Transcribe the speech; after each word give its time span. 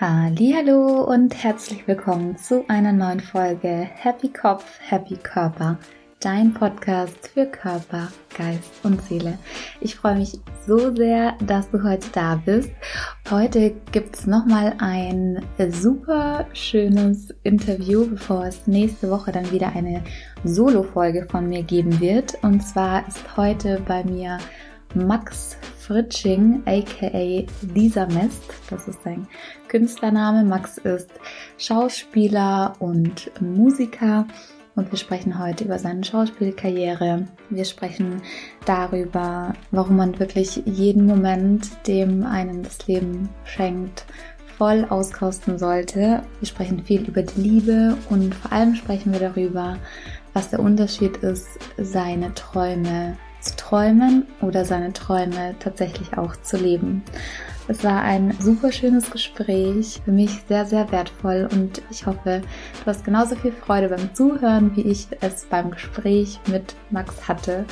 Hallo 0.00 1.04
und 1.04 1.42
herzlich 1.42 1.86
willkommen 1.86 2.36
zu 2.36 2.64
einer 2.68 2.92
neuen 2.92 3.20
Folge 3.20 3.68
Happy 3.68 4.28
Kopf, 4.28 4.64
Happy 4.80 5.16
Körper, 5.16 5.78
dein 6.20 6.52
Podcast 6.52 7.28
für 7.32 7.46
Körper, 7.46 8.08
Geist 8.36 8.72
und 8.82 9.00
Seele. 9.02 9.38
Ich 9.80 9.94
freue 9.94 10.16
mich 10.16 10.40
so 10.66 10.94
sehr, 10.94 11.36
dass 11.46 11.70
du 11.70 11.82
heute 11.82 12.08
da 12.12 12.36
bist. 12.44 12.70
Heute 13.30 13.74
gibt 13.92 14.16
es 14.16 14.26
nochmal 14.26 14.74
ein 14.78 15.44
super 15.70 16.46
schönes 16.54 17.32
Interview, 17.42 18.06
bevor 18.06 18.46
es 18.46 18.66
nächste 18.66 19.10
Woche 19.10 19.32
dann 19.32 19.50
wieder 19.52 19.74
eine 19.76 20.02
Solo-Folge 20.44 21.26
von 21.30 21.48
mir 21.48 21.62
geben 21.62 22.00
wird. 22.00 22.34
Und 22.42 22.60
zwar 22.66 23.06
ist 23.06 23.36
heute 23.36 23.80
bei 23.86 24.02
mir 24.02 24.38
Max 24.94 25.56
Fritsching, 25.86 26.62
aka 26.64 27.46
Lisa 27.74 28.06
Mest. 28.06 28.42
Das 28.70 28.88
ist 28.88 29.02
sein 29.02 29.26
Künstlername. 29.68 30.42
Max 30.42 30.78
ist 30.78 31.10
Schauspieler 31.58 32.74
und 32.78 33.30
Musiker. 33.42 34.26
Und 34.76 34.90
wir 34.90 34.98
sprechen 34.98 35.38
heute 35.38 35.64
über 35.64 35.78
seine 35.78 36.02
Schauspielkarriere. 36.02 37.28
Wir 37.50 37.64
sprechen 37.66 38.22
darüber, 38.64 39.52
warum 39.72 39.96
man 39.96 40.18
wirklich 40.18 40.62
jeden 40.64 41.04
Moment, 41.04 41.68
dem 41.86 42.24
einen 42.24 42.62
das 42.62 42.86
Leben 42.86 43.28
schenkt, 43.44 44.06
voll 44.56 44.86
auskosten 44.88 45.58
sollte. 45.58 46.22
Wir 46.40 46.48
sprechen 46.48 46.82
viel 46.82 47.02
über 47.02 47.22
die 47.22 47.40
Liebe 47.40 47.98
und 48.08 48.34
vor 48.34 48.52
allem 48.52 48.74
sprechen 48.74 49.12
wir 49.12 49.20
darüber, 49.20 49.76
was 50.32 50.48
der 50.48 50.60
Unterschied 50.60 51.18
ist, 51.18 51.46
seine 51.76 52.32
Träume 52.32 53.18
zu 53.44 53.56
träumen 53.56 54.26
oder 54.40 54.64
seine 54.64 54.92
Träume 54.92 55.54
tatsächlich 55.60 56.16
auch 56.16 56.36
zu 56.36 56.56
leben. 56.56 57.02
Es 57.66 57.82
war 57.82 58.02
ein 58.02 58.36
super 58.40 58.72
schönes 58.72 59.10
Gespräch, 59.10 60.02
für 60.04 60.12
mich 60.12 60.42
sehr, 60.48 60.66
sehr 60.66 60.92
wertvoll 60.92 61.48
und 61.50 61.80
ich 61.90 62.06
hoffe, 62.06 62.42
du 62.42 62.86
hast 62.86 63.06
genauso 63.06 63.36
viel 63.36 63.52
Freude 63.52 63.88
beim 63.88 64.14
Zuhören, 64.14 64.76
wie 64.76 64.82
ich 64.82 65.08
es 65.22 65.46
beim 65.46 65.70
Gespräch 65.70 66.38
mit 66.50 66.74
Max 66.90 67.26
hatte. 67.26 67.64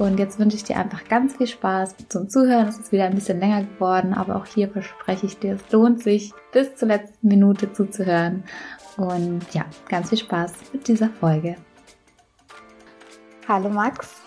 Und 0.00 0.18
jetzt 0.18 0.40
wünsche 0.40 0.56
ich 0.56 0.64
dir 0.64 0.76
einfach 0.76 1.04
ganz 1.04 1.36
viel 1.36 1.46
Spaß 1.46 1.94
zum 2.08 2.28
Zuhören. 2.28 2.66
Es 2.66 2.78
ist 2.78 2.90
wieder 2.90 3.04
ein 3.04 3.14
bisschen 3.14 3.38
länger 3.38 3.62
geworden, 3.62 4.14
aber 4.14 4.34
auch 4.34 4.46
hier 4.46 4.68
verspreche 4.68 5.26
ich 5.26 5.38
dir, 5.38 5.54
es 5.54 5.72
lohnt 5.72 6.02
sich, 6.02 6.32
bis 6.50 6.74
zur 6.74 6.88
letzten 6.88 7.28
Minute 7.28 7.72
zuzuhören. 7.72 8.42
Und 8.96 9.42
ja, 9.52 9.64
ganz 9.88 10.08
viel 10.08 10.18
Spaß 10.18 10.54
mit 10.72 10.88
dieser 10.88 11.08
Folge. 11.08 11.54
Hallo 13.46 13.68
Max. 13.68 14.25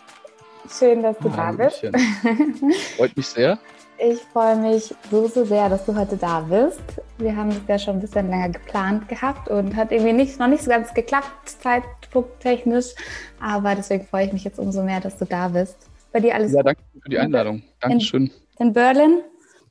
Schön, 0.78 1.02
dass 1.02 1.18
du 1.18 1.30
da 1.30 1.52
bist. 1.52 1.84
Freut 2.98 3.16
mich 3.18 3.28
sehr. 3.28 3.60
Ich 4.02 4.20
freue 4.32 4.56
mich 4.56 4.96
so, 5.12 5.28
so 5.28 5.44
sehr, 5.44 5.68
dass 5.68 5.86
du 5.86 5.94
heute 5.94 6.16
da 6.16 6.40
bist. 6.40 6.82
Wir 7.18 7.36
haben 7.36 7.50
es 7.50 7.60
ja 7.68 7.78
schon 7.78 7.96
ein 7.96 8.00
bisschen 8.00 8.30
länger 8.30 8.48
geplant 8.48 9.10
gehabt 9.10 9.50
und 9.50 9.76
hat 9.76 9.92
irgendwie 9.92 10.14
nicht, 10.14 10.40
noch 10.40 10.48
nicht 10.48 10.64
so 10.64 10.70
ganz 10.70 10.94
geklappt, 10.94 11.50
zeitpunkttechnisch. 11.50 12.96
Aber 13.42 13.76
deswegen 13.76 14.06
freue 14.06 14.28
ich 14.28 14.32
mich 14.32 14.46
jetzt 14.46 14.58
umso 14.58 14.84
mehr, 14.84 15.02
dass 15.02 15.18
du 15.18 15.26
da 15.26 15.50
bist. 15.50 15.76
Bei 16.14 16.22
dir 16.22 16.34
alles 16.34 16.54
Ja, 16.54 16.64
danke 16.64 16.82
für 17.02 17.10
die 17.10 17.20
Einladung. 17.20 17.62
Dankeschön. 17.82 18.32
In, 18.58 18.68
in 18.68 18.74
Berlin? 18.74 19.22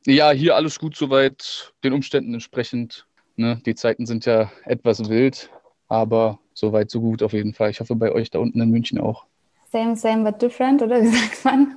Ja, 0.05 0.31
hier 0.31 0.57
alles 0.57 0.79
gut 0.79 0.95
soweit, 0.95 1.73
den 1.83 1.95
Umständen 1.95 2.35
entsprechend. 2.35 3.07
Ne? 3.37 3.63
Die 3.65 3.75
Zeiten 3.75 4.05
sind 4.05 4.27
ja 4.27 4.53
etwas 4.65 5.09
wild, 5.09 5.49
aber 5.89 6.39
soweit 6.53 6.91
so 6.91 7.01
gut 7.01 7.23
auf 7.23 7.33
jeden 7.33 7.55
Fall. 7.55 7.71
Ich 7.71 7.81
hoffe 7.81 7.97
bei 7.97 8.13
euch 8.13 8.29
da 8.31 8.41
unten 8.41 8.61
in 8.61 8.71
München 8.71 9.01
auch. 9.01 9.25
Same, 9.71 9.97
same, 9.97 10.25
but 10.25 10.41
different, 10.41 10.83
oder 10.83 11.01
wie 11.03 11.09
sagt 11.09 11.45
man? 11.45 11.75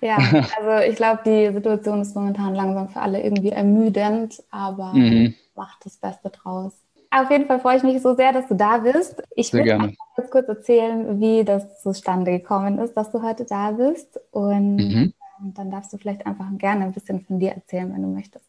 ja, 0.00 0.16
also 0.58 0.90
ich 0.90 0.96
glaube, 0.96 1.20
die 1.24 1.52
Situation 1.52 2.02
ist 2.02 2.14
momentan 2.16 2.54
langsam 2.54 2.88
für 2.88 3.00
alle 3.00 3.22
irgendwie 3.22 3.50
ermüdend, 3.50 4.42
aber 4.50 4.92
mhm. 4.92 5.34
macht 5.54 5.84
das 5.84 5.96
Beste 5.96 6.30
draus. 6.30 6.72
Auf 7.14 7.30
jeden 7.30 7.46
Fall 7.46 7.60
freue 7.60 7.76
ich 7.76 7.82
mich 7.82 8.00
so 8.00 8.14
sehr, 8.14 8.32
dass 8.32 8.48
du 8.48 8.54
da 8.54 8.78
bist. 8.78 9.22
Ich 9.36 9.52
würde 9.52 9.92
jetzt 10.16 10.30
kurz 10.30 10.48
erzählen, 10.48 11.20
wie 11.20 11.44
das 11.44 11.82
zustande 11.82 12.30
gekommen 12.30 12.78
ist, 12.78 12.94
dass 12.96 13.12
du 13.12 13.22
heute 13.22 13.44
da 13.44 13.72
bist. 13.72 14.18
Und 14.30 14.76
mhm. 14.76 15.12
dann 15.38 15.70
darfst 15.70 15.92
du 15.92 15.98
vielleicht 15.98 16.24
einfach 16.24 16.46
gerne 16.56 16.86
ein 16.86 16.92
bisschen 16.92 17.20
von 17.20 17.38
dir 17.38 17.50
erzählen, 17.50 17.92
wenn 17.92 18.00
du 18.00 18.08
möchtest. 18.08 18.46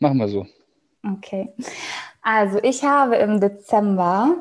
Machen 0.00 0.16
wir 0.16 0.28
so. 0.28 0.46
Okay. 1.04 1.52
Also 2.22 2.60
ich 2.62 2.82
habe 2.82 3.16
im 3.16 3.40
Dezember 3.40 4.36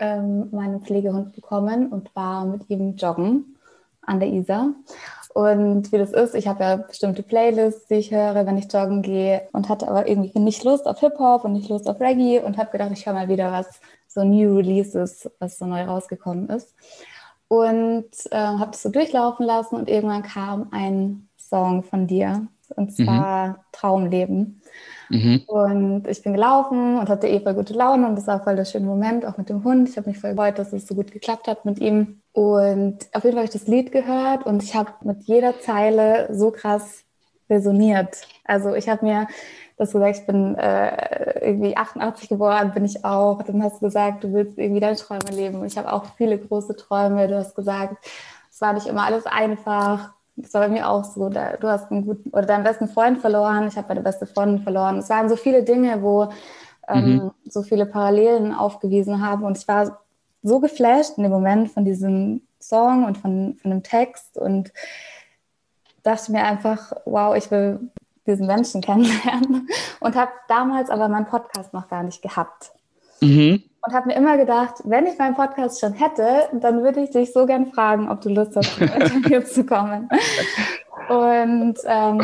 ähm, 0.00 0.48
meinen 0.50 0.80
Pflegehund 0.80 1.32
bekommen 1.32 1.88
und 1.88 2.14
war 2.16 2.44
mit 2.44 2.68
ihm 2.68 2.96
joggen 2.96 3.56
an 4.02 4.18
der 4.18 4.30
Isar. 4.30 4.70
Und 5.32 5.92
wie 5.92 5.98
das 5.98 6.10
ist, 6.10 6.34
ich 6.34 6.48
habe 6.48 6.64
ja 6.64 6.76
bestimmte 6.76 7.22
Playlists, 7.22 7.86
die 7.86 7.94
ich 7.94 8.10
höre, 8.10 8.46
wenn 8.46 8.58
ich 8.58 8.72
joggen 8.72 9.02
gehe 9.02 9.42
und 9.52 9.68
hatte 9.68 9.86
aber 9.88 10.08
irgendwie 10.08 10.36
nicht 10.40 10.64
Lust 10.64 10.86
auf 10.86 10.98
Hip-Hop 10.98 11.44
und 11.44 11.52
nicht 11.52 11.68
Lust 11.68 11.88
auf 11.88 12.00
Reggae 12.00 12.40
und 12.40 12.58
habe 12.58 12.70
gedacht, 12.72 12.90
ich 12.92 13.06
höre 13.06 13.14
mal 13.14 13.28
wieder 13.28 13.52
was, 13.52 13.80
so 14.08 14.24
New 14.24 14.56
Releases, 14.56 15.30
was 15.38 15.58
so 15.58 15.66
neu 15.66 15.84
rausgekommen 15.84 16.48
ist. 16.48 16.74
Und 17.46 18.10
äh, 18.30 18.36
habe 18.36 18.72
das 18.72 18.82
so 18.82 18.88
durchlaufen 18.88 19.46
lassen 19.46 19.76
und 19.76 19.88
irgendwann 19.88 20.22
kam 20.22 20.68
ein 20.72 21.28
Song 21.36 21.82
von 21.84 22.06
dir 22.06 22.46
und 22.76 22.98
mhm. 22.98 23.04
zwar 23.04 23.48
mhm. 23.48 23.54
Traumleben. 23.72 24.62
Mhm. 25.10 25.42
Und 25.46 26.06
ich 26.06 26.22
bin 26.22 26.32
gelaufen 26.32 26.98
und 26.98 27.08
hatte 27.08 27.26
eh 27.28 27.40
voll 27.40 27.54
gute 27.54 27.74
Laune 27.74 28.06
und 28.06 28.16
das 28.16 28.26
war 28.26 28.42
voll 28.42 28.56
der 28.56 28.64
schöne 28.64 28.86
Moment, 28.86 29.26
auch 29.26 29.36
mit 29.36 29.48
dem 29.48 29.64
Hund. 29.64 29.88
Ich 29.88 29.96
habe 29.96 30.08
mich 30.08 30.18
voll 30.18 30.30
gefreut, 30.30 30.58
dass 30.58 30.72
es 30.72 30.86
so 30.86 30.94
gut 30.94 31.10
geklappt 31.10 31.48
hat 31.48 31.64
mit 31.64 31.80
ihm. 31.80 32.22
Und 32.32 32.98
auf 33.12 33.24
jeden 33.24 33.36
Fall 33.36 33.42
habe 33.42 33.44
ich 33.44 33.50
das 33.50 33.66
Lied 33.66 33.90
gehört 33.90 34.46
und 34.46 34.62
ich 34.62 34.74
habe 34.74 34.92
mit 35.02 35.24
jeder 35.24 35.58
Zeile 35.60 36.28
so 36.32 36.52
krass 36.52 37.02
resoniert. 37.50 38.28
Also 38.44 38.74
ich 38.74 38.88
habe 38.88 39.04
mir 39.04 39.26
das 39.76 39.92
gesagt, 39.92 40.18
ich 40.18 40.26
bin 40.26 40.54
äh, 40.56 41.40
irgendwie 41.44 41.76
88 41.76 42.28
geworden, 42.28 42.70
bin 42.72 42.84
ich 42.84 43.04
auch. 43.04 43.42
Dann 43.42 43.62
hast 43.62 43.80
du 43.80 43.86
gesagt, 43.86 44.22
du 44.22 44.32
willst 44.32 44.58
irgendwie 44.58 44.80
deine 44.80 44.96
Träume 44.96 45.30
leben. 45.32 45.58
Und 45.58 45.66
ich 45.66 45.76
habe 45.76 45.92
auch 45.92 46.04
viele 46.16 46.38
große 46.38 46.76
Träume. 46.76 47.26
Du 47.26 47.36
hast 47.36 47.56
gesagt, 47.56 47.96
es 48.50 48.60
war 48.60 48.74
nicht 48.74 48.86
immer 48.86 49.04
alles 49.04 49.26
einfach. 49.26 50.12
Das 50.42 50.54
war 50.54 50.62
bei 50.62 50.68
mir 50.68 50.88
auch 50.88 51.04
so. 51.04 51.28
Da, 51.28 51.56
du 51.56 51.68
hast 51.68 51.90
einen 51.90 52.06
guten 52.06 52.30
oder 52.30 52.46
deinen 52.46 52.64
besten 52.64 52.88
Freund 52.88 53.20
verloren. 53.20 53.68
Ich 53.68 53.76
habe 53.76 53.88
meine 53.88 54.00
beste 54.00 54.26
Freundin 54.26 54.62
verloren. 54.62 54.98
Es 54.98 55.10
waren 55.10 55.28
so 55.28 55.36
viele 55.36 55.62
Dinge, 55.62 56.02
wo 56.02 56.30
ähm, 56.88 57.14
mhm. 57.14 57.30
so 57.44 57.62
viele 57.62 57.86
Parallelen 57.86 58.54
aufgewiesen 58.54 59.24
haben. 59.24 59.44
Und 59.44 59.58
ich 59.58 59.68
war 59.68 60.00
so 60.42 60.60
geflasht 60.60 61.16
in 61.16 61.22
dem 61.22 61.32
Moment 61.32 61.70
von 61.70 61.84
diesem 61.84 62.42
Song 62.60 63.04
und 63.04 63.18
von, 63.18 63.56
von 63.60 63.70
dem 63.70 63.82
Text 63.82 64.38
und 64.38 64.72
dachte 66.02 66.32
mir 66.32 66.44
einfach, 66.44 66.92
wow, 67.04 67.36
ich 67.36 67.50
will 67.50 67.90
diesen 68.26 68.46
Menschen 68.46 68.80
kennenlernen. 68.82 69.68
Und 70.00 70.16
habe 70.16 70.32
damals 70.48 70.90
aber 70.90 71.08
meinen 71.08 71.26
Podcast 71.26 71.72
noch 71.72 71.88
gar 71.88 72.02
nicht 72.02 72.22
gehabt. 72.22 72.72
Mhm 73.20 73.64
und 73.82 73.94
habe 73.94 74.08
mir 74.08 74.14
immer 74.14 74.36
gedacht, 74.36 74.76
wenn 74.84 75.06
ich 75.06 75.18
meinen 75.18 75.34
Podcast 75.34 75.80
schon 75.80 75.92
hätte, 75.92 76.48
dann 76.52 76.82
würde 76.82 77.00
ich 77.00 77.10
dich 77.10 77.32
so 77.32 77.46
gern 77.46 77.72
fragen, 77.72 78.08
ob 78.08 78.20
du 78.20 78.28
Lust 78.28 78.56
hast, 78.56 78.74
zum 78.74 78.88
Interview 78.88 79.40
zu 79.42 79.64
kommen. 79.64 80.08
Und 81.08 81.78
ähm, 81.84 82.20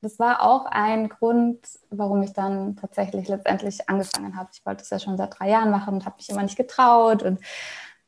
das 0.00 0.18
war 0.18 0.42
auch 0.42 0.66
ein 0.66 1.08
Grund, 1.08 1.60
warum 1.90 2.22
ich 2.22 2.32
dann 2.32 2.76
tatsächlich 2.76 3.28
letztendlich 3.28 3.88
angefangen 3.88 4.36
habe. 4.36 4.50
Ich 4.52 4.66
wollte 4.66 4.82
es 4.82 4.90
ja 4.90 4.98
schon 4.98 5.16
seit 5.16 5.38
drei 5.38 5.50
Jahren 5.50 5.70
machen 5.70 5.94
und 5.94 6.04
habe 6.04 6.16
mich 6.16 6.28
immer 6.28 6.42
nicht 6.42 6.56
getraut. 6.56 7.22
Und 7.22 7.40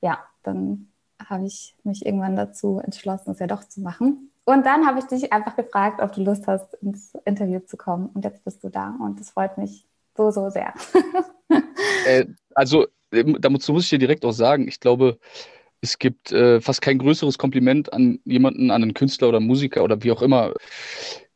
ja, 0.01 0.19
dann 0.43 0.89
habe 1.25 1.47
ich 1.47 1.77
mich 1.85 2.05
irgendwann 2.05 2.35
dazu 2.35 2.81
entschlossen, 2.83 3.31
es 3.31 3.39
ja 3.39 3.47
doch 3.47 3.63
zu 3.65 3.81
machen. 3.81 4.33
Und 4.45 4.67
dann 4.67 4.87
habe 4.87 4.99
ich 4.99 5.07
dich 5.07 5.33
einfach 5.33 5.57
gefragt, 5.57 6.03
ob 6.03 6.13
du 6.13 6.23
Lust 6.23 6.47
hast, 6.49 6.75
ins 6.83 7.15
Interview 7.25 7.61
zu 7.61 7.77
kommen. 7.77 8.11
Und 8.13 8.25
jetzt 8.25 8.45
bist 8.45 8.63
du 8.65 8.69
da. 8.69 8.95
Und 9.01 9.21
das 9.21 9.31
freut 9.31 9.57
mich 9.57 9.87
so, 10.17 10.33
so 10.33 10.51
sehr. 10.51 10.75
äh, 12.07 12.27
also, 12.55 12.87
ähm, 13.13 13.37
dazu 13.41 13.73
muss 13.73 13.85
ich 13.85 13.91
dir 13.91 13.99
direkt 13.99 14.25
auch 14.25 14.33
sagen, 14.33 14.69
ich 14.69 14.81
glaube, 14.81 15.19
es 15.81 15.99
gibt 15.99 16.33
äh, 16.33 16.61
fast 16.61 16.81
kein 16.81 16.99
größeres 16.99 17.39
Kompliment 17.39 17.93
an 17.93 18.19
jemanden, 18.25 18.71
an 18.71 18.83
einen 18.83 18.95
Künstler 18.95 19.29
oder 19.29 19.41
Musiker 19.41 19.85
oder 19.85 20.03
wie 20.03 20.13
auch 20.13 20.23
immer, 20.23 20.55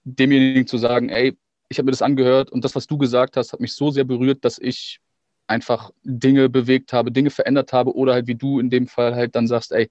demjenigen 0.04 0.66
zu 0.66 0.78
sagen, 0.78 1.10
ey, 1.10 1.36
ich 1.68 1.78
habe 1.78 1.86
mir 1.86 1.92
das 1.92 2.02
angehört 2.02 2.50
und 2.50 2.64
das, 2.64 2.74
was 2.74 2.86
du 2.86 2.96
gesagt 2.96 3.36
hast, 3.36 3.52
hat 3.52 3.60
mich 3.60 3.74
so 3.74 3.90
sehr 3.90 4.04
berührt, 4.04 4.44
dass 4.44 4.58
ich 4.58 5.00
einfach 5.46 5.90
Dinge 6.02 6.48
bewegt 6.48 6.92
habe, 6.92 7.12
Dinge 7.12 7.30
verändert 7.30 7.72
habe 7.72 7.94
oder 7.94 8.14
halt 8.14 8.26
wie 8.26 8.34
du 8.34 8.58
in 8.58 8.70
dem 8.70 8.86
Fall 8.86 9.14
halt 9.14 9.34
dann 9.34 9.46
sagst, 9.46 9.72
ey, 9.72 9.90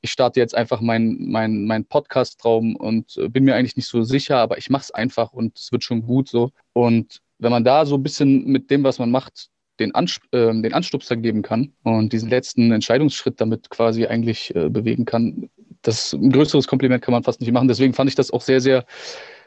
ich 0.00 0.10
starte 0.10 0.40
jetzt 0.40 0.54
einfach 0.54 0.80
meinen 0.80 1.30
mein, 1.30 1.64
mein 1.64 1.84
Podcast-Traum 1.84 2.76
und 2.76 3.16
äh, 3.16 3.28
bin 3.28 3.44
mir 3.44 3.54
eigentlich 3.54 3.76
nicht 3.76 3.88
so 3.88 4.02
sicher, 4.02 4.38
aber 4.38 4.58
ich 4.58 4.68
mache 4.68 4.82
es 4.82 4.90
einfach 4.90 5.32
und 5.32 5.58
es 5.58 5.70
wird 5.70 5.84
schon 5.84 6.02
gut 6.02 6.28
so. 6.28 6.50
Und 6.72 7.20
wenn 7.38 7.52
man 7.52 7.64
da 7.64 7.86
so 7.86 7.96
ein 7.96 8.02
bisschen 8.02 8.44
mit 8.46 8.70
dem, 8.70 8.82
was 8.84 8.98
man 8.98 9.10
macht, 9.10 9.48
den, 9.80 9.94
Ans 9.94 10.20
äh, 10.32 10.52
den 10.52 10.74
Anstupser 10.74 11.16
geben 11.16 11.42
kann 11.42 11.72
und 11.82 12.12
diesen 12.12 12.28
letzten 12.28 12.72
Entscheidungsschritt 12.72 13.40
damit 13.40 13.70
quasi 13.70 14.06
eigentlich 14.06 14.54
äh, 14.54 14.68
bewegen 14.68 15.04
kann, 15.04 15.50
das 15.82 16.12
ein 16.12 16.30
größeres 16.30 16.66
Kompliment 16.66 17.02
kann 17.02 17.12
man 17.12 17.24
fast 17.24 17.40
nicht 17.40 17.52
machen. 17.52 17.68
Deswegen 17.68 17.92
fand 17.92 18.08
ich 18.08 18.14
das 18.14 18.30
auch 18.30 18.40
sehr, 18.40 18.60
sehr, 18.60 18.84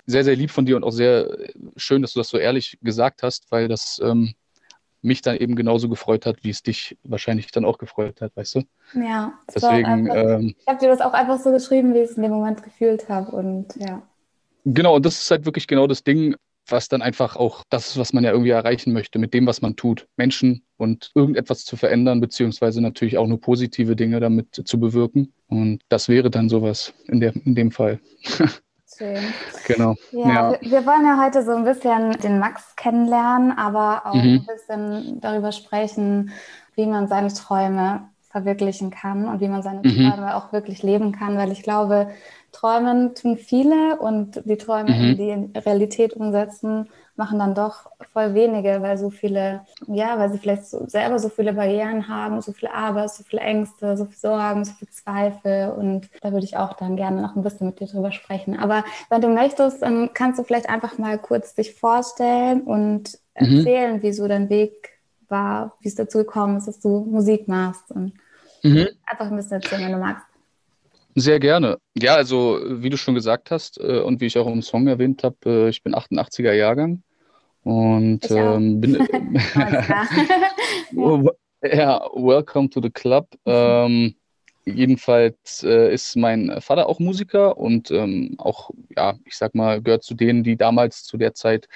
sehr, 0.06 0.24
sehr 0.24 0.36
lieb 0.36 0.52
von 0.52 0.66
dir 0.66 0.76
und 0.76 0.84
auch 0.84 0.92
sehr 0.92 1.38
schön, 1.78 2.02
dass 2.02 2.14
du 2.14 2.20
das 2.20 2.30
so 2.30 2.38
ehrlich 2.38 2.78
gesagt 2.82 3.24
hast, 3.24 3.52
weil 3.52 3.68
das 3.68 4.00
ähm, 4.04 4.36
mich 5.02 5.22
dann 5.22 5.38
eben 5.38 5.56
genauso 5.56 5.88
gefreut 5.88 6.26
hat, 6.26 6.44
wie 6.44 6.50
es 6.50 6.64
dich 6.64 6.98
wahrscheinlich 7.04 7.52
dann 7.52 7.64
auch 7.64 7.78
gefreut 7.78 8.22
hat, 8.22 8.36
weißt 8.36 8.56
du? 8.56 8.64
Ja, 8.96 9.34
deswegen. 9.54 9.86
Einfach, 9.86 10.16
ähm, 10.16 10.56
ich 10.60 10.68
habe 10.68 10.80
dir 10.80 10.90
das 10.90 11.02
auch 11.02 11.14
einfach 11.14 11.40
so 11.40 11.52
geschrieben, 11.52 11.94
wie 11.94 12.00
ich 12.00 12.10
es 12.10 12.18
in 12.18 12.24
dem 12.24 12.32
Moment 12.32 12.64
gefühlt 12.64 13.08
habe 13.08 13.32
und 13.32 13.76
ja. 13.78 14.02
Genau, 14.66 14.96
und 14.96 15.06
das 15.06 15.20
ist 15.20 15.30
halt 15.30 15.46
wirklich 15.46 15.68
genau 15.68 15.86
das 15.86 16.04
Ding 16.04 16.36
was 16.68 16.90
dann 16.90 17.02
einfach 17.02 17.36
auch 17.36 17.64
das 17.70 17.88
ist, 17.88 17.98
was 17.98 18.14
man 18.14 18.24
ja 18.24 18.32
irgendwie 18.32 18.52
erreichen 18.52 18.94
möchte 18.94 19.20
mit 19.20 19.34
dem, 19.34 19.46
was 19.48 19.62
man 19.62 19.76
tut. 19.76 20.08
Menschen 20.18 20.64
und 20.78 21.12
irgendetwas 21.16 21.66
zu 21.66 21.78
verändern, 21.78 22.22
beziehungsweise 22.22 22.82
natürlich 22.82 23.18
auch 23.18 23.28
nur 23.28 23.40
positive 23.40 23.96
Dinge 23.96 24.20
damit 24.20 24.62
zu 24.66 24.80
bewirken. 24.80 25.34
Und 25.48 25.82
das 25.90 26.10
wäre 26.10 26.30
dann 26.30 26.50
sowas 26.50 26.94
in, 27.08 27.20
der, 27.20 27.36
in 27.36 27.56
dem 27.56 27.72
Fall. 27.72 28.00
Schön. 28.98 29.18
Genau. 29.68 29.96
Ja, 30.12 30.28
ja. 30.28 30.52
Wir, 30.62 30.72
wir, 30.72 30.86
wollen 30.86 31.06
ja 31.06 31.22
heute 31.22 31.44
so 31.44 31.52
ein 31.52 31.66
bisschen 31.66 32.12
den 32.22 32.40
Max 32.40 32.76
kennenlernen, 32.76 33.52
aber 33.52 34.06
auch 34.06 34.14
mhm. 34.14 34.42
ein 34.42 34.46
bisschen 34.46 35.20
darüber 35.20 35.52
sprechen, 35.52 36.32
wie 36.76 36.86
man 36.86 37.08
seine 37.08 37.34
Träume 37.34 38.10
verwirklichen 38.30 38.92
kann 38.92 39.28
und 39.28 39.42
wie 39.42 39.48
man 39.48 39.64
seine 39.64 39.80
mhm. 39.80 40.12
Träume 40.12 40.36
auch 40.36 40.54
wirklich 40.54 40.84
leben 40.84 41.12
kann, 41.12 41.38
weil 41.38 41.52
ich 41.52 41.64
glaube, 41.64 42.10
Träumen 42.56 43.16
tun 43.16 43.38
viele 43.38 43.98
und 44.00 44.42
die 44.46 44.58
Träume, 44.58 44.92
mhm. 44.92 45.18
die 45.18 45.30
in 45.30 45.52
Realität 45.56 46.14
umsetzen, 46.14 46.88
machen 47.18 47.40
dann 47.40 47.54
doch 47.54 47.90
voll 48.14 48.34
wenige, 48.34 48.82
weil 48.82 48.98
so 48.98 49.10
viele, 49.10 49.62
ja, 49.88 50.18
weil 50.20 50.32
sie 50.32 50.38
vielleicht 50.38 50.66
so, 50.66 50.86
selber 50.88 51.20
so 51.20 51.30
viele 51.30 51.54
Barrieren 51.54 52.08
haben, 52.08 52.42
so 52.42 52.52
viel 52.52 52.68
Arbeit, 52.70 53.12
so 53.12 53.24
viele 53.24 53.42
Ängste, 53.42 53.96
so 53.98 54.06
viel 54.06 54.18
Sorgen, 54.18 54.66
so 54.66 54.74
viel 54.74 54.90
Zweifel 54.90 55.72
und 55.72 56.10
da 56.22 56.32
würde 56.32 56.46
ich 56.46 56.58
auch 56.58 56.74
dann 56.74 56.96
gerne 56.96 57.22
noch 57.22 57.36
ein 57.36 57.44
bisschen 57.44 57.68
mit 57.68 57.80
dir 57.80 57.88
drüber 57.88 58.12
sprechen. 58.12 58.58
Aber 58.58 58.84
wenn 59.10 59.22
du 59.22 59.30
möchtest, 59.30 59.82
dann 59.82 60.14
kannst 60.14 60.40
du 60.40 60.44
vielleicht 60.44 60.70
einfach 60.70 60.98
mal 60.98 61.18
kurz 61.18 61.56
dich 61.56 61.74
vorstellen 61.74 62.62
und 62.62 63.18
mhm. 63.40 63.58
erzählen, 63.58 63.98
mhm. 63.98 64.02
wie 64.02 64.14
so 64.14 64.28
dein 64.28 64.50
Weg 64.50 64.90
war, 65.30 65.74
wie 65.82 65.88
es 65.88 65.96
dazu 65.96 66.20
gekommen 66.20 66.58
ist, 66.58 66.68
dass 66.68 66.80
du 66.80 67.06
Musik 67.10 67.48
machst 67.48 67.92
und 67.92 68.14
mhm. 68.64 68.88
einfach 69.06 69.28
ein 69.28 69.36
bisschen 69.36 69.62
erzählen, 69.62 69.86
wenn 69.86 69.94
du 69.94 70.00
magst. 70.00 70.26
Sehr 71.18 71.40
gerne. 71.40 71.78
Ja, 71.98 72.16
also 72.16 72.60
wie 72.66 72.90
du 72.90 72.98
schon 72.98 73.16
gesagt 73.16 73.50
hast 73.50 73.80
äh, 73.80 74.02
und 74.02 74.20
wie 74.20 74.26
ich 74.26 74.38
auch 74.38 74.48
im 74.48 74.62
Song 74.62 74.86
erwähnt 74.88 75.24
habe, 75.24 75.38
äh, 75.46 75.70
ich 75.70 75.82
bin 75.82 75.96
88er 75.96 76.52
Jahrgang 76.52 77.04
und 77.64 78.30
ähm, 78.30 78.82
bin 78.82 78.96
ja, 81.64 82.02
welcome 82.14 82.70
to 82.70 82.82
the 82.82 82.90
club. 82.90 83.30
Ähm, 83.46 84.16
jedenfalls 84.66 85.64
äh, 85.64 85.94
ist 85.94 86.18
mein 86.18 86.60
Vater 86.60 86.90
auch 86.90 87.00
Musiker 87.00 87.58
und 87.58 87.92
ähm, 87.92 88.36
auch, 88.38 88.72
ja, 88.98 89.14
ich 89.24 89.38
sag 89.38 89.56
mal, 89.56 89.82
gehört 89.82 90.04
zu 90.04 90.16
denen, 90.16 90.44
die 90.44 90.58
damals 90.58 91.04
zu 91.04 91.16
der 91.18 91.34
Zeit, 91.34 91.70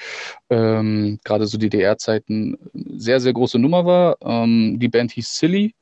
ähm, 0.49 1.17
gerade 1.23 1.47
so 1.47 1.57
DDR-Zeiten, 1.57 2.57
sehr, 2.73 3.21
sehr 3.21 3.31
große 3.31 3.57
Nummer 3.57 3.85
war. 3.85 4.17
Ähm, 4.21 4.79
die 4.79 4.89
Band 4.89 5.11
hieß 5.11 5.33
Silly 5.33 5.75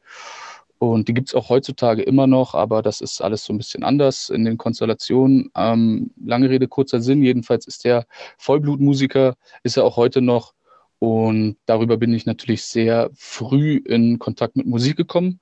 und 0.79 1.07
die 1.07 1.13
gibt 1.13 1.29
es 1.29 1.35
auch 1.35 1.49
heutzutage 1.49 2.03
immer 2.03 2.27
noch, 2.27 2.53
aber 2.53 2.81
das 2.81 3.01
ist 3.01 3.21
alles 3.21 3.43
so 3.43 3.53
ein 3.53 3.57
bisschen 3.57 3.83
anders 3.83 4.29
in 4.29 4.45
den 4.45 4.57
Konstellationen. 4.57 5.49
Ähm, 5.55 6.11
lange 6.23 6.49
Rede, 6.49 6.67
kurzer 6.67 7.01
Sinn. 7.01 7.23
Jedenfalls 7.23 7.65
ist 7.65 7.83
der 7.83 8.05
Vollblutmusiker, 8.37 9.35
ist 9.63 9.77
er 9.77 9.85
auch 9.85 9.97
heute 9.97 10.21
noch. 10.21 10.53
Und 10.99 11.57
darüber 11.65 11.97
bin 11.97 12.13
ich 12.13 12.25
natürlich 12.25 12.63
sehr 12.63 13.09
früh 13.15 13.77
in 13.77 14.19
Kontakt 14.19 14.55
mit 14.55 14.67
Musik 14.67 14.97
gekommen 14.97 15.39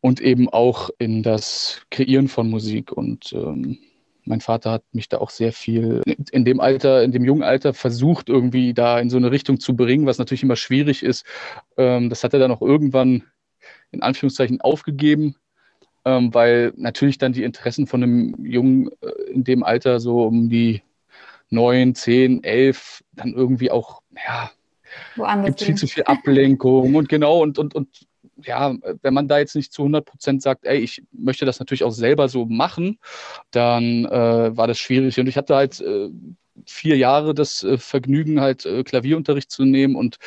und 0.00 0.20
eben 0.20 0.48
auch 0.48 0.90
in 0.98 1.22
das 1.22 1.82
Kreieren 1.90 2.28
von 2.28 2.50
Musik. 2.50 2.92
Und 2.92 3.32
ähm, 3.32 3.78
mein 4.24 4.40
Vater 4.40 4.72
hat 4.72 4.84
mich 4.92 5.08
da 5.08 5.18
auch 5.18 5.30
sehr 5.30 5.52
viel 5.52 6.02
in 6.30 6.44
dem 6.44 6.60
Alter, 6.60 7.02
in 7.02 7.12
dem 7.12 7.24
jungen 7.24 7.42
Alter 7.42 7.74
versucht, 7.74 8.28
irgendwie 8.28 8.74
da 8.74 8.98
in 8.98 9.10
so 9.10 9.16
eine 9.16 9.30
Richtung 9.30 9.60
zu 9.60 9.76
bringen, 9.76 10.06
was 10.06 10.18
natürlich 10.18 10.42
immer 10.42 10.56
schwierig 10.56 11.02
ist. 11.02 11.24
Ähm, 11.76 12.08
das 12.08 12.24
hat 12.24 12.32
er 12.32 12.38
dann 12.38 12.50
auch 12.50 12.62
irgendwann 12.62 13.24
in 13.90 14.02
Anführungszeichen 14.02 14.60
aufgegeben, 14.60 15.36
ähm, 16.04 16.32
weil 16.34 16.72
natürlich 16.76 17.18
dann 17.18 17.32
die 17.32 17.44
Interessen 17.44 17.86
von 17.86 18.02
einem 18.02 18.44
Jungen 18.44 18.90
äh, 19.00 19.30
in 19.32 19.44
dem 19.44 19.62
Alter 19.62 20.00
so 20.00 20.22
um 20.24 20.48
die 20.48 20.82
neun, 21.50 21.94
zehn, 21.94 22.42
elf 22.42 23.02
dann 23.12 23.32
irgendwie 23.32 23.70
auch, 23.70 24.02
ja, 24.26 24.50
gibt 25.44 25.62
viel 25.62 25.74
zu 25.74 25.86
viel 25.86 26.04
Ablenkung 26.04 26.94
und 26.94 27.08
genau 27.08 27.42
und, 27.42 27.58
und, 27.58 27.74
und 27.74 28.06
ja, 28.42 28.74
wenn 29.02 29.14
man 29.14 29.28
da 29.28 29.38
jetzt 29.38 29.54
nicht 29.54 29.72
zu 29.72 29.82
100 29.82 30.04
Prozent 30.04 30.42
sagt, 30.42 30.66
ey, 30.66 30.78
ich 30.78 31.02
möchte 31.12 31.44
das 31.44 31.58
natürlich 31.60 31.84
auch 31.84 31.92
selber 31.92 32.28
so 32.28 32.46
machen, 32.46 32.98
dann 33.50 34.04
äh, 34.06 34.56
war 34.56 34.66
das 34.66 34.78
schwierig. 34.78 35.18
Und 35.18 35.28
ich 35.28 35.36
hatte 35.36 35.54
halt 35.54 35.80
äh, 35.80 36.10
vier 36.66 36.96
Jahre 36.96 37.34
das 37.34 37.62
äh, 37.62 37.78
Vergnügen, 37.78 38.40
halt 38.40 38.64
äh, 38.66 38.82
Klavierunterricht 38.84 39.50
zu 39.50 39.64
nehmen. 39.64 39.96
Und 39.96 40.18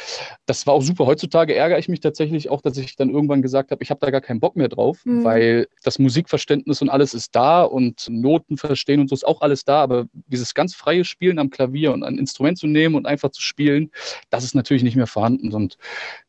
das 0.45 0.67
war 0.67 0.73
auch 0.73 0.81
super. 0.81 1.05
Heutzutage 1.05 1.55
ärgere 1.55 1.79
ich 1.79 1.89
mich 1.89 1.99
tatsächlich 1.99 2.49
auch, 2.49 2.61
dass 2.61 2.77
ich 2.77 2.95
dann 2.95 3.09
irgendwann 3.09 3.41
gesagt 3.41 3.71
habe, 3.71 3.83
ich 3.83 3.89
habe 3.89 3.99
da 3.99 4.11
gar 4.11 4.21
keinen 4.21 4.39
Bock 4.39 4.55
mehr 4.55 4.69
drauf, 4.69 5.05
mhm. 5.05 5.23
weil 5.23 5.67
das 5.83 5.99
Musikverständnis 5.99 6.81
und 6.81 6.89
alles 6.89 7.13
ist 7.13 7.35
da 7.35 7.63
und 7.63 8.07
Noten 8.09 8.57
verstehen 8.57 8.99
und 8.99 9.09
so 9.09 9.15
ist 9.15 9.25
auch 9.25 9.41
alles 9.41 9.65
da. 9.65 9.81
Aber 9.81 10.07
dieses 10.27 10.53
ganz 10.53 10.75
freie 10.75 11.05
Spielen 11.05 11.39
am 11.39 11.49
Klavier 11.49 11.93
und 11.93 12.03
ein 12.03 12.17
Instrument 12.17 12.57
zu 12.57 12.67
nehmen 12.67 12.95
und 12.95 13.05
einfach 13.05 13.31
zu 13.31 13.41
spielen, 13.41 13.91
das 14.29 14.43
ist 14.43 14.55
natürlich 14.55 14.83
nicht 14.83 14.95
mehr 14.95 15.07
vorhanden. 15.07 15.53
Und 15.53 15.77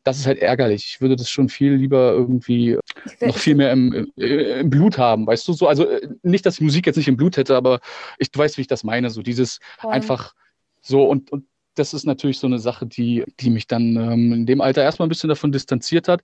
das 0.04 0.18
ist 0.18 0.26
halt 0.26 0.38
ärgerlich. 0.38 0.86
Ich 0.88 1.00
würde 1.00 1.16
das 1.16 1.28
schon 1.28 1.48
viel 1.48 1.74
lieber 1.74 2.12
irgendwie 2.12 2.78
noch 3.20 3.36
viel 3.36 3.54
mehr 3.54 3.72
im, 3.72 4.10
im, 4.16 4.70
Blut 4.70 4.98
haben, 4.98 5.26
weißt 5.26 5.46
du 5.46 5.52
so. 5.52 5.68
Also 5.68 5.86
äh, 5.86 6.08
nicht, 6.22 6.46
dass 6.46 6.54
ich 6.54 6.60
Musik 6.60 6.86
jetzt 6.86 6.96
nicht 6.96 7.08
im 7.08 7.16
Blut 7.16 7.36
hätte, 7.36 7.56
aber 7.56 7.80
ich, 8.18 8.30
du 8.30 8.38
weißt, 8.38 8.56
wie 8.56 8.62
ich 8.62 8.66
das 8.66 8.84
meine. 8.84 9.10
So 9.10 9.22
dieses 9.22 9.58
Voll. 9.88 9.94
einfach 9.94 10.34
so 10.80 11.04
und, 11.04 11.30
und 11.32 11.44
das 11.74 11.94
ist 11.94 12.04
natürlich 12.04 12.38
so 12.38 12.46
eine 12.46 12.58
Sache, 12.58 12.86
die, 12.86 13.24
die 13.40 13.50
mich 13.50 13.66
dann 13.66 13.96
ähm, 13.96 14.32
in 14.32 14.46
dem 14.46 14.60
Alter 14.60 14.82
erstmal 14.82 15.06
ein 15.06 15.10
bisschen 15.10 15.28
davon 15.28 15.52
distanziert 15.52 16.08
hat. 16.08 16.22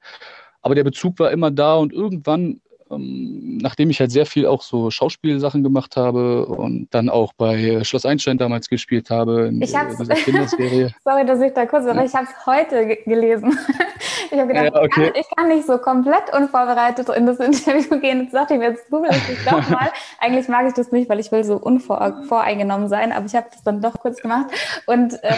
Aber 0.63 0.75
der 0.75 0.85
Bezug 0.85 1.19
war 1.19 1.31
immer 1.31 1.51
da 1.51 1.75
und 1.75 1.93
irgendwann 1.93 2.61
ähm, 2.91 3.59
nachdem 3.59 3.91
ich 3.91 4.01
halt 4.01 4.11
sehr 4.11 4.27
viel 4.27 4.47
auch 4.47 4.63
so 4.63 4.91
Schauspielsachen 4.91 5.63
gemacht 5.63 5.97
habe 5.97 6.47
und 6.47 6.89
dann 6.91 7.09
auch 7.09 7.33
bei 7.33 7.83
Schloss 7.85 8.05
Einstein 8.05 8.39
damals 8.39 8.69
gespielt 8.69 9.11
habe 9.11 9.47
in 9.49 9.63
ich 9.63 9.75
hab's, 9.75 9.97
dieser 9.97 10.15
Kinderserie. 10.15 10.95
Sorry, 11.05 11.25
dass 11.25 11.41
ich 11.41 11.53
da 11.53 11.67
kurz, 11.67 11.87
aber 11.87 12.01
ja. 12.01 12.05
ich 12.05 12.15
habe 12.15 12.27
es 12.27 12.47
heute 12.47 12.97
gelesen. 13.05 13.59
ich 14.31 14.39
habe 14.39 14.49
gedacht, 14.49 14.75
ja, 14.75 14.83
okay. 14.83 15.13
ich, 15.15 15.27
kann, 15.37 15.49
nicht 15.49 15.67
so 15.67 15.79
komplett 15.79 16.35
unvorbereitet 16.35 17.09
in 17.11 17.27
das 17.27 17.39
Interview 17.41 18.01
gehen. 18.01 18.23
Jetzt 18.23 18.35
dachte 18.35 18.55
ich 18.55 18.61
mir, 18.61 18.71
jetzt 18.71 18.91
google 18.91 19.11
ich 19.11 19.45
doch 19.45 19.69
mal. 19.71 19.91
Eigentlich 20.21 20.49
mag 20.49 20.67
ich 20.67 20.75
das 20.75 20.93
nicht, 20.93 21.09
weil 21.09 21.21
ich 21.21 21.33
will 21.33 21.45
so 21.45 21.57
unvoreingenommen 21.57 22.89
sein, 22.89 23.13
aber 23.13 23.27
ich 23.27 23.35
habe 23.35 23.47
das 23.53 23.63
dann 23.63 23.81
doch 23.81 23.95
kurz 23.95 24.21
gemacht 24.21 24.47
und 24.87 25.15
äh, 25.23 25.35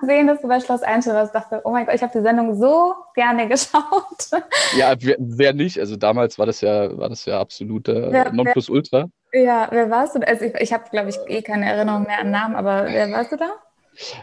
gesehen, 0.00 0.26
dass 0.26 0.40
du 0.40 0.48
bei 0.48 0.60
Schloss 0.60 0.82
Einstein 0.82 1.14
warst. 1.14 1.34
dachte, 1.34 1.62
oh 1.64 1.70
mein 1.70 1.86
Gott, 1.86 1.94
ich 1.94 2.02
habe 2.02 2.12
die 2.16 2.22
Sendung 2.22 2.54
so 2.54 2.94
gerne 3.20 3.48
geschaut. 3.54 4.42
ja, 4.76 4.94
wer, 5.18 5.52
nicht? 5.52 5.78
Also 5.78 5.96
damals 5.96 6.38
war 6.38 6.46
das 6.46 6.60
ja 6.62 6.96
war 6.96 7.08
das 7.08 7.26
ja 7.26 7.38
absolute 7.38 8.08
wer, 8.10 8.32
Nonplusultra. 8.32 9.06
Ja, 9.32 9.68
wer 9.70 9.90
warst 9.90 10.16
du? 10.16 10.26
Also 10.26 10.46
ich, 10.46 10.54
ich 10.54 10.72
habe, 10.72 10.84
glaube 10.90 11.10
ich, 11.10 11.16
eh 11.28 11.42
keine 11.42 11.70
Erinnerung 11.70 12.04
mehr 12.04 12.20
an 12.20 12.30
Namen, 12.30 12.56
aber 12.56 12.86
wer 12.86 13.10
warst 13.12 13.32
du 13.32 13.36
da? 13.36 13.50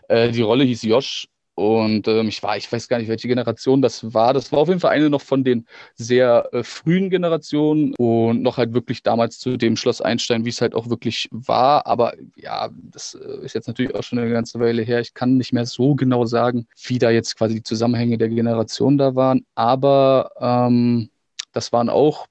Äh, 0.08 0.32
die 0.32 0.42
Rolle 0.42 0.64
hieß 0.64 0.82
Josh 0.84 1.28
und 1.58 2.08
ähm, 2.08 2.28
ich 2.28 2.44
war, 2.44 2.56
ich 2.56 2.72
weiß 2.72 2.88
gar 2.88 3.00
nicht, 3.00 3.08
welche 3.08 3.28
Generation 3.28 3.82
das 3.82 4.14
war. 4.14 4.32
Das 4.36 4.52
war 4.52 4.60
auf 4.60 4.68
jeden 4.68 4.80
Fall 4.80 4.92
eine 4.92 5.10
noch 5.10 5.24
von 5.24 5.44
den 5.44 5.66
sehr 5.96 6.48
äh, 6.52 6.64
frühen 6.64 7.10
Generationen 7.10 7.96
und 7.98 8.44
noch 8.44 8.58
halt 8.58 8.76
wirklich 8.76 9.02
damals 9.02 9.40
zu 9.40 9.58
dem 9.58 9.76
Schloss 9.76 10.00
Einstein, 10.00 10.46
wie 10.46 10.50
es 10.50 10.62
halt 10.62 10.76
auch 10.76 10.88
wirklich 10.88 11.28
war. 11.32 11.88
Aber 11.88 12.14
ja, 12.36 12.70
das 12.92 13.16
äh, 13.16 13.44
ist 13.44 13.56
jetzt 13.56 13.68
natürlich 13.68 13.96
auch 13.96 14.04
schon 14.04 14.20
eine 14.20 14.32
ganze 14.32 14.60
Weile 14.60 14.84
her. 14.84 15.00
Ich 15.00 15.16
kann 15.16 15.38
nicht 15.38 15.52
mehr 15.52 15.66
so 15.66 15.96
genau 15.96 16.26
sagen, 16.26 16.68
wie 16.86 17.00
da 17.00 17.10
jetzt 17.10 17.36
quasi 17.36 17.56
die 17.56 17.64
Zusammenhänge 17.64 18.20
der 18.20 18.30
Generation 18.30 19.00
da 19.00 19.16
waren. 19.16 19.44
Aber 19.56 20.30
ähm, 20.40 21.10
das 21.54 21.74
waren 21.74 21.90
auch 21.90 22.28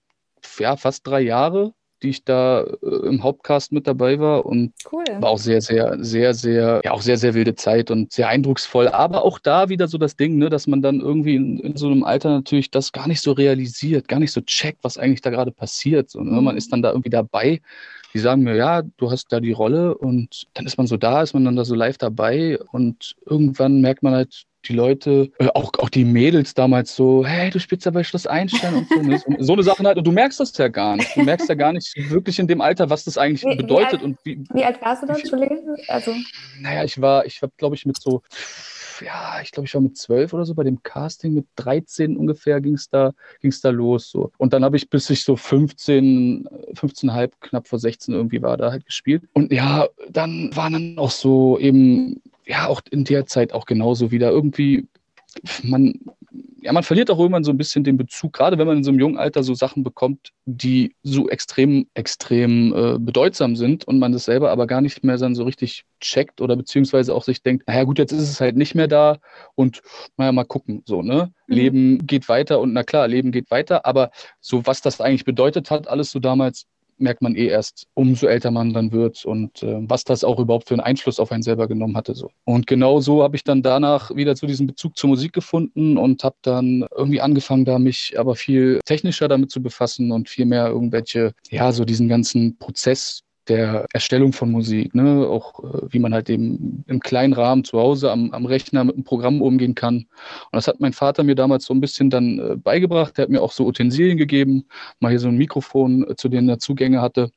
ja, 0.60 0.76
fast 0.76 1.04
drei 1.04 1.22
Jahre, 1.22 1.72
die 2.02 2.10
ich 2.10 2.24
da 2.24 2.62
äh, 2.62 3.06
im 3.06 3.22
Hauptcast 3.22 3.72
mit 3.72 3.86
dabei 3.86 4.18
war 4.18 4.46
und 4.46 4.72
cool. 4.92 5.04
war 5.20 5.30
auch 5.30 5.38
sehr, 5.38 5.60
sehr, 5.60 5.96
sehr, 6.02 6.34
sehr, 6.34 6.80
ja, 6.84 6.90
auch 6.92 7.00
sehr, 7.00 7.16
sehr 7.16 7.34
wilde 7.34 7.54
Zeit 7.54 7.90
und 7.90 8.12
sehr 8.12 8.28
eindrucksvoll. 8.28 8.88
Aber 8.88 9.24
auch 9.24 9.38
da 9.38 9.68
wieder 9.68 9.88
so 9.88 9.98
das 9.98 10.16
Ding, 10.16 10.36
ne, 10.36 10.50
dass 10.50 10.66
man 10.66 10.82
dann 10.82 11.00
irgendwie 11.00 11.36
in, 11.36 11.58
in 11.60 11.76
so 11.76 11.86
einem 11.86 12.04
Alter 12.04 12.30
natürlich 12.30 12.70
das 12.70 12.92
gar 12.92 13.08
nicht 13.08 13.22
so 13.22 13.32
realisiert, 13.32 14.08
gar 14.08 14.20
nicht 14.20 14.32
so 14.32 14.40
checkt, 14.40 14.84
was 14.84 14.98
eigentlich 14.98 15.22
da 15.22 15.30
gerade 15.30 15.52
passiert. 15.52 16.10
So, 16.10 16.20
ne? 16.20 16.38
Mhm. 16.38 16.44
Man 16.44 16.56
ist 16.56 16.72
dann 16.72 16.82
da 16.82 16.90
irgendwie 16.90 17.10
dabei. 17.10 17.60
Die 18.14 18.18
sagen 18.18 18.42
mir, 18.42 18.56
ja, 18.56 18.82
du 18.82 19.10
hast 19.10 19.30
da 19.32 19.40
die 19.40 19.52
Rolle 19.52 19.96
und 19.96 20.46
dann 20.54 20.64
ist 20.64 20.78
man 20.78 20.86
so 20.86 20.96
da, 20.96 21.22
ist 21.22 21.34
man 21.34 21.44
dann 21.44 21.56
da 21.56 21.64
so 21.64 21.74
live 21.74 21.98
dabei 21.98 22.58
und 22.72 23.14
irgendwann 23.26 23.80
merkt 23.80 24.02
man 24.02 24.14
halt, 24.14 24.46
die 24.68 24.74
Leute, 24.74 25.30
äh, 25.38 25.48
auch, 25.48 25.72
auch 25.78 25.88
die 25.88 26.04
Mädels 26.04 26.54
damals 26.54 26.94
so, 26.94 27.24
hey, 27.24 27.50
du 27.50 27.58
spielst 27.58 27.84
ja 27.86 27.90
bei 27.90 28.04
Schloss 28.04 28.26
Einstein 28.26 28.74
und 28.74 28.88
so. 28.88 29.00
Ne? 29.00 29.20
so 29.38 29.52
eine 29.52 29.62
Sachen 29.62 29.86
halt. 29.86 29.98
Und 29.98 30.06
du 30.06 30.12
merkst 30.12 30.40
das 30.40 30.56
ja 30.56 30.68
gar 30.68 30.96
nicht. 30.96 31.16
Du 31.16 31.22
merkst 31.22 31.48
ja 31.48 31.54
gar 31.54 31.72
nicht 31.72 31.94
wirklich 32.10 32.38
in 32.38 32.46
dem 32.46 32.60
Alter, 32.60 32.90
was 32.90 33.04
das 33.04 33.18
eigentlich 33.18 33.44
wie, 33.44 33.56
bedeutet. 33.56 33.92
Wie 33.92 33.96
alt, 33.96 34.02
und 34.02 34.18
wie, 34.24 34.44
wie 34.52 34.64
alt 34.64 34.80
warst 34.82 35.02
du 35.02 35.06
dann, 35.06 35.16
Entschuldigung? 35.16 35.76
Also. 35.88 36.12
Naja, 36.60 36.84
ich 36.84 37.00
war, 37.00 37.26
ich 37.26 37.42
habe, 37.42 37.52
glaube 37.56 37.76
ich, 37.76 37.86
mit 37.86 38.00
so, 38.00 38.22
ja, 39.00 39.40
ich 39.42 39.50
glaube, 39.52 39.66
ich 39.66 39.74
war 39.74 39.80
mit 39.80 39.96
zwölf 39.96 40.32
oder 40.32 40.44
so 40.44 40.54
bei 40.54 40.64
dem 40.64 40.82
Casting, 40.82 41.34
mit 41.34 41.46
13 41.56 42.16
ungefähr 42.16 42.60
ging 42.60 42.74
es 42.74 42.88
da, 42.88 43.12
ging's 43.40 43.60
da 43.60 43.70
los. 43.70 44.10
So. 44.10 44.32
Und 44.38 44.52
dann 44.52 44.64
habe 44.64 44.76
ich, 44.76 44.88
bis 44.88 45.10
ich 45.10 45.24
so 45.24 45.36
15, 45.36 46.48
15,5, 46.74 47.30
knapp 47.40 47.68
vor 47.68 47.78
16 47.78 48.14
irgendwie 48.14 48.42
war, 48.42 48.56
da 48.56 48.70
halt 48.70 48.86
gespielt. 48.86 49.24
Und 49.32 49.52
ja, 49.52 49.86
dann 50.08 50.54
waren 50.54 50.72
dann 50.72 50.98
auch 50.98 51.10
so 51.10 51.58
eben 51.58 52.20
ja, 52.46 52.66
auch 52.68 52.80
in 52.90 53.04
der 53.04 53.26
Zeit 53.26 53.52
auch 53.52 53.66
genauso 53.66 54.10
wieder 54.10 54.30
irgendwie, 54.30 54.88
man, 55.62 55.94
ja, 56.62 56.72
man 56.72 56.82
verliert 56.82 57.10
auch 57.10 57.18
irgendwann 57.18 57.44
so 57.44 57.50
ein 57.50 57.58
bisschen 57.58 57.84
den 57.84 57.96
Bezug, 57.96 58.32
gerade 58.32 58.58
wenn 58.58 58.66
man 58.66 58.78
in 58.78 58.84
so 58.84 58.90
einem 58.90 59.00
jungen 59.00 59.18
Alter 59.18 59.42
so 59.42 59.54
Sachen 59.54 59.82
bekommt, 59.82 60.32
die 60.46 60.94
so 61.02 61.28
extrem, 61.28 61.86
extrem 61.94 62.74
äh, 62.74 62.98
bedeutsam 62.98 63.56
sind 63.56 63.86
und 63.86 63.98
man 63.98 64.12
das 64.12 64.24
selber 64.24 64.50
aber 64.50 64.66
gar 64.66 64.80
nicht 64.80 65.04
mehr 65.04 65.16
dann 65.16 65.34
so 65.34 65.44
richtig 65.44 65.84
checkt 66.00 66.40
oder 66.40 66.56
beziehungsweise 66.56 67.14
auch 67.14 67.24
sich 67.24 67.42
denkt, 67.42 67.66
naja 67.68 67.84
gut, 67.84 67.98
jetzt 67.98 68.12
ist 68.12 68.30
es 68.30 68.40
halt 68.40 68.56
nicht 68.56 68.74
mehr 68.74 68.88
da 68.88 69.18
und 69.54 69.82
naja, 70.16 70.32
mal 70.32 70.44
gucken, 70.44 70.82
so, 70.86 71.02
ne? 71.02 71.32
Mhm. 71.46 71.54
Leben 71.54 72.06
geht 72.06 72.28
weiter 72.28 72.60
und 72.60 72.72
na 72.72 72.82
klar, 72.82 73.08
Leben 73.08 73.32
geht 73.32 73.50
weiter, 73.50 73.86
aber 73.86 74.10
so 74.40 74.66
was 74.66 74.80
das 74.80 75.00
eigentlich 75.00 75.24
bedeutet 75.24 75.70
hat, 75.70 75.88
alles 75.88 76.10
so 76.10 76.20
damals, 76.20 76.66
merkt 76.98 77.22
man 77.22 77.34
eh 77.36 77.46
erst, 77.46 77.86
umso 77.94 78.26
älter 78.26 78.50
man 78.50 78.72
dann 78.72 78.92
wird 78.92 79.24
und 79.24 79.62
äh, 79.62 79.78
was 79.80 80.04
das 80.04 80.24
auch 80.24 80.38
überhaupt 80.38 80.68
für 80.68 80.74
einen 80.74 80.80
Einfluss 80.80 81.20
auf 81.20 81.32
einen 81.32 81.42
selber 81.42 81.68
genommen 81.68 81.96
hatte. 81.96 82.14
So. 82.14 82.30
Und 82.44 82.66
genau 82.66 83.00
so 83.00 83.22
habe 83.22 83.36
ich 83.36 83.44
dann 83.44 83.62
danach 83.62 84.14
wieder 84.14 84.34
zu 84.36 84.46
diesem 84.46 84.66
Bezug 84.66 84.96
zur 84.96 85.10
Musik 85.10 85.32
gefunden 85.32 85.98
und 85.98 86.24
habe 86.24 86.36
dann 86.42 86.86
irgendwie 86.96 87.20
angefangen, 87.20 87.64
da 87.64 87.78
mich 87.78 88.18
aber 88.18 88.34
viel 88.34 88.80
technischer 88.84 89.28
damit 89.28 89.50
zu 89.50 89.62
befassen 89.62 90.12
und 90.12 90.28
viel 90.28 90.46
mehr 90.46 90.68
irgendwelche, 90.68 91.32
ja, 91.50 91.72
so 91.72 91.84
diesen 91.84 92.08
ganzen 92.08 92.58
Prozess 92.58 93.22
der 93.48 93.86
Erstellung 93.92 94.32
von 94.32 94.50
Musik, 94.50 94.94
ne? 94.94 95.26
auch 95.28 95.62
äh, 95.62 95.86
wie 95.90 95.98
man 95.98 96.12
halt 96.12 96.28
eben 96.30 96.84
im 96.86 97.00
kleinen 97.00 97.32
Rahmen 97.32 97.64
zu 97.64 97.78
Hause 97.78 98.10
am, 98.10 98.32
am 98.32 98.46
Rechner 98.46 98.84
mit 98.84 98.96
einem 98.96 99.04
Programm 99.04 99.42
umgehen 99.42 99.74
kann. 99.74 99.96
Und 99.96 100.52
das 100.52 100.68
hat 100.68 100.80
mein 100.80 100.92
Vater 100.92 101.22
mir 101.22 101.34
damals 101.34 101.64
so 101.64 101.74
ein 101.74 101.80
bisschen 101.80 102.10
dann 102.10 102.38
äh, 102.38 102.56
beigebracht. 102.56 103.16
Der 103.16 103.24
hat 103.24 103.30
mir 103.30 103.42
auch 103.42 103.52
so 103.52 103.66
Utensilien 103.66 104.18
gegeben, 104.18 104.66
mal 105.00 105.10
hier 105.10 105.20
so 105.20 105.28
ein 105.28 105.36
Mikrofon, 105.36 106.08
äh, 106.10 106.16
zu 106.16 106.28
dem 106.28 106.48
er 106.48 106.58
Zugänge 106.58 107.00
hatte. 107.00 107.30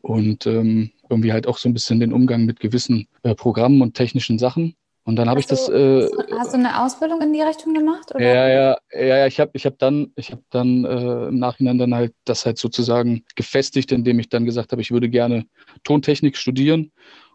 Und 0.00 0.46
ähm, 0.46 0.90
irgendwie 1.08 1.32
halt 1.32 1.46
auch 1.46 1.58
so 1.58 1.68
ein 1.68 1.74
bisschen 1.74 2.00
den 2.00 2.12
Umgang 2.12 2.44
mit 2.44 2.60
gewissen 2.60 3.08
äh, 3.22 3.34
Programmen 3.34 3.82
und 3.82 3.94
technischen 3.94 4.38
Sachen. 4.38 4.74
Und 5.04 5.16
dann 5.16 5.28
habe 5.28 5.38
ich 5.38 5.46
das. 5.46 5.68
Äh, 5.68 6.08
hast 6.38 6.54
du 6.54 6.58
eine 6.58 6.82
Ausbildung 6.82 7.20
in 7.20 7.32
die 7.32 7.42
Richtung 7.42 7.74
gemacht? 7.74 8.14
Oder? 8.14 8.24
Ja, 8.24 8.48
ja, 8.48 8.78
ja, 8.92 9.16
ja. 9.18 9.26
Ich 9.26 9.38
habe 9.38 9.50
ich 9.52 9.66
hab 9.66 9.78
dann, 9.78 10.12
ich 10.16 10.32
hab 10.32 10.40
dann 10.50 10.84
äh, 10.84 11.28
im 11.28 11.38
Nachhinein 11.38 11.78
dann 11.78 11.94
halt 11.94 12.14
das 12.24 12.46
halt 12.46 12.58
sozusagen 12.58 13.24
gefestigt, 13.36 13.92
indem 13.92 14.18
ich 14.18 14.30
dann 14.30 14.46
gesagt 14.46 14.72
habe, 14.72 14.80
ich 14.80 14.90
würde 14.90 15.10
gerne 15.10 15.44
Tontechnik 15.82 16.38
studieren 16.38 16.90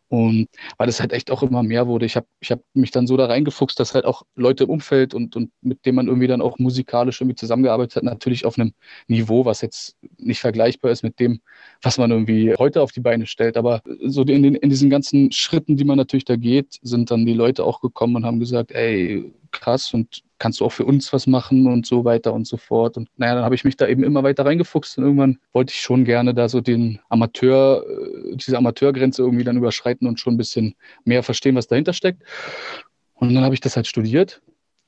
und 0.09 0.47
weil 0.77 0.89
es 0.89 0.99
halt 0.99 1.13
echt 1.13 1.29
auch 1.29 1.43
immer 1.43 1.61
mehr 1.61 1.87
wurde. 1.87 2.07
Ich 2.07 2.15
habe 2.15 2.25
ich 2.39 2.51
hab 2.51 2.61
mich 2.73 2.89
dann 2.89 3.05
so 3.05 3.15
da 3.15 3.27
reingefuchst, 3.27 3.79
dass 3.79 3.93
halt 3.93 4.05
auch 4.05 4.23
Leute 4.35 4.63
im 4.63 4.71
Umfeld 4.71 5.13
und, 5.13 5.35
und 5.35 5.51
mit 5.61 5.85
denen 5.85 5.95
man 5.97 6.07
irgendwie 6.07 6.27
dann 6.27 6.41
auch 6.41 6.57
musikalisch 6.57 7.21
irgendwie 7.21 7.35
zusammengearbeitet 7.35 7.97
hat, 7.97 8.03
natürlich 8.03 8.45
auf 8.45 8.57
einem 8.57 8.73
Niveau, 9.07 9.45
was 9.45 9.61
jetzt 9.61 9.95
nicht 10.19 10.39
vergleichbar 10.39 10.91
ist 10.91 11.03
mit 11.03 11.19
dem, 11.19 11.41
was 11.81 11.97
man 11.97 12.11
irgendwie 12.11 12.53
heute 12.57 12.81
auf 12.81 12.91
die 12.91 12.99
Beine 12.99 13.25
stellt. 13.25 13.57
Aber 13.57 13.81
so 14.05 14.23
in, 14.23 14.43
den, 14.43 14.55
in 14.55 14.69
diesen 14.69 14.89
ganzen 14.89 15.31
Schritten, 15.31 15.77
die 15.77 15.85
man 15.85 15.97
natürlich 15.97 16.25
da 16.25 16.35
geht, 16.35 16.79
sind 16.81 17.11
dann 17.11 17.25
die 17.25 17.33
Leute 17.33 17.63
auch 17.63 17.81
gekommen 17.81 18.17
und 18.17 18.25
haben 18.25 18.39
gesagt, 18.39 18.71
ey, 18.71 19.31
krass 19.51 19.93
und 19.93 20.23
kannst 20.37 20.61
du 20.61 20.65
auch 20.65 20.71
für 20.71 20.85
uns 20.85 21.11
was 21.11 21.27
machen 21.27 21.67
und 21.67 21.85
so 21.85 22.05
weiter 22.05 22.33
und 22.33 22.47
so 22.47 22.57
fort. 22.57 22.97
Und 22.97 23.09
naja, 23.17 23.35
dann 23.35 23.43
habe 23.43 23.55
ich 23.55 23.65
mich 23.65 23.75
da 23.75 23.87
eben 23.87 24.03
immer 24.03 24.23
weiter 24.23 24.45
reingefuchst 24.45 24.97
und 24.97 25.03
irgendwann 25.03 25.37
wollte 25.53 25.73
ich 25.73 25.81
schon 25.81 26.05
gerne 26.05 26.33
da 26.33 26.47
so 26.47 26.61
den 26.61 26.99
Amateur, 27.09 27.83
äh, 27.87 28.35
diese 28.35 28.57
Amateurgrenze 28.57 29.21
irgendwie 29.21 29.43
dann 29.43 29.57
überschreiten 29.57 30.07
und 30.07 30.19
schon 30.19 30.35
ein 30.35 30.37
bisschen 30.37 30.75
mehr 31.03 31.23
verstehen, 31.23 31.55
was 31.55 31.67
dahinter 31.67 31.93
steckt. 31.93 32.23
Und 33.15 33.33
dann 33.33 33.43
habe 33.43 33.53
ich 33.53 33.59
das 33.59 33.75
halt 33.75 33.87
studiert. 33.87 34.41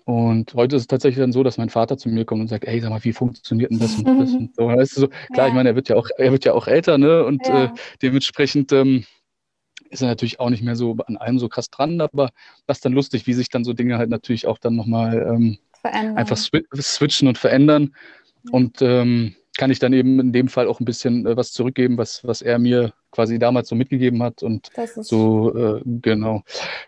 Und 0.06 0.54
heute 0.54 0.76
ist 0.76 0.84
es 0.84 0.88
tatsächlich 0.88 1.20
dann 1.20 1.32
so, 1.32 1.44
dass 1.44 1.58
mein 1.58 1.70
Vater 1.70 1.98
zu 1.98 2.10
mir 2.10 2.26
kommt 2.26 2.42
und 2.42 2.48
sagt, 2.48 2.66
ey, 2.66 2.80
sag 2.80 2.90
mal, 2.90 3.04
wie 3.04 3.14
funktioniert 3.14 3.72
denn 3.72 3.80
das 3.80 3.96
und 3.96 4.06
das 4.06 4.32
und 4.32 4.56
so. 4.56 4.68
Weißt 4.68 4.98
du, 4.98 5.02
so 5.02 5.08
klar, 5.08 5.46
ja. 5.46 5.48
ich 5.48 5.54
meine, 5.54 5.70
er 5.70 5.76
wird 5.76 5.90
ja 5.90 5.96
auch, 5.96 6.08
er 6.18 6.32
wird 6.32 6.46
ja 6.46 6.54
auch 6.54 6.68
älter, 6.68 6.98
ne? 6.98 7.24
Und 7.24 7.46
ja. 7.48 7.66
äh, 7.66 7.70
dementsprechend 8.02 8.72
ähm, 8.72 9.06
ist 9.90 10.02
er 10.02 10.08
natürlich 10.08 10.40
auch 10.40 10.50
nicht 10.50 10.64
mehr 10.64 10.76
so 10.76 10.98
an 11.06 11.18
allem 11.18 11.38
so 11.38 11.50
krass 11.50 11.70
dran, 11.70 12.02
aber 12.02 12.30
das 12.66 12.78
ist 12.78 12.86
dann 12.86 12.94
lustig, 12.94 13.28
wie 13.28 13.34
sich 13.34 13.50
dann 13.50 13.64
so 13.64 13.74
Dinge 13.74 13.98
halt 13.98 14.10
natürlich 14.10 14.48
auch 14.48 14.58
dann 14.58 14.76
nochmal 14.76 15.28
ähm, 15.28 15.58
einfach 15.84 16.38
switchen 16.38 17.28
und 17.28 17.38
verändern. 17.38 17.94
Ja. 18.46 18.54
Und 18.54 18.82
ähm, 18.82 19.36
kann 19.58 19.72
ich 19.72 19.80
dann 19.80 19.94
eben 19.94 20.20
in 20.20 20.32
dem 20.32 20.48
Fall 20.48 20.68
auch 20.68 20.80
ein 20.80 20.86
bisschen 20.86 21.26
äh, 21.26 21.36
was 21.36 21.52
zurückgeben, 21.52 21.98
was, 21.98 22.26
was 22.26 22.42
er 22.42 22.58
mir 22.58 22.94
quasi 23.12 23.38
damals 23.38 23.70
so 23.70 23.76
mitgegeben 23.76 24.24
hat. 24.24 24.44
Und 24.44 24.70
so, 24.96 25.56
äh, 25.56 25.82
genau. 25.86 26.44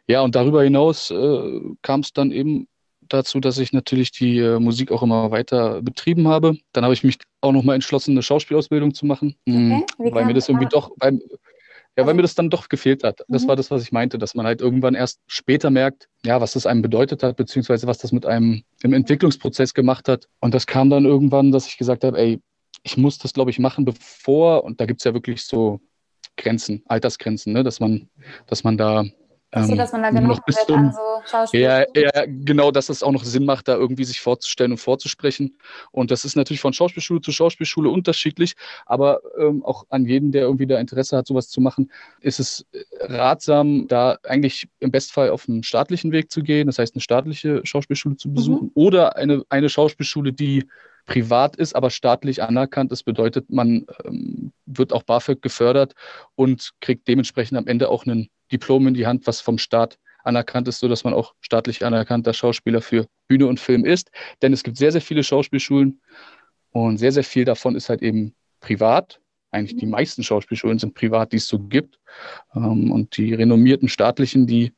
Ja, 0.07 0.21
und 0.21 0.35
darüber 0.35 0.63
hinaus 0.63 1.11
äh, 1.11 1.59
kam 1.81 1.99
es 1.99 2.13
dann 2.13 2.31
eben 2.31 2.67
dazu, 3.09 3.39
dass 3.39 3.57
ich 3.57 3.73
natürlich 3.73 4.11
die 4.11 4.39
äh, 4.39 4.59
Musik 4.59 4.91
auch 4.91 5.03
immer 5.03 5.31
weiter 5.31 5.81
betrieben 5.81 6.27
habe. 6.27 6.57
Dann 6.71 6.83
habe 6.83 6.93
ich 6.93 7.03
mich 7.03 7.17
auch 7.41 7.51
nochmal 7.51 7.75
entschlossen, 7.75 8.11
eine 8.11 8.23
Schauspielausbildung 8.23 8.93
zu 8.93 9.05
machen, 9.05 9.35
okay. 9.47 9.83
weil 9.97 10.25
mir 10.25 10.33
das 10.33 10.49
irgendwie 10.49 10.67
doch, 10.67 10.91
weil, 10.99 11.19
ja, 11.97 12.05
weil 12.05 12.13
mir 12.13 12.21
das 12.23 12.35
dann 12.35 12.49
doch 12.49 12.69
gefehlt 12.69 13.03
hat. 13.03 13.23
Das 13.27 13.43
mhm. 13.43 13.49
war 13.49 13.55
das, 13.55 13.69
was 13.69 13.83
ich 13.83 13.91
meinte, 13.91 14.17
dass 14.17 14.33
man 14.33 14.45
halt 14.45 14.61
irgendwann 14.61 14.95
erst 14.95 15.19
später 15.27 15.69
merkt, 15.69 16.07
ja, 16.25 16.41
was 16.41 16.53
das 16.53 16.65
einem 16.65 16.81
bedeutet 16.81 17.21
hat, 17.21 17.35
beziehungsweise 17.35 17.85
was 17.87 17.99
das 17.99 18.11
mit 18.11 18.25
einem 18.25 18.63
im 18.81 18.93
Entwicklungsprozess 18.93 19.73
gemacht 19.73 20.07
hat. 20.07 20.27
Und 20.39 20.53
das 20.53 20.65
kam 20.65 20.89
dann 20.89 21.05
irgendwann, 21.05 21.51
dass 21.51 21.67
ich 21.67 21.77
gesagt 21.77 22.03
habe, 22.03 22.17
ey, 22.17 22.41
ich 22.83 22.97
muss 22.97 23.17
das, 23.17 23.33
glaube 23.33 23.51
ich, 23.51 23.59
machen, 23.59 23.85
bevor, 23.85 24.63
und 24.63 24.81
da 24.81 24.85
gibt 24.85 25.01
es 25.01 25.05
ja 25.05 25.13
wirklich 25.13 25.43
so 25.43 25.79
Grenzen, 26.35 26.83
Altersgrenzen, 26.87 27.53
ne, 27.53 27.63
dass 27.63 27.79
man, 27.79 28.09
dass 28.47 28.63
man 28.63 28.77
da 28.77 29.05
so, 29.61 29.75
dass 29.75 29.91
man 29.91 30.01
da 30.01 30.09
genau 30.09 30.29
noch 30.29 30.43
bis 30.45 30.55
zum, 30.65 30.75
an 30.75 30.93
so 30.93 31.57
ja, 31.57 31.85
ja, 31.95 32.25
genau, 32.27 32.71
dass 32.71 32.89
es 32.89 33.03
auch 33.03 33.11
noch 33.11 33.23
Sinn 33.23 33.45
macht, 33.45 33.67
da 33.67 33.75
irgendwie 33.75 34.03
sich 34.03 34.19
vorzustellen 34.19 34.71
und 34.71 34.77
vorzusprechen. 34.77 35.57
Und 35.91 36.11
das 36.11 36.25
ist 36.25 36.35
natürlich 36.35 36.61
von 36.61 36.73
Schauspielschule 36.73 37.21
zu 37.21 37.31
Schauspielschule 37.31 37.89
unterschiedlich, 37.89 38.55
aber 38.85 39.21
ähm, 39.37 39.63
auch 39.63 39.85
an 39.89 40.05
jeden, 40.05 40.31
der 40.31 40.43
irgendwie 40.43 40.67
da 40.67 40.79
Interesse 40.79 41.17
hat, 41.17 41.27
sowas 41.27 41.49
zu 41.49 41.61
machen, 41.61 41.91
ist 42.21 42.39
es 42.39 42.65
ratsam, 42.99 43.87
da 43.87 44.17
eigentlich 44.23 44.67
im 44.79 44.91
Bestfall 44.91 45.29
auf 45.29 45.47
einen 45.47 45.63
staatlichen 45.63 46.11
Weg 46.11 46.31
zu 46.31 46.41
gehen, 46.41 46.67
das 46.67 46.79
heißt 46.79 46.95
eine 46.95 47.01
staatliche 47.01 47.61
Schauspielschule 47.63 48.17
zu 48.17 48.33
besuchen 48.33 48.65
mhm. 48.65 48.71
oder 48.73 49.15
eine, 49.17 49.43
eine 49.49 49.69
Schauspielschule, 49.69 50.33
die 50.33 50.65
privat 51.05 51.55
ist, 51.57 51.75
aber 51.75 51.89
staatlich 51.89 52.41
anerkannt 52.41 52.91
ist, 52.91 53.03
bedeutet, 53.03 53.49
man 53.49 53.85
ähm, 54.05 54.51
wird 54.65 54.93
auch 54.93 55.03
BAföG 55.03 55.41
gefördert 55.41 55.93
und 56.35 56.71
kriegt 56.79 57.07
dementsprechend 57.07 57.57
am 57.57 57.67
Ende 57.67 57.89
auch 57.89 58.05
einen 58.05 58.29
Diplom 58.53 58.87
in 58.87 58.93
die 58.93 59.07
Hand, 59.07 59.27
was 59.27 59.41
vom 59.41 59.57
Staat 59.57 59.97
anerkannt 60.23 60.67
ist, 60.67 60.79
sodass 60.79 61.03
man 61.03 61.13
auch 61.13 61.33
staatlich 61.41 61.85
anerkannter 61.85 62.33
Schauspieler 62.33 62.81
für 62.81 63.07
Bühne 63.27 63.47
und 63.47 63.59
Film 63.59 63.85
ist. 63.85 64.09
Denn 64.41 64.53
es 64.53 64.63
gibt 64.63 64.77
sehr, 64.77 64.91
sehr 64.91 65.01
viele 65.01 65.23
Schauspielschulen 65.23 66.01
und 66.71 66.97
sehr, 66.97 67.11
sehr 67.11 67.23
viel 67.23 67.45
davon 67.45 67.75
ist 67.75 67.89
halt 67.89 68.01
eben 68.01 68.33
privat. 68.61 69.19
Eigentlich 69.51 69.77
die 69.77 69.85
meisten 69.85 70.23
Schauspielschulen 70.23 70.79
sind 70.79 70.95
privat, 70.95 71.31
die 71.31 71.37
es 71.37 71.47
so 71.47 71.59
gibt. 71.59 71.99
Ähm, 72.55 72.91
und 72.91 73.17
die 73.17 73.33
renommierten 73.33 73.89
staatlichen, 73.89 74.47
die 74.47 74.73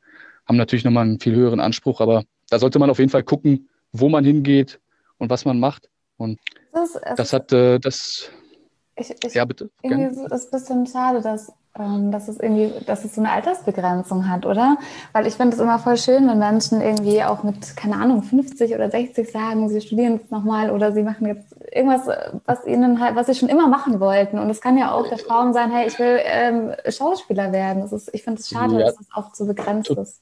haben 0.46 0.56
natürlich 0.56 0.84
nochmal 0.84 1.04
einen 1.04 1.20
viel 1.20 1.34
höheren 1.34 1.60
Anspruch, 1.60 2.00
aber 2.00 2.24
da 2.50 2.58
sollte 2.58 2.78
man 2.78 2.90
auf 2.90 2.98
jeden 2.98 3.10
Fall 3.10 3.22
gucken, 3.22 3.68
wo 3.92 4.08
man 4.08 4.24
hingeht 4.24 4.80
und 5.18 5.30
was 5.30 5.44
man 5.44 5.58
macht. 5.58 5.88
Und 6.18 6.38
das, 6.72 6.98
das 7.16 7.32
hat 7.32 7.52
äh, 7.52 7.78
das. 7.78 8.30
Ich, 8.96 9.14
ich, 9.24 9.34
ja, 9.34 9.44
bitte. 9.44 9.70
Irgendwie 9.82 10.04
ist 10.04 10.32
es 10.32 10.44
ein 10.46 10.50
bisschen 10.50 10.86
schade, 10.86 11.20
dass 11.20 11.52
dass 12.10 12.28
es 12.28 12.38
irgendwie, 12.40 12.72
dass 12.86 13.04
es 13.04 13.14
so 13.14 13.20
eine 13.20 13.30
Altersbegrenzung 13.30 14.28
hat, 14.28 14.46
oder? 14.46 14.78
Weil 15.12 15.26
ich 15.26 15.34
finde 15.34 15.54
es 15.54 15.62
immer 15.62 15.78
voll 15.78 15.96
schön, 15.96 16.28
wenn 16.28 16.38
Menschen 16.38 16.80
irgendwie 16.80 17.22
auch 17.22 17.42
mit, 17.42 17.76
keine 17.76 17.96
Ahnung, 17.96 18.22
50 18.22 18.74
oder 18.74 18.90
60 18.90 19.30
sagen, 19.30 19.68
sie 19.68 19.80
studieren 19.80 20.14
jetzt 20.14 20.30
nochmal 20.30 20.70
oder 20.70 20.92
sie 20.92 21.02
machen 21.02 21.26
jetzt 21.26 21.54
irgendwas, 21.72 22.08
was 22.44 22.66
ihnen 22.66 23.00
halt, 23.00 23.16
was 23.16 23.26
sie 23.26 23.34
schon 23.34 23.48
immer 23.48 23.68
machen 23.68 24.00
wollten. 24.00 24.38
Und 24.38 24.50
es 24.50 24.60
kann 24.60 24.78
ja 24.78 24.92
auch 24.92 25.08
der 25.08 25.18
Traum 25.18 25.52
sein, 25.52 25.70
hey, 25.70 25.86
ich 25.86 25.98
will 25.98 26.18
ähm, 26.24 26.72
Schauspieler 26.88 27.52
werden. 27.52 27.82
Das 27.82 27.92
ist, 27.92 28.10
ich 28.14 28.22
finde 28.22 28.40
es 28.40 28.48
schade, 28.48 28.78
ja, 28.78 28.86
dass 28.86 29.00
es 29.00 29.08
auch 29.14 29.34
so 29.34 29.46
begrenzt 29.46 29.90
ist. 29.90 30.20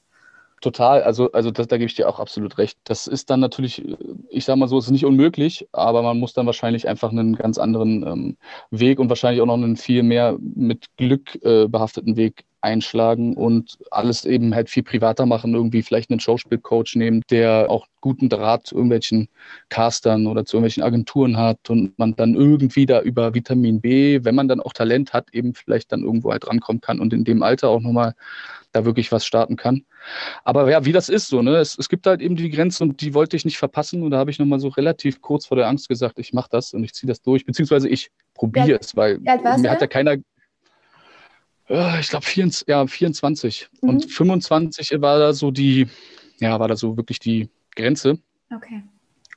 Total, 0.64 1.02
also, 1.02 1.30
also 1.32 1.50
das, 1.50 1.66
da 1.66 1.76
gebe 1.76 1.88
ich 1.88 1.94
dir 1.94 2.08
auch 2.08 2.18
absolut 2.18 2.56
recht. 2.56 2.78
Das 2.84 3.06
ist 3.06 3.28
dann 3.28 3.38
natürlich, 3.38 3.84
ich 4.30 4.46
sage 4.46 4.58
mal 4.58 4.66
so, 4.66 4.78
es 4.78 4.86
ist 4.86 4.92
nicht 4.92 5.04
unmöglich, 5.04 5.68
aber 5.72 6.00
man 6.00 6.18
muss 6.18 6.32
dann 6.32 6.46
wahrscheinlich 6.46 6.88
einfach 6.88 7.10
einen 7.10 7.36
ganz 7.36 7.58
anderen 7.58 8.02
ähm, 8.06 8.36
Weg 8.70 8.98
und 8.98 9.10
wahrscheinlich 9.10 9.42
auch 9.42 9.46
noch 9.46 9.58
einen 9.58 9.76
viel 9.76 10.02
mehr 10.02 10.38
mit 10.40 10.86
Glück 10.96 11.34
äh, 11.44 11.68
behafteten 11.68 12.16
Weg 12.16 12.46
einschlagen 12.62 13.36
und 13.36 13.76
alles 13.90 14.24
eben 14.24 14.54
halt 14.54 14.70
viel 14.70 14.82
privater 14.82 15.26
machen, 15.26 15.52
irgendwie 15.52 15.82
vielleicht 15.82 16.08
einen 16.08 16.20
Schauspielcoach 16.20 16.94
nehmen, 16.94 17.20
der 17.28 17.66
auch 17.68 17.86
guten 18.00 18.30
Draht 18.30 18.66
zu 18.66 18.76
irgendwelchen 18.76 19.28
Castern 19.68 20.26
oder 20.26 20.46
zu 20.46 20.56
irgendwelchen 20.56 20.82
Agenturen 20.82 21.36
hat 21.36 21.68
und 21.68 21.98
man 21.98 22.16
dann 22.16 22.34
irgendwie 22.34 22.86
da 22.86 23.02
über 23.02 23.34
Vitamin 23.34 23.82
B, 23.82 24.20
wenn 24.22 24.34
man 24.34 24.48
dann 24.48 24.62
auch 24.62 24.72
Talent 24.72 25.12
hat, 25.12 25.28
eben 25.34 25.52
vielleicht 25.52 25.92
dann 25.92 26.04
irgendwo 26.04 26.32
halt 26.32 26.46
rankommen 26.46 26.80
kann 26.80 27.00
und 27.00 27.12
in 27.12 27.24
dem 27.24 27.42
Alter 27.42 27.68
auch 27.68 27.80
nochmal 27.80 28.14
da 28.74 28.84
wirklich 28.84 29.12
was 29.12 29.24
starten 29.24 29.56
kann. 29.56 29.84
Aber 30.42 30.70
ja, 30.70 30.84
wie 30.84 30.92
das 30.92 31.08
ist 31.08 31.28
so, 31.28 31.42
ne? 31.42 31.56
Es, 31.56 31.78
es 31.78 31.88
gibt 31.88 32.06
halt 32.06 32.20
eben 32.20 32.36
die 32.36 32.50
Grenze 32.50 32.82
und 32.84 33.00
die 33.00 33.14
wollte 33.14 33.36
ich 33.36 33.44
nicht 33.44 33.56
verpassen. 33.56 34.02
Und 34.02 34.10
da 34.10 34.18
habe 34.18 34.30
ich 34.30 34.38
nochmal 34.38 34.58
so 34.58 34.68
relativ 34.68 35.20
kurz 35.22 35.46
vor 35.46 35.56
der 35.56 35.68
Angst 35.68 35.88
gesagt, 35.88 36.18
ich 36.18 36.32
mache 36.32 36.48
das 36.50 36.74
und 36.74 36.82
ich 36.84 36.92
ziehe 36.92 37.08
das 37.08 37.22
durch, 37.22 37.46
beziehungsweise 37.46 37.88
ich 37.88 38.10
probiere 38.34 38.78
es, 38.80 38.96
weil 38.96 39.18
mir 39.18 39.70
hat 39.70 39.80
ja 39.80 39.86
keiner. 39.86 40.16
Äh, 41.68 42.00
ich 42.00 42.08
glaube, 42.08 42.26
ja, 42.66 42.86
24. 42.86 43.68
Mhm. 43.80 43.88
Und 43.88 44.12
25 44.12 44.90
war 45.00 45.18
da 45.18 45.32
so 45.32 45.50
die, 45.50 45.86
ja, 46.40 46.58
war 46.58 46.68
da 46.68 46.76
so 46.76 46.96
wirklich 46.96 47.20
die 47.20 47.48
Grenze. 47.76 48.18
Okay. 48.54 48.82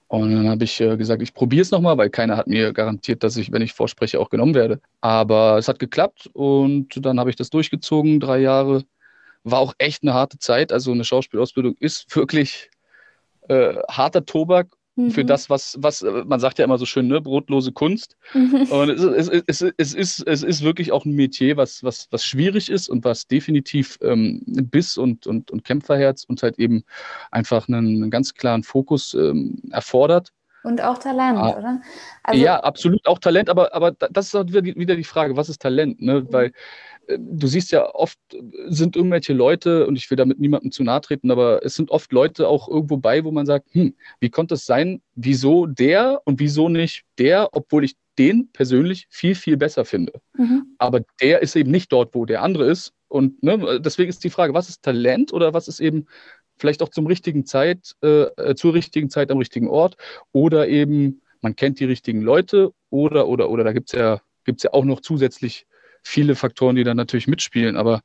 Und 0.09 0.31
dann 0.31 0.49
habe 0.49 0.63
ich 0.63 0.79
äh, 0.79 0.95
gesagt, 0.97 1.21
ich 1.21 1.33
probiere 1.33 1.61
es 1.61 1.71
nochmal, 1.71 1.97
weil 1.97 2.09
keiner 2.09 2.37
hat 2.37 2.47
mir 2.47 2.71
garantiert, 2.71 3.23
dass 3.23 3.35
ich, 3.35 3.51
wenn 3.51 3.61
ich 3.61 3.73
vorspreche, 3.73 4.19
auch 4.19 4.29
genommen 4.29 4.55
werde. 4.55 4.79
Aber 5.01 5.57
es 5.57 5.67
hat 5.67 5.79
geklappt 5.79 6.29
und 6.33 7.05
dann 7.05 7.19
habe 7.19 7.29
ich 7.29 7.35
das 7.35 7.49
durchgezogen, 7.49 8.19
drei 8.19 8.39
Jahre 8.39 8.83
war 9.51 9.59
auch 9.59 9.73
echt 9.77 10.03
eine 10.03 10.13
harte 10.13 10.39
Zeit. 10.39 10.71
Also 10.71 10.91
eine 10.91 11.03
Schauspielausbildung 11.03 11.75
ist 11.79 12.15
wirklich 12.15 12.69
äh, 13.47 13.75
harter 13.89 14.25
Tobak 14.25 14.67
mhm. 14.95 15.11
für 15.11 15.23
das, 15.23 15.49
was, 15.49 15.77
was, 15.79 16.01
äh, 16.01 16.23
man 16.25 16.39
sagt 16.39 16.59
ja 16.59 16.65
immer 16.65 16.77
so 16.77 16.85
schön, 16.85 17.07
ne, 17.07 17.21
brotlose 17.21 17.71
Kunst. 17.71 18.17
Mhm. 18.33 18.67
Und 18.69 18.89
es, 18.89 19.01
es, 19.03 19.43
es, 19.47 19.73
es, 19.77 19.93
ist, 19.93 20.27
es 20.27 20.43
ist 20.43 20.63
wirklich 20.63 20.91
auch 20.91 21.05
ein 21.05 21.13
Metier, 21.13 21.55
was, 21.55 21.83
was, 21.83 22.07
was 22.11 22.25
schwierig 22.25 22.69
ist 22.69 22.89
und 22.89 23.05
was 23.05 23.27
definitiv 23.27 23.97
ähm, 24.01 24.43
Biss 24.45 24.97
und, 24.97 25.27
und, 25.27 25.51
und 25.51 25.63
Kämpferherz 25.63 26.25
und 26.25 26.43
halt 26.43 26.59
eben 26.59 26.83
einfach 27.31 27.67
einen, 27.67 28.03
einen 28.03 28.11
ganz 28.11 28.33
klaren 28.33 28.63
Fokus 28.63 29.13
ähm, 29.13 29.61
erfordert. 29.71 30.33
Und 30.63 30.81
auch 30.81 30.97
Talent, 30.97 31.37
ah, 31.37 31.57
oder? 31.57 31.81
Also, 32.23 32.43
ja, 32.43 32.59
absolut 32.59 33.07
auch 33.07 33.19
Talent, 33.19 33.49
aber, 33.49 33.73
aber 33.73 33.91
das 33.91 34.27
ist 34.27 34.33
halt 34.33 34.51
wieder 34.51 34.95
die 34.95 35.03
Frage, 35.05 35.37
was 35.37 35.47
ist 35.47 35.61
Talent? 35.61 36.01
Ne? 36.01 36.21
Mhm. 36.21 36.33
Weil 36.33 36.51
du 37.07 37.47
siehst 37.47 37.71
ja 37.71 37.93
oft, 37.93 38.19
sind 38.67 38.95
irgendwelche 38.95 39.33
Leute, 39.33 39.87
und 39.87 39.95
ich 39.95 40.09
will 40.09 40.17
damit 40.17 40.39
niemandem 40.39 40.71
zu 40.71 40.83
nahe 40.83 41.01
treten, 41.01 41.31
aber 41.31 41.63
es 41.65 41.75
sind 41.75 41.91
oft 41.91 42.11
Leute 42.11 42.47
auch 42.47 42.67
irgendwo 42.67 42.97
bei, 42.97 43.23
wo 43.23 43.31
man 43.31 43.45
sagt, 43.45 43.73
hm, 43.73 43.95
wie 44.19 44.29
konnte 44.29 44.55
es 44.55 44.65
sein, 44.65 45.01
wieso 45.15 45.65
der 45.65 46.21
und 46.25 46.39
wieso 46.39 46.69
nicht 46.69 47.03
der, 47.17 47.49
obwohl 47.53 47.83
ich 47.83 47.95
den 48.17 48.49
persönlich 48.51 49.07
viel, 49.09 49.35
viel 49.35 49.57
besser 49.57 49.85
finde. 49.85 50.13
Mhm. 50.35 50.75
Aber 50.79 51.01
der 51.21 51.41
ist 51.41 51.55
eben 51.55 51.71
nicht 51.71 51.91
dort, 51.91 52.15
wo 52.15 52.25
der 52.25 52.41
andere 52.41 52.69
ist. 52.69 52.93
Und 53.07 53.41
ne, 53.43 53.79
deswegen 53.79 54.09
ist 54.09 54.23
die 54.23 54.29
Frage, 54.29 54.53
was 54.53 54.69
ist 54.69 54.81
Talent 54.81 55.31
oder 55.31 55.53
was 55.53 55.67
ist 55.67 55.79
eben 55.79 56.07
vielleicht 56.57 56.81
auch 56.81 56.89
zum 56.89 57.05
richtigen 57.05 57.45
Zeit, 57.45 57.93
äh, 58.01 58.55
zur 58.55 58.73
richtigen 58.73 59.09
Zeit 59.09 59.31
am 59.31 59.37
richtigen 59.37 59.67
Ort 59.67 59.95
oder 60.31 60.67
eben 60.67 61.21
man 61.41 61.55
kennt 61.55 61.79
die 61.79 61.85
richtigen 61.85 62.21
Leute 62.21 62.71
oder, 62.89 63.27
oder, 63.27 63.49
oder, 63.49 63.63
da 63.63 63.71
gibt 63.71 63.93
es 63.93 63.99
ja, 63.99 64.21
gibt's 64.43 64.63
ja 64.63 64.73
auch 64.73 64.83
noch 64.83 65.01
zusätzlich 65.01 65.67
viele 66.03 66.35
Faktoren, 66.35 66.75
die 66.75 66.83
da 66.83 66.93
natürlich 66.93 67.27
mitspielen. 67.27 67.77
Aber 67.77 68.01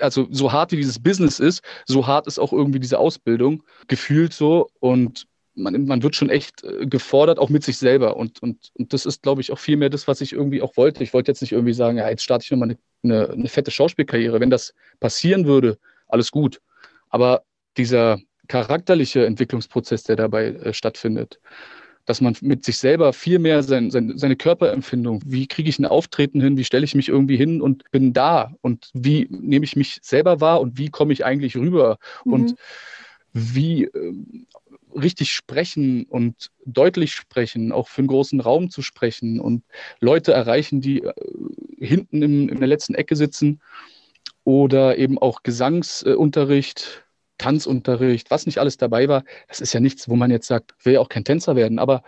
also 0.00 0.26
so 0.30 0.52
hart 0.52 0.72
wie 0.72 0.76
dieses 0.76 0.98
Business 0.98 1.38
ist, 1.38 1.62
so 1.86 2.06
hart 2.06 2.26
ist 2.26 2.38
auch 2.38 2.52
irgendwie 2.52 2.80
diese 2.80 2.98
Ausbildung, 2.98 3.62
gefühlt 3.88 4.32
so. 4.32 4.68
Und 4.80 5.26
man, 5.54 5.86
man 5.86 6.02
wird 6.02 6.16
schon 6.16 6.30
echt 6.30 6.64
äh, 6.64 6.86
gefordert, 6.86 7.38
auch 7.38 7.48
mit 7.48 7.64
sich 7.64 7.78
selber. 7.78 8.16
Und, 8.16 8.42
und, 8.42 8.70
und 8.74 8.92
das 8.92 9.06
ist, 9.06 9.22
glaube 9.22 9.40
ich, 9.40 9.52
auch 9.52 9.58
viel 9.58 9.76
mehr 9.76 9.90
das, 9.90 10.06
was 10.06 10.20
ich 10.20 10.32
irgendwie 10.32 10.62
auch 10.62 10.76
wollte. 10.76 11.02
Ich 11.02 11.12
wollte 11.12 11.30
jetzt 11.30 11.40
nicht 11.40 11.52
irgendwie 11.52 11.72
sagen, 11.72 11.98
ja, 11.98 12.08
jetzt 12.08 12.22
starte 12.22 12.44
ich 12.44 12.50
nochmal 12.50 12.70
eine, 12.70 12.78
eine, 13.02 13.30
eine 13.30 13.48
fette 13.48 13.70
Schauspielkarriere. 13.70 14.40
Wenn 14.40 14.50
das 14.50 14.74
passieren 15.00 15.46
würde, 15.46 15.78
alles 16.08 16.30
gut. 16.30 16.60
Aber 17.08 17.42
dieser 17.76 18.18
charakterliche 18.48 19.26
Entwicklungsprozess, 19.26 20.04
der 20.04 20.16
dabei 20.16 20.48
äh, 20.48 20.72
stattfindet, 20.72 21.40
dass 22.06 22.20
man 22.20 22.36
mit 22.40 22.64
sich 22.64 22.78
selber 22.78 23.12
viel 23.12 23.38
mehr 23.38 23.62
sein, 23.62 23.90
sein, 23.90 24.16
seine 24.16 24.36
Körperempfindung, 24.36 25.20
wie 25.26 25.46
kriege 25.46 25.68
ich 25.68 25.78
ein 25.78 25.84
Auftreten 25.84 26.40
hin, 26.40 26.56
wie 26.56 26.64
stelle 26.64 26.84
ich 26.84 26.94
mich 26.94 27.08
irgendwie 27.08 27.36
hin 27.36 27.60
und 27.60 27.90
bin 27.90 28.12
da 28.12 28.54
und 28.62 28.90
wie 28.94 29.26
nehme 29.28 29.64
ich 29.64 29.76
mich 29.76 29.98
selber 30.02 30.40
wahr 30.40 30.60
und 30.60 30.78
wie 30.78 30.88
komme 30.88 31.12
ich 31.12 31.24
eigentlich 31.24 31.56
rüber 31.56 31.98
mhm. 32.24 32.32
und 32.32 32.54
wie 33.32 33.84
äh, 33.84 34.12
richtig 34.94 35.32
sprechen 35.32 36.04
und 36.04 36.50
deutlich 36.64 37.12
sprechen, 37.12 37.72
auch 37.72 37.88
für 37.88 37.98
einen 38.00 38.08
großen 38.08 38.40
Raum 38.40 38.70
zu 38.70 38.82
sprechen 38.82 39.40
und 39.40 39.64
Leute 40.00 40.32
erreichen, 40.32 40.80
die 40.80 41.02
äh, 41.02 41.12
hinten 41.78 42.22
im, 42.22 42.48
in 42.48 42.58
der 42.58 42.68
letzten 42.68 42.94
Ecke 42.94 43.16
sitzen 43.16 43.60
oder 44.44 44.96
eben 44.96 45.18
auch 45.18 45.42
Gesangsunterricht 45.42 47.05
Tanzunterricht, 47.38 48.30
was 48.30 48.46
nicht 48.46 48.58
alles 48.58 48.76
dabei 48.76 49.08
war, 49.08 49.24
das 49.48 49.60
ist 49.60 49.72
ja 49.72 49.80
nichts, 49.80 50.08
wo 50.08 50.16
man 50.16 50.30
jetzt 50.30 50.46
sagt, 50.46 50.74
will 50.84 50.94
ja 50.94 51.00
auch 51.00 51.08
kein 51.08 51.24
Tänzer 51.24 51.56
werden. 51.56 51.78
Aber 51.78 52.02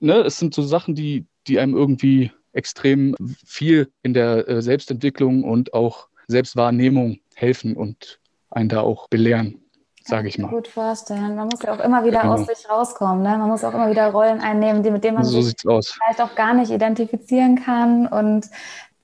ne, 0.00 0.20
es 0.20 0.38
sind 0.38 0.54
so 0.54 0.62
Sachen, 0.62 0.94
die, 0.94 1.26
die 1.46 1.58
einem 1.58 1.74
irgendwie 1.74 2.32
extrem 2.52 3.14
viel 3.44 3.92
in 4.02 4.14
der 4.14 4.48
äh, 4.48 4.62
Selbstentwicklung 4.62 5.44
und 5.44 5.74
auch 5.74 6.08
Selbstwahrnehmung 6.26 7.18
helfen 7.34 7.76
und 7.76 8.18
einen 8.50 8.68
da 8.68 8.80
auch 8.80 9.08
belehren, 9.08 9.60
sage 10.02 10.28
ich 10.28 10.38
mal. 10.38 10.48
Gut 10.48 10.68
vorstellen. 10.68 11.36
Man 11.36 11.48
muss 11.48 11.62
ja 11.62 11.74
auch 11.74 11.84
immer 11.84 12.04
wieder 12.04 12.22
genau. 12.22 12.34
aus 12.34 12.46
sich 12.46 12.68
rauskommen. 12.68 13.22
Ne? 13.22 13.36
Man 13.36 13.48
muss 13.48 13.62
auch 13.62 13.74
immer 13.74 13.90
wieder 13.90 14.10
Rollen 14.10 14.40
einnehmen, 14.40 14.82
die, 14.82 14.90
mit 14.90 15.04
denen 15.04 15.16
man 15.16 15.24
so 15.24 15.42
sich 15.42 15.54
vielleicht 15.60 16.20
auch 16.20 16.34
gar 16.34 16.54
nicht 16.54 16.70
identifizieren 16.70 17.62
kann. 17.62 18.06
Und 18.06 18.46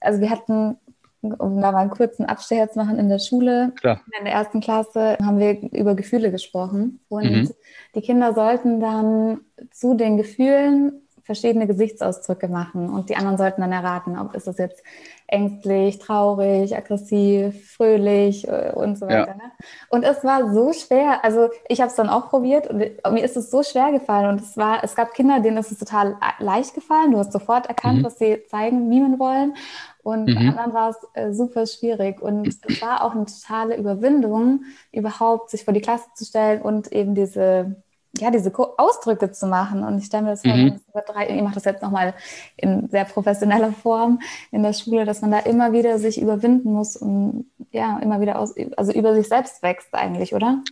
also 0.00 0.20
wir 0.20 0.30
hatten 0.30 0.78
um 1.22 1.60
da 1.60 1.72
mal 1.72 1.78
einen 1.78 1.90
kurzen 1.90 2.24
Abstecher 2.26 2.68
zu 2.70 2.78
machen, 2.78 2.98
in 2.98 3.08
der 3.08 3.18
Schule, 3.18 3.72
Klar. 3.80 4.00
in 4.18 4.24
der 4.24 4.34
ersten 4.34 4.60
Klasse, 4.60 5.16
haben 5.22 5.38
wir 5.38 5.60
über 5.72 5.94
Gefühle 5.94 6.30
gesprochen. 6.30 7.00
Und 7.08 7.30
mhm. 7.30 7.50
die 7.94 8.00
Kinder 8.00 8.34
sollten 8.34 8.80
dann 8.80 9.40
zu 9.70 9.94
den 9.94 10.16
Gefühlen 10.16 11.01
verschiedene 11.24 11.66
Gesichtsausdrücke 11.66 12.48
machen 12.48 12.90
und 12.90 13.08
die 13.08 13.16
anderen 13.16 13.38
sollten 13.38 13.60
dann 13.60 13.72
erraten, 13.72 14.18
ob 14.18 14.34
ist 14.34 14.46
das 14.46 14.58
jetzt 14.58 14.82
ängstlich, 15.26 15.98
traurig, 15.98 16.76
aggressiv, 16.76 17.72
fröhlich 17.72 18.46
äh, 18.48 18.72
und 18.74 18.98
so 18.98 19.06
weiter. 19.06 19.28
Ja. 19.28 19.34
Ne? 19.34 19.52
Und 19.88 20.02
es 20.02 20.22
war 20.24 20.52
so 20.52 20.72
schwer, 20.72 21.24
also 21.24 21.48
ich 21.68 21.80
habe 21.80 21.88
es 21.88 21.96
dann 21.96 22.08
auch 22.08 22.28
probiert 22.28 22.68
und 22.68 22.78
mir 22.78 23.24
ist 23.24 23.36
es 23.36 23.50
so 23.50 23.62
schwer 23.62 23.92
gefallen 23.92 24.28
und 24.28 24.40
es 24.40 24.56
war, 24.56 24.84
es 24.84 24.94
gab 24.94 25.14
Kinder, 25.14 25.40
denen 25.40 25.56
ist 25.56 25.72
es 25.72 25.78
total 25.78 26.16
leicht 26.38 26.74
gefallen, 26.74 27.12
du 27.12 27.18
hast 27.18 27.32
sofort 27.32 27.66
erkannt, 27.66 28.00
mhm. 28.00 28.04
was 28.04 28.18
sie 28.18 28.42
zeigen, 28.48 28.88
mimen 28.88 29.18
wollen 29.18 29.54
und 30.02 30.28
mhm. 30.28 30.34
bei 30.34 30.40
anderen 30.40 30.74
war 30.74 30.90
es 30.90 30.96
äh, 31.14 31.32
super 31.32 31.66
schwierig. 31.66 32.20
Und 32.20 32.48
es 32.48 32.82
war 32.82 33.04
auch 33.04 33.12
eine 33.12 33.26
totale 33.26 33.76
Überwindung, 33.76 34.64
überhaupt 34.90 35.50
sich 35.50 35.64
vor 35.64 35.74
die 35.74 35.80
Klasse 35.80 36.08
zu 36.14 36.24
stellen 36.24 36.60
und 36.62 36.92
eben 36.92 37.14
diese, 37.14 37.76
ja, 38.18 38.30
diese 38.30 38.52
Ausdrücke 38.78 39.32
zu 39.32 39.46
machen. 39.46 39.84
Und 39.84 39.98
ich 39.98 40.06
stelle 40.06 40.24
mir 40.24 40.30
das 40.30 40.44
mhm. 40.44 40.80
vor, 40.90 41.02
drei, 41.02 41.28
ich 41.28 41.42
mache 41.42 41.54
das 41.54 41.64
jetzt 41.64 41.82
nochmal 41.82 42.14
in 42.56 42.88
sehr 42.88 43.04
professioneller 43.04 43.72
Form 43.72 44.20
in 44.50 44.62
der 44.62 44.72
Schule, 44.72 45.04
dass 45.04 45.22
man 45.22 45.30
da 45.30 45.38
immer 45.38 45.72
wieder 45.72 45.98
sich 45.98 46.20
überwinden 46.20 46.72
muss 46.72 46.96
und 46.96 47.50
ja, 47.70 47.98
immer 47.98 48.20
wieder 48.20 48.38
aus, 48.38 48.54
also 48.76 48.92
über 48.92 49.14
sich 49.14 49.28
selbst 49.28 49.62
wächst 49.62 49.94
eigentlich, 49.94 50.34
oder? 50.34 50.62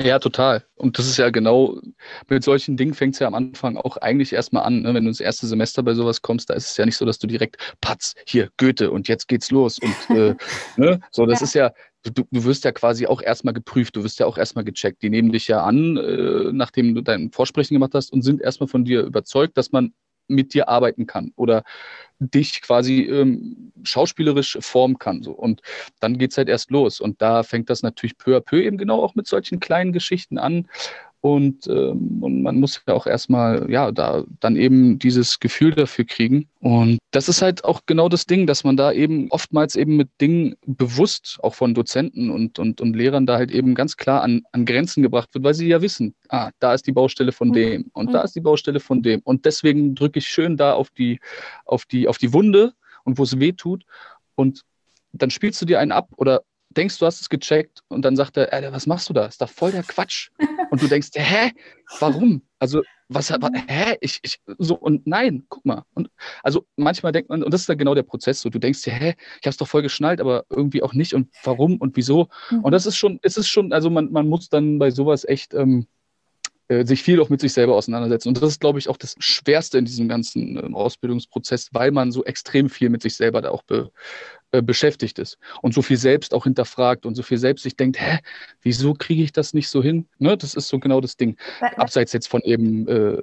Ja, 0.00 0.18
total. 0.18 0.64
Und 0.74 0.98
das 0.98 1.06
ist 1.06 1.18
ja 1.18 1.30
genau, 1.30 1.78
mit 2.28 2.42
solchen 2.42 2.76
Dingen 2.76 2.94
fängt 2.94 3.14
es 3.14 3.20
ja 3.20 3.28
am 3.28 3.34
Anfang 3.34 3.76
auch 3.76 3.96
eigentlich 3.98 4.32
erstmal 4.32 4.64
an. 4.64 4.82
Ne? 4.82 4.92
Wenn 4.92 5.04
du 5.04 5.08
ins 5.08 5.20
erste 5.20 5.46
Semester 5.46 5.84
bei 5.84 5.94
sowas 5.94 6.20
kommst, 6.20 6.50
da 6.50 6.54
ist 6.54 6.70
es 6.72 6.76
ja 6.76 6.84
nicht 6.84 6.96
so, 6.96 7.04
dass 7.04 7.20
du 7.20 7.28
direkt, 7.28 7.76
Patz, 7.80 8.14
hier, 8.26 8.50
Goethe 8.56 8.90
und 8.90 9.06
jetzt 9.06 9.28
geht's 9.28 9.52
los. 9.52 9.78
Und 9.78 10.16
äh, 10.16 10.34
ne? 10.76 11.00
so, 11.12 11.26
das 11.26 11.40
ja. 11.40 11.44
ist 11.44 11.54
ja, 11.54 11.72
du, 12.02 12.24
du 12.28 12.44
wirst 12.44 12.64
ja 12.64 12.72
quasi 12.72 13.06
auch 13.06 13.22
erstmal 13.22 13.54
geprüft, 13.54 13.94
du 13.94 14.02
wirst 14.02 14.18
ja 14.18 14.26
auch 14.26 14.36
erstmal 14.36 14.64
gecheckt. 14.64 15.00
Die 15.02 15.10
nehmen 15.10 15.30
dich 15.30 15.46
ja 15.46 15.62
an, 15.62 15.96
äh, 15.96 16.52
nachdem 16.52 16.96
du 16.96 17.00
dein 17.00 17.30
Vorsprechen 17.30 17.76
gemacht 17.76 17.94
hast 17.94 18.12
und 18.12 18.22
sind 18.22 18.40
erstmal 18.40 18.68
von 18.68 18.84
dir 18.84 19.02
überzeugt, 19.02 19.56
dass 19.56 19.70
man 19.70 19.94
mit 20.26 20.54
dir 20.54 20.68
arbeiten 20.68 21.06
kann 21.06 21.32
oder 21.36 21.62
dich 22.18 22.62
quasi 22.62 23.02
ähm, 23.02 23.72
schauspielerisch 23.82 24.58
formen 24.60 24.98
kann. 24.98 25.22
So. 25.22 25.32
Und 25.32 25.62
dann 26.00 26.18
geht 26.18 26.30
es 26.30 26.38
halt 26.38 26.48
erst 26.48 26.70
los. 26.70 27.00
Und 27.00 27.20
da 27.20 27.42
fängt 27.42 27.70
das 27.70 27.82
natürlich 27.82 28.16
peu 28.16 28.36
à 28.36 28.40
peu 28.40 28.62
eben 28.62 28.78
genau 28.78 29.02
auch 29.02 29.14
mit 29.14 29.26
solchen 29.26 29.60
kleinen 29.60 29.92
Geschichten 29.92 30.38
an, 30.38 30.68
und, 31.24 31.66
ähm, 31.68 32.22
und 32.22 32.42
man 32.42 32.60
muss 32.60 32.82
ja 32.86 32.92
auch 32.92 33.06
erstmal, 33.06 33.70
ja, 33.70 33.90
da 33.92 34.24
dann 34.40 34.56
eben 34.56 34.98
dieses 34.98 35.40
Gefühl 35.40 35.70
dafür 35.70 36.04
kriegen. 36.04 36.50
Und 36.60 36.98
das 37.12 37.30
ist 37.30 37.40
halt 37.40 37.64
auch 37.64 37.80
genau 37.86 38.10
das 38.10 38.26
Ding, 38.26 38.46
dass 38.46 38.62
man 38.62 38.76
da 38.76 38.92
eben 38.92 39.30
oftmals 39.30 39.74
eben 39.74 39.96
mit 39.96 40.10
Dingen 40.20 40.54
bewusst, 40.66 41.38
auch 41.42 41.54
von 41.54 41.72
Dozenten 41.72 42.28
und, 42.28 42.58
und, 42.58 42.82
und 42.82 42.94
Lehrern, 42.94 43.24
da 43.24 43.38
halt 43.38 43.52
eben 43.52 43.74
ganz 43.74 43.96
klar 43.96 44.20
an, 44.20 44.42
an 44.52 44.66
Grenzen 44.66 45.02
gebracht 45.02 45.30
wird, 45.32 45.44
weil 45.44 45.54
sie 45.54 45.66
ja 45.66 45.80
wissen, 45.80 46.14
ah, 46.28 46.50
da 46.58 46.74
ist 46.74 46.86
die 46.86 46.92
Baustelle 46.92 47.32
von 47.32 47.48
mhm. 47.48 47.52
dem 47.54 47.90
und 47.94 48.12
da 48.12 48.18
mhm. 48.18 48.24
ist 48.26 48.36
die 48.36 48.42
Baustelle 48.42 48.80
von 48.80 49.02
dem. 49.02 49.22
Und 49.24 49.46
deswegen 49.46 49.94
drücke 49.94 50.18
ich 50.18 50.28
schön 50.28 50.58
da 50.58 50.74
auf 50.74 50.90
die, 50.90 51.20
auf 51.64 51.86
die, 51.86 52.06
auf 52.06 52.18
die 52.18 52.34
Wunde 52.34 52.74
und 53.04 53.16
wo 53.16 53.22
es 53.22 53.40
weh 53.40 53.52
tut. 53.52 53.86
Und 54.34 54.60
dann 55.14 55.30
spielst 55.30 55.62
du 55.62 55.64
dir 55.64 55.80
einen 55.80 55.92
ab 55.92 56.10
oder 56.18 56.42
denkst, 56.76 56.98
du 56.98 57.06
hast 57.06 57.20
es 57.20 57.28
gecheckt 57.28 57.82
und 57.88 58.04
dann 58.04 58.16
sagt 58.16 58.36
er, 58.36 58.52
Alter, 58.52 58.72
was 58.72 58.86
machst 58.86 59.08
du 59.08 59.12
da? 59.12 59.26
Ist 59.26 59.40
doch 59.40 59.48
voll 59.48 59.72
der 59.72 59.82
Quatsch. 59.82 60.30
Und 60.70 60.82
du 60.82 60.88
denkst, 60.88 61.10
hä? 61.14 61.52
Warum? 62.00 62.42
Also, 62.58 62.82
was, 63.08 63.30
hä? 63.30 63.96
Ich, 64.00 64.18
ich, 64.22 64.40
so, 64.58 64.74
und 64.74 65.06
nein, 65.06 65.44
guck 65.48 65.64
mal. 65.64 65.84
Und 65.94 66.10
also 66.42 66.66
manchmal 66.76 67.12
denkt 67.12 67.28
man, 67.28 67.44
und 67.44 67.52
das 67.52 67.60
ist 67.60 67.68
dann 67.68 67.78
genau 67.78 67.94
der 67.94 68.02
Prozess, 68.02 68.40
so, 68.40 68.48
du 68.48 68.58
denkst 68.58 68.82
dir, 68.82 68.92
hä, 68.92 69.14
ich 69.40 69.46
hab's 69.46 69.58
doch 69.58 69.68
voll 69.68 69.82
geschnallt, 69.82 70.20
aber 70.20 70.44
irgendwie 70.50 70.82
auch 70.82 70.94
nicht 70.94 71.14
und 71.14 71.28
warum 71.44 71.76
und 71.76 71.96
wieso. 71.96 72.28
Und 72.62 72.72
das 72.72 72.86
ist 72.86 72.96
schon, 72.96 73.20
es 73.22 73.36
ist 73.36 73.48
schon, 73.48 73.72
also 73.72 73.90
man, 73.90 74.10
man 74.10 74.26
muss 74.26 74.48
dann 74.48 74.78
bei 74.78 74.90
sowas 74.90 75.24
echt, 75.24 75.54
ähm, 75.54 75.86
äh, 76.68 76.86
sich 76.86 77.02
viel 77.02 77.20
auch 77.20 77.28
mit 77.28 77.40
sich 77.40 77.52
selber 77.52 77.74
auseinandersetzen. 77.74 78.28
Und 78.28 78.40
das 78.40 78.48
ist, 78.48 78.60
glaube 78.60 78.78
ich, 78.78 78.88
auch 78.88 78.96
das 78.96 79.16
Schwerste 79.18 79.76
in 79.76 79.84
diesem 79.84 80.08
ganzen 80.08 80.56
äh, 80.56 80.74
Ausbildungsprozess, 80.74 81.68
weil 81.72 81.90
man 81.90 82.10
so 82.10 82.24
extrem 82.24 82.70
viel 82.70 82.88
mit 82.88 83.02
sich 83.02 83.16
selber 83.16 83.42
da 83.42 83.50
auch 83.50 83.62
be, 83.64 83.90
äh, 84.54 84.62
beschäftigt 84.62 85.18
ist 85.18 85.36
und 85.62 85.74
so 85.74 85.82
viel 85.82 85.96
selbst 85.96 86.32
auch 86.32 86.44
hinterfragt 86.44 87.06
und 87.06 87.16
so 87.16 87.24
viel 87.24 87.38
selbst 87.38 87.64
sich 87.64 87.76
denkt, 87.76 88.00
hä, 88.00 88.20
wieso 88.62 88.94
kriege 88.94 89.24
ich 89.24 89.32
das 89.32 89.52
nicht 89.52 89.68
so 89.68 89.82
hin? 89.82 90.06
Ne, 90.18 90.36
das 90.36 90.54
ist 90.54 90.68
so 90.68 90.78
genau 90.78 91.00
das 91.00 91.16
Ding. 91.16 91.36
Abseits 91.76 92.12
jetzt 92.12 92.28
von 92.28 92.40
eben 92.42 92.86
äh, 92.86 93.20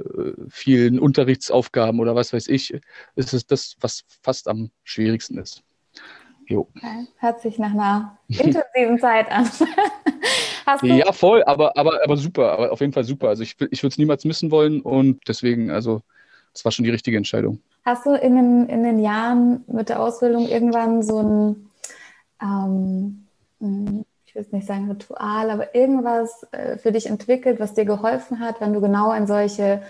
vielen 0.50 1.00
Unterrichtsaufgaben 1.00 2.02
oder 2.02 2.16
was 2.16 2.34
weiß 2.34 2.50
ich, 2.50 2.74
ist 3.16 3.34
es 3.34 3.46
das, 3.46 3.78
was 3.80 4.04
fast 4.22 4.50
am 4.50 4.72
schwierigsten 4.84 5.38
ist. 5.38 5.64
Jo. 6.48 6.68
Hört 7.20 7.40
sich 7.40 7.58
nach 7.58 7.72
einer 7.72 8.18
intensiven 8.28 9.00
Zeit 9.00 9.32
an. 9.32 9.50
ja, 10.84 11.14
voll, 11.14 11.44
aber, 11.46 11.78
aber, 11.78 12.04
aber 12.04 12.18
super, 12.18 12.52
aber 12.52 12.74
auf 12.74 12.82
jeden 12.82 12.92
Fall 12.92 13.06
super. 13.06 13.30
Also 13.30 13.44
ich, 13.44 13.56
ich 13.72 13.84
würde 13.84 13.94
es 13.94 13.98
niemals 13.98 14.26
missen 14.26 14.52
wollen 14.52 14.82
und 14.82 15.22
deswegen, 15.30 15.72
also 15.72 16.02
das 16.52 16.66
war 16.66 16.74
schon 16.74 16.84
die 16.84 16.92
richtige 16.92 17.16
Entscheidung. 17.16 17.62
Hast 17.84 18.06
du 18.06 18.14
in 18.14 18.36
den, 18.36 18.70
in 18.70 18.84
den 18.84 19.00
Jahren 19.00 19.64
mit 19.68 19.90
der 19.90 20.02
Ausbildung 20.02 20.48
irgendwann 20.48 21.02
so 21.02 21.20
ein, 21.20 21.70
ähm, 22.42 23.26
ich 24.26 24.36
will 24.36 24.42
es 24.44 24.52
nicht 24.52 24.68
sagen 24.68 24.90
Ritual, 24.90 25.50
aber 25.50 25.74
irgendwas 25.76 26.46
äh, 26.52 26.78
für 26.78 26.92
dich 26.92 27.08
entwickelt, 27.08 27.60
was 27.60 27.74
dir 27.74 27.86
geholfen 27.86 28.40
hat, 28.40 28.62
wenn 28.62 28.74
du 28.74 28.82
genau 28.82 29.12
in 29.14 29.28
solche 29.28 29.82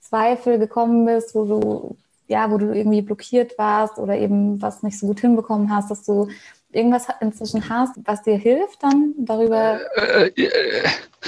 Zweifel 0.00 0.58
gekommen 0.58 1.06
bist, 1.06 1.34
wo 1.34 1.44
du 1.44 1.96
ja, 2.28 2.50
wo 2.50 2.58
du 2.58 2.72
irgendwie 2.72 3.02
blockiert 3.02 3.56
warst 3.58 3.98
oder 3.98 4.16
eben 4.16 4.60
was 4.60 4.82
nicht 4.82 4.98
so 4.98 5.06
gut 5.06 5.20
hinbekommen 5.20 5.74
hast, 5.74 5.90
dass 5.90 6.02
du 6.04 6.28
irgendwas 6.72 7.06
inzwischen 7.20 7.68
hast, 7.68 7.96
was 8.04 8.22
dir 8.22 8.36
hilft, 8.36 8.82
dann 8.82 9.14
darüber. 9.18 9.80
Äh, 9.96 10.28
äh, 10.36 10.44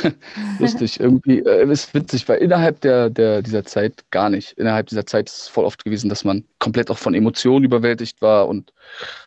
äh, 0.02 0.10
lustig, 0.58 1.00
irgendwie 1.00 1.40
äh, 1.40 1.70
ist 1.70 1.92
witzig, 1.94 2.28
weil 2.28 2.38
innerhalb 2.38 2.80
der, 2.80 3.10
der, 3.10 3.42
dieser 3.42 3.64
Zeit 3.64 4.04
gar 4.10 4.30
nicht. 4.30 4.52
Innerhalb 4.52 4.88
dieser 4.88 5.06
Zeit 5.06 5.28
ist 5.28 5.42
es 5.42 5.48
voll 5.48 5.64
oft 5.64 5.84
gewesen, 5.84 6.08
dass 6.08 6.24
man 6.24 6.44
komplett 6.58 6.90
auch 6.90 6.98
von 6.98 7.14
Emotionen 7.14 7.64
überwältigt 7.64 8.20
war 8.22 8.48
und 8.48 8.72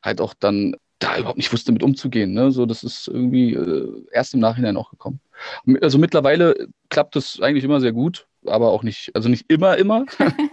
halt 0.03 0.21
auch 0.21 0.33
dann 0.33 0.75
da 0.99 1.17
überhaupt 1.17 1.37
nicht 1.37 1.51
wusste, 1.51 1.71
mit 1.71 1.83
umzugehen. 1.83 2.33
Ne? 2.33 2.51
So, 2.51 2.65
das 2.65 2.83
ist 2.83 3.07
irgendwie 3.07 3.53
äh, 3.53 4.05
erst 4.11 4.33
im 4.33 4.39
Nachhinein 4.39 4.77
auch 4.77 4.91
gekommen. 4.91 5.19
Also 5.81 5.97
mittlerweile 5.97 6.67
klappt 6.89 7.15
es 7.15 7.41
eigentlich 7.41 7.63
immer 7.63 7.81
sehr 7.81 7.91
gut, 7.91 8.27
aber 8.45 8.71
auch 8.71 8.83
nicht, 8.83 9.11
also 9.15 9.27
nicht 9.27 9.49
immer, 9.49 9.77
immer. 9.77 10.05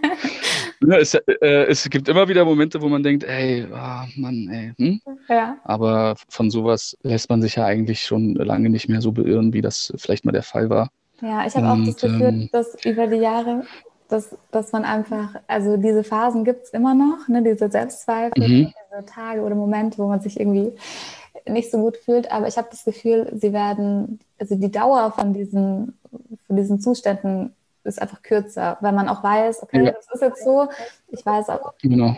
Ja, 0.81 0.97
es, 0.97 1.13
äh, 1.13 1.65
es, 1.65 1.89
gibt 1.89 2.07
immer 2.07 2.27
wieder 2.29 2.45
Momente, 2.45 2.81
wo 2.81 2.87
man 2.87 3.03
denkt, 3.03 3.23
ey, 3.25 3.67
oh 3.69 4.05
Mann, 4.15 4.47
ey. 4.49 4.73
Hm? 4.77 5.01
Ja. 5.27 5.57
Aber 5.63 6.15
von 6.29 6.49
sowas 6.49 6.97
lässt 7.03 7.29
man 7.29 7.41
sich 7.41 7.55
ja 7.55 7.65
eigentlich 7.65 8.05
schon 8.05 8.35
lange 8.35 8.69
nicht 8.69 8.87
mehr 8.87 9.01
so 9.01 9.11
beirren, 9.11 9.53
wie 9.53 9.61
das 9.61 9.93
vielleicht 9.97 10.25
mal 10.25 10.31
der 10.31 10.43
Fall 10.43 10.69
war. 10.69 10.89
Ja, 11.21 11.45
ich 11.45 11.55
habe 11.55 11.67
auch 11.67 11.85
das 11.85 11.97
Gefühl, 11.97 12.27
ähm, 12.27 12.49
dass 12.53 12.77
über 12.85 13.07
die 13.07 13.17
Jahre, 13.17 13.63
dass, 14.07 14.37
dass 14.51 14.71
man 14.71 14.85
einfach, 14.85 15.35
also 15.47 15.75
diese 15.75 16.03
Phasen 16.05 16.45
gibt 16.45 16.63
es 16.63 16.69
immer 16.69 16.95
noch, 16.95 17.27
ne, 17.27 17.43
diese 17.43 17.69
Selbstzweifel, 17.69 18.41
mhm. 18.41 18.73
diese 18.73 19.05
Tage 19.05 19.41
oder 19.41 19.55
Momente, 19.55 19.97
wo 19.97 20.07
man 20.07 20.21
sich 20.21 20.39
irgendwie 20.39 20.71
nicht 21.45 21.71
so 21.71 21.77
gut 21.79 21.97
fühlt, 21.97 22.31
aber 22.31 22.47
ich 22.47 22.57
habe 22.57 22.69
das 22.71 22.85
Gefühl, 22.85 23.31
sie 23.35 23.51
werden, 23.51 24.19
also 24.39 24.55
die 24.55 24.71
Dauer 24.71 25.11
von 25.11 25.33
diesen, 25.33 25.97
von 26.47 26.55
diesen 26.55 26.79
Zuständen 26.79 27.53
ist 27.83 28.01
einfach 28.01 28.21
kürzer, 28.21 28.77
weil 28.81 28.91
man 28.91 29.07
auch 29.09 29.23
weiß, 29.23 29.63
okay, 29.63 29.85
ja. 29.85 29.91
das 29.91 30.07
ist 30.13 30.21
jetzt 30.21 30.43
so, 30.43 30.67
ich 31.07 31.25
weiß 31.25 31.49
auch. 31.49 31.73
Genau. 31.81 32.17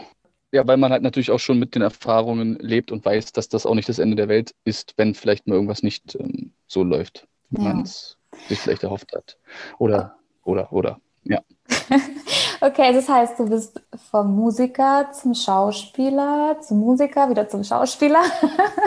Ja, 0.51 0.67
weil 0.67 0.77
man 0.77 0.91
halt 0.91 1.01
natürlich 1.01 1.31
auch 1.31 1.39
schon 1.39 1.59
mit 1.59 1.75
den 1.75 1.81
Erfahrungen 1.81 2.57
lebt 2.59 2.91
und 2.91 3.05
weiß, 3.05 3.31
dass 3.31 3.47
das 3.47 3.65
auch 3.65 3.75
nicht 3.75 3.87
das 3.87 3.99
Ende 3.99 4.17
der 4.17 4.27
Welt 4.27 4.53
ist, 4.65 4.93
wenn 4.97 5.15
vielleicht 5.15 5.47
mal 5.47 5.55
irgendwas 5.55 5.81
nicht 5.81 6.15
ähm, 6.15 6.51
so 6.67 6.83
läuft, 6.83 7.27
wie 7.51 7.63
ja. 7.63 7.69
man 7.69 7.83
es 7.83 8.17
sich 8.49 8.59
vielleicht 8.59 8.83
erhofft 8.83 9.13
hat. 9.15 9.37
Oder, 9.77 10.17
oder, 10.43 10.73
oder, 10.73 10.99
ja. 11.23 11.39
okay, 12.61 12.93
das 12.93 13.07
heißt, 13.07 13.39
du 13.39 13.49
bist 13.49 13.81
vom 14.09 14.35
Musiker 14.35 15.11
zum 15.11 15.33
Schauspieler, 15.33 16.57
zum 16.61 16.79
Musiker, 16.79 17.29
wieder 17.29 17.47
zum 17.47 17.63
Schauspieler. 17.63 18.21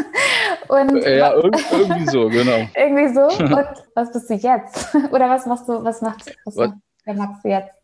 und 0.68 1.02
äh, 1.02 1.18
ja, 1.18 1.34
irgendwie 1.34 2.06
so, 2.06 2.28
genau. 2.28 2.68
irgendwie 2.74 3.14
so. 3.14 3.44
Und 3.44 3.66
was 3.94 4.12
bist 4.12 4.30
du 4.30 4.34
jetzt? 4.34 4.94
Oder 5.12 5.28
was 5.28 5.46
machst 5.46 5.68
du, 5.68 5.84
was 5.84 6.00
macht, 6.00 6.34
was 6.44 6.54
macht 6.56 6.74
der 7.06 7.14
Max 7.14 7.38
jetzt? 7.44 7.74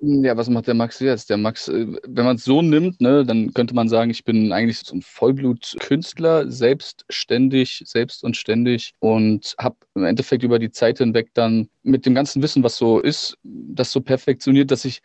Ja, 0.00 0.36
was 0.36 0.48
macht 0.48 0.68
der 0.68 0.74
Max 0.74 1.00
jetzt? 1.00 1.28
Der 1.28 1.36
Max, 1.38 1.66
äh, 1.66 1.86
wenn 2.06 2.24
man 2.24 2.36
es 2.36 2.44
so 2.44 2.62
nimmt, 2.62 3.00
ne, 3.00 3.24
dann 3.24 3.52
könnte 3.52 3.74
man 3.74 3.88
sagen, 3.88 4.12
ich 4.12 4.24
bin 4.24 4.52
eigentlich 4.52 4.78
so 4.78 4.94
ein 4.94 5.02
Vollblutkünstler, 5.02 6.48
selbstständig, 6.52 7.82
selbst 7.84 8.22
und 8.22 8.36
ständig 8.36 8.94
und 9.00 9.56
habe 9.58 9.76
im 9.96 10.04
Endeffekt 10.04 10.44
über 10.44 10.60
die 10.60 10.70
Zeit 10.70 10.98
hinweg 10.98 11.30
dann 11.34 11.68
mit 11.82 12.06
dem 12.06 12.14
ganzen 12.14 12.42
Wissen, 12.42 12.62
was 12.62 12.76
so 12.76 13.00
ist, 13.00 13.38
das 13.42 13.90
so 13.90 14.00
perfektioniert, 14.00 14.70
dass 14.70 14.84
ich 14.84 15.00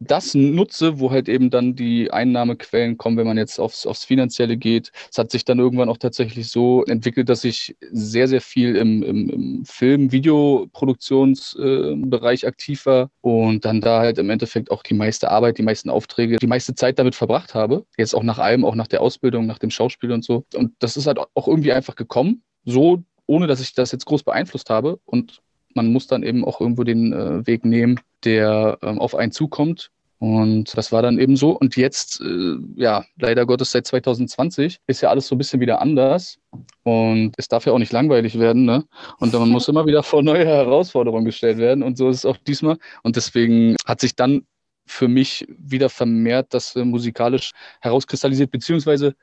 das 0.00 0.34
nutze, 0.34 0.98
wo 0.98 1.10
halt 1.10 1.28
eben 1.28 1.50
dann 1.50 1.76
die 1.76 2.10
Einnahmequellen 2.10 2.96
kommen, 2.96 3.18
wenn 3.18 3.26
man 3.26 3.36
jetzt 3.36 3.60
aufs, 3.60 3.84
aufs 3.86 4.04
Finanzielle 4.04 4.56
geht. 4.56 4.92
Es 5.10 5.18
hat 5.18 5.30
sich 5.30 5.44
dann 5.44 5.58
irgendwann 5.58 5.90
auch 5.90 5.98
tatsächlich 5.98 6.48
so 6.48 6.86
entwickelt, 6.86 7.28
dass 7.28 7.44
ich 7.44 7.76
sehr, 7.92 8.26
sehr 8.26 8.40
viel 8.40 8.76
im, 8.76 9.02
im, 9.02 9.28
im 9.28 9.62
Film-, 9.66 10.10
Videoproduktionsbereich 10.10 12.44
äh, 12.44 12.46
aktiv 12.46 12.86
war 12.86 13.10
und 13.20 13.66
dann 13.66 13.82
da 13.82 14.00
halt 14.00 14.16
im 14.16 14.30
Endeffekt 14.30 14.70
auch 14.70 14.82
die 14.82 14.94
meiste 14.94 15.30
Arbeit, 15.30 15.58
die 15.58 15.62
meisten 15.62 15.90
Aufträge, 15.90 16.38
die 16.38 16.46
meiste 16.46 16.74
Zeit 16.74 16.98
damit 16.98 17.14
verbracht 17.14 17.52
habe. 17.54 17.84
Jetzt 17.98 18.14
auch 18.14 18.22
nach 18.22 18.38
allem, 18.38 18.64
auch 18.64 18.74
nach 18.74 18.88
der 18.88 19.02
Ausbildung, 19.02 19.44
nach 19.44 19.58
dem 19.58 19.70
Schauspiel 19.70 20.12
und 20.12 20.24
so. 20.24 20.46
Und 20.54 20.72
das 20.78 20.96
ist 20.96 21.06
halt 21.06 21.18
auch 21.18 21.46
irgendwie 21.46 21.72
einfach 21.72 21.94
gekommen, 21.94 22.42
so 22.64 23.02
ohne 23.26 23.46
dass 23.46 23.60
ich 23.60 23.74
das 23.74 23.92
jetzt 23.92 24.06
groß 24.06 24.22
beeinflusst 24.22 24.70
habe. 24.70 24.98
Und 25.04 25.42
man 25.74 25.92
muss 25.92 26.06
dann 26.06 26.22
eben 26.22 26.42
auch 26.44 26.58
irgendwo 26.60 26.84
den 26.84 27.12
äh, 27.12 27.46
Weg 27.46 27.66
nehmen, 27.66 28.00
der 28.24 28.78
ähm, 28.82 28.98
auf 28.98 29.14
einen 29.14 29.32
zukommt. 29.32 29.90
Und 30.18 30.76
das 30.76 30.92
war 30.92 31.00
dann 31.00 31.18
eben 31.18 31.34
so. 31.36 31.52
Und 31.52 31.76
jetzt, 31.76 32.20
äh, 32.20 32.56
ja, 32.76 33.04
leider 33.18 33.46
Gottes 33.46 33.70
seit 33.70 33.86
2020 33.86 34.78
ist 34.86 35.00
ja 35.00 35.08
alles 35.08 35.26
so 35.26 35.34
ein 35.34 35.38
bisschen 35.38 35.60
wieder 35.60 35.80
anders. 35.80 36.38
Und 36.82 37.32
es 37.38 37.48
darf 37.48 37.64
ja 37.64 37.72
auch 37.72 37.78
nicht 37.78 37.92
langweilig 37.92 38.38
werden. 38.38 38.66
Ne? 38.66 38.84
Und 39.18 39.32
man 39.32 39.48
muss 39.48 39.68
immer 39.68 39.86
wieder 39.86 40.02
vor 40.02 40.22
neue 40.22 40.44
Herausforderungen 40.44 41.24
gestellt 41.24 41.56
werden. 41.56 41.82
Und 41.82 41.96
so 41.96 42.10
ist 42.10 42.18
es 42.18 42.26
auch 42.26 42.36
diesmal. 42.36 42.76
Und 43.02 43.16
deswegen 43.16 43.76
hat 43.86 44.00
sich 44.00 44.14
dann 44.14 44.42
für 44.84 45.08
mich 45.08 45.46
wieder 45.56 45.88
vermehrt 45.88 46.52
das 46.52 46.76
äh, 46.76 46.84
musikalisch 46.84 47.52
herauskristallisiert, 47.80 48.50
beziehungsweise 48.50 49.14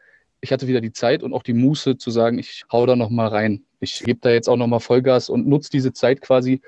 ich 0.42 0.52
hatte 0.52 0.68
wieder 0.68 0.82
die 0.82 0.94
Zeit 0.94 1.24
und 1.24 1.34
auch 1.34 1.44
die 1.44 1.54
Muße 1.54 1.98
zu 1.98 2.10
sagen, 2.10 2.40
ich 2.40 2.64
hau 2.72 2.86
da 2.86 2.96
nochmal 2.96 3.28
rein. 3.28 3.66
Ich 3.80 4.00
gebe 4.04 4.20
da 4.22 4.30
jetzt 4.30 4.48
auch 4.48 4.56
nochmal 4.56 4.80
Vollgas 4.80 5.30
und 5.30 5.48
nutze 5.48 5.70
diese 5.70 5.94
Zeit 5.94 6.22
quasi 6.22 6.62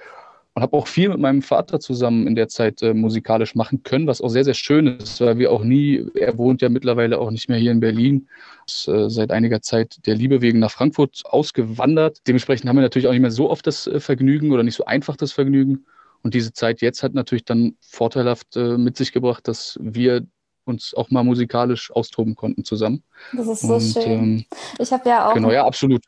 und 0.53 0.61
habe 0.63 0.75
auch 0.75 0.87
viel 0.87 1.09
mit 1.09 1.19
meinem 1.19 1.41
Vater 1.41 1.79
zusammen 1.79 2.27
in 2.27 2.35
der 2.35 2.47
Zeit 2.47 2.81
äh, 2.81 2.93
musikalisch 2.93 3.55
machen 3.55 3.83
können, 3.83 4.07
was 4.07 4.21
auch 4.21 4.29
sehr, 4.29 4.43
sehr 4.43 4.53
schön 4.53 4.87
ist, 4.87 5.21
weil 5.21 5.37
wir 5.37 5.51
auch 5.51 5.63
nie, 5.63 6.05
er 6.15 6.37
wohnt 6.37 6.61
ja 6.61 6.69
mittlerweile 6.69 7.19
auch 7.19 7.31
nicht 7.31 7.49
mehr 7.49 7.57
hier 7.57 7.71
in 7.71 7.79
Berlin, 7.79 8.27
ist 8.65 8.87
äh, 8.87 9.09
seit 9.09 9.31
einiger 9.31 9.61
Zeit 9.61 10.05
der 10.05 10.15
Liebe 10.15 10.41
wegen 10.41 10.59
nach 10.59 10.71
Frankfurt 10.71 11.21
ausgewandert. 11.25 12.19
Dementsprechend 12.27 12.67
haben 12.67 12.75
wir 12.77 12.81
natürlich 12.81 13.07
auch 13.07 13.11
nicht 13.11 13.21
mehr 13.21 13.31
so 13.31 13.49
oft 13.49 13.65
das 13.67 13.87
äh, 13.87 13.99
Vergnügen 13.99 14.51
oder 14.51 14.63
nicht 14.63 14.75
so 14.75 14.85
einfach 14.85 15.15
das 15.15 15.31
Vergnügen. 15.31 15.85
Und 16.23 16.33
diese 16.33 16.51
Zeit 16.51 16.81
jetzt 16.81 17.03
hat 17.03 17.13
natürlich 17.13 17.45
dann 17.45 17.77
vorteilhaft 17.81 18.55
äh, 18.57 18.77
mit 18.77 18.97
sich 18.97 19.13
gebracht, 19.13 19.47
dass 19.47 19.77
wir 19.81 20.25
uns 20.65 20.93
auch 20.93 21.09
mal 21.09 21.23
musikalisch 21.23 21.91
austoben 21.91 22.35
konnten 22.35 22.63
zusammen. 22.63 23.03
Das 23.33 23.47
ist 23.47 23.61
so 23.61 23.75
Und, 23.75 23.81
schön. 23.81 24.03
Ähm, 24.05 24.45
ich 24.77 24.91
habe 24.91 25.07
ja 25.09 25.29
auch. 25.29 25.33
Genau, 25.33 25.51
ja, 25.51 25.65
absolut. 25.65 26.03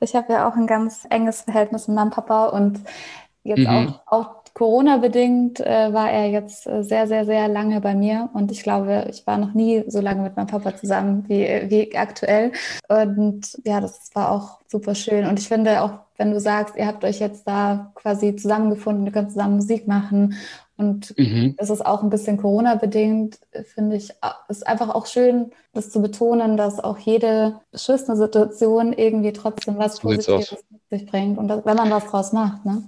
Ich 0.00 0.14
habe 0.14 0.32
ja 0.32 0.48
auch 0.48 0.54
ein 0.54 0.66
ganz 0.66 1.06
enges 1.08 1.42
Verhältnis 1.42 1.88
mit 1.88 1.96
meinem 1.96 2.10
Papa 2.10 2.48
und 2.48 2.80
jetzt 3.46 3.60
mhm. 3.60 3.94
auch, 4.06 4.12
auch 4.18 4.36
Corona-bedingt 4.56 5.60
äh, 5.60 5.92
war 5.92 6.10
er 6.10 6.30
jetzt 6.30 6.66
äh, 6.66 6.82
sehr, 6.82 7.06
sehr, 7.06 7.26
sehr 7.26 7.46
lange 7.46 7.82
bei 7.82 7.94
mir 7.94 8.30
und 8.32 8.50
ich 8.50 8.62
glaube, 8.62 9.06
ich 9.10 9.26
war 9.26 9.36
noch 9.36 9.52
nie 9.52 9.84
so 9.86 10.00
lange 10.00 10.22
mit 10.22 10.34
meinem 10.34 10.46
Papa 10.46 10.74
zusammen 10.74 11.24
wie, 11.28 11.44
wie 11.68 11.94
aktuell. 11.94 12.52
Und 12.88 13.58
ja, 13.66 13.82
das 13.82 14.10
war 14.14 14.30
auch 14.30 14.60
super 14.66 14.94
schön. 14.94 15.26
Und 15.26 15.38
ich 15.38 15.48
finde 15.48 15.82
auch, 15.82 15.90
wenn 16.16 16.30
du 16.30 16.40
sagst, 16.40 16.74
ihr 16.74 16.86
habt 16.86 17.04
euch 17.04 17.20
jetzt 17.20 17.46
da 17.46 17.92
quasi 17.96 18.34
zusammengefunden, 18.34 19.04
ihr 19.04 19.12
könnt 19.12 19.30
zusammen 19.30 19.56
Musik 19.56 19.86
machen 19.86 20.36
und 20.78 21.14
mhm. 21.18 21.54
es 21.58 21.68
ist 21.68 21.84
auch 21.84 22.02
ein 22.02 22.08
bisschen 22.08 22.38
Corona-bedingt, 22.38 23.38
finde 23.74 23.96
ich, 23.96 24.14
ist 24.48 24.66
einfach 24.66 24.94
auch 24.94 25.04
schön, 25.04 25.50
das 25.74 25.90
zu 25.90 26.00
betonen, 26.00 26.56
dass 26.56 26.80
auch 26.80 26.96
jede 26.96 27.60
beschissene 27.72 28.16
Situation 28.16 28.94
irgendwie 28.94 29.34
trotzdem 29.34 29.76
was 29.76 30.00
Positives 30.00 30.64
mit 30.70 30.80
sich 30.88 31.10
bringt 31.10 31.36
und 31.36 31.48
das, 31.48 31.66
wenn 31.66 31.76
man 31.76 31.90
was 31.90 32.06
draus 32.06 32.32
macht, 32.32 32.64
ne? 32.64 32.84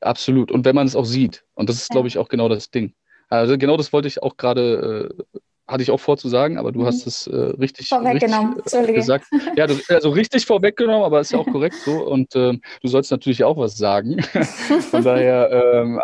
Absolut. 0.00 0.50
Und 0.50 0.64
wenn 0.64 0.74
man 0.74 0.86
es 0.86 0.96
auch 0.96 1.04
sieht. 1.04 1.44
Und 1.54 1.68
das 1.68 1.76
ist, 1.76 1.90
glaube 1.90 2.08
ich, 2.08 2.18
auch 2.18 2.28
genau 2.28 2.48
das 2.48 2.70
Ding. 2.70 2.94
Also 3.28 3.56
genau 3.56 3.76
das 3.78 3.92
wollte 3.92 4.08
ich 4.08 4.22
auch 4.22 4.36
gerade, 4.36 5.10
äh, 5.10 5.38
hatte 5.66 5.82
ich 5.82 5.90
auch 5.90 6.00
vor 6.00 6.18
zu 6.18 6.28
sagen, 6.28 6.58
aber 6.58 6.70
du 6.70 6.80
mhm. 6.80 6.86
hast 6.86 7.06
es 7.06 7.26
äh, 7.26 7.34
richtig, 7.34 7.88
vorweggenommen. 7.88 8.60
richtig 8.60 8.88
äh, 8.88 8.92
gesagt. 8.92 9.26
Ja, 9.56 9.66
das, 9.66 9.88
also 9.88 10.10
richtig 10.10 10.44
vorweggenommen, 10.44 11.02
aber 11.02 11.20
ist 11.20 11.32
ja 11.32 11.38
auch 11.38 11.46
korrekt 11.46 11.76
so. 11.76 11.92
Und 12.06 12.34
ähm, 12.36 12.60
du 12.82 12.88
sollst 12.88 13.10
natürlich 13.10 13.42
auch 13.44 13.56
was 13.56 13.76
sagen. 13.76 14.20
Von 14.90 15.02
daher 15.02 15.50
ähm, 15.50 16.00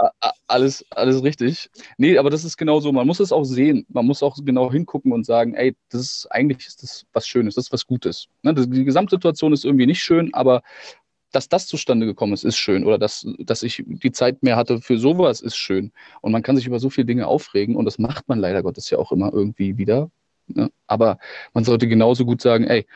alles, 0.46 0.85
alles 0.90 1.22
richtig. 1.22 1.68
Nee, 1.98 2.16
aber 2.16 2.31
das 2.31 2.44
ist 2.44 2.57
genau 2.57 2.81
so. 2.81 2.92
Man 2.92 3.07
muss 3.07 3.20
es 3.20 3.33
auch 3.33 3.44
sehen. 3.44 3.85
Man 3.88 4.07
muss 4.07 4.22
auch 4.22 4.37
genau 4.42 4.72
hingucken 4.72 5.12
und 5.12 5.27
sagen, 5.27 5.55
ey, 5.55 5.77
das 5.90 6.01
ist 6.01 6.29
eigentlich 6.31 6.66
ist 6.66 6.83
das 6.83 7.05
was 7.12 7.27
Schönes, 7.27 7.57
das 7.57 7.66
ist 7.66 7.72
was 7.72 7.87
Gutes. 7.87 8.29
Ne? 8.42 8.55
Die 8.55 8.85
Gesamtsituation 8.85 9.53
ist 9.53 9.64
irgendwie 9.64 9.87
nicht 9.87 10.03
schön, 10.03 10.33
aber 10.33 10.62
dass 11.33 11.49
das 11.49 11.67
zustande 11.67 12.07
gekommen 12.07 12.33
ist, 12.33 12.45
ist 12.45 12.57
schön. 12.57 12.85
Oder 12.85 12.99
dass, 12.99 13.27
dass 13.38 13.62
ich 13.62 13.85
die 13.87 14.12
Zeit 14.12 14.43
mehr 14.43 14.57
hatte 14.57 14.81
für 14.81 14.99
sowas, 14.99 15.41
ist 15.41 15.57
schön. 15.57 15.93
Und 16.21 16.33
man 16.33 16.43
kann 16.43 16.57
sich 16.57 16.67
über 16.67 16.81
so 16.81 16.91
viele 16.91 17.07
Dinge 17.07 17.27
aufregen 17.27 17.77
und 17.77 17.85
das 17.85 17.99
macht 17.99 18.29
man 18.29 18.38
leider 18.38 18.62
Gottes 18.62 18.91
ja 18.91 18.99
auch 18.99 19.12
immer 19.12 19.33
irgendwie 19.33 19.79
wieder. 19.79 20.11
Ne? 20.49 20.71
Aber 20.87 21.19
man 21.55 21.64
sollte 21.64 21.88
genauso 21.88 22.25
gut 22.25 22.41
sagen, 22.41 22.64
ey, 22.64 22.87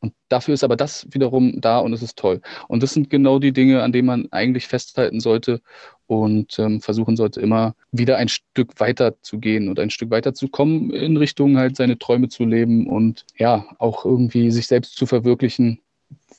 und 0.00 0.12
dafür 0.28 0.54
ist 0.54 0.62
aber 0.62 0.76
das 0.76 1.08
wiederum 1.10 1.60
da 1.60 1.78
und 1.78 1.92
es 1.92 2.02
ist 2.02 2.16
toll. 2.16 2.40
Und 2.68 2.82
das 2.82 2.92
sind 2.92 3.10
genau 3.10 3.40
die 3.40 3.52
Dinge, 3.52 3.82
an 3.82 3.90
denen 3.90 4.06
man 4.06 4.28
eigentlich 4.30 4.68
festhalten 4.68 5.18
sollte 5.18 5.60
und 6.06 6.56
ähm, 6.58 6.80
versuchen 6.80 7.16
sollte, 7.16 7.40
immer 7.40 7.74
wieder 7.90 8.16
ein 8.16 8.28
Stück 8.28 8.78
weiter 8.78 9.20
zu 9.22 9.38
gehen 9.38 9.68
und 9.68 9.80
ein 9.80 9.90
Stück 9.90 10.10
weiter 10.10 10.34
zu 10.34 10.48
kommen 10.48 10.90
in 10.90 11.16
Richtung 11.16 11.58
halt 11.58 11.76
seine 11.76 11.98
Träume 11.98 12.28
zu 12.28 12.44
leben 12.44 12.86
und 12.86 13.26
ja, 13.36 13.66
auch 13.78 14.04
irgendwie 14.04 14.52
sich 14.52 14.68
selbst 14.68 14.96
zu 14.96 15.06
verwirklichen 15.06 15.80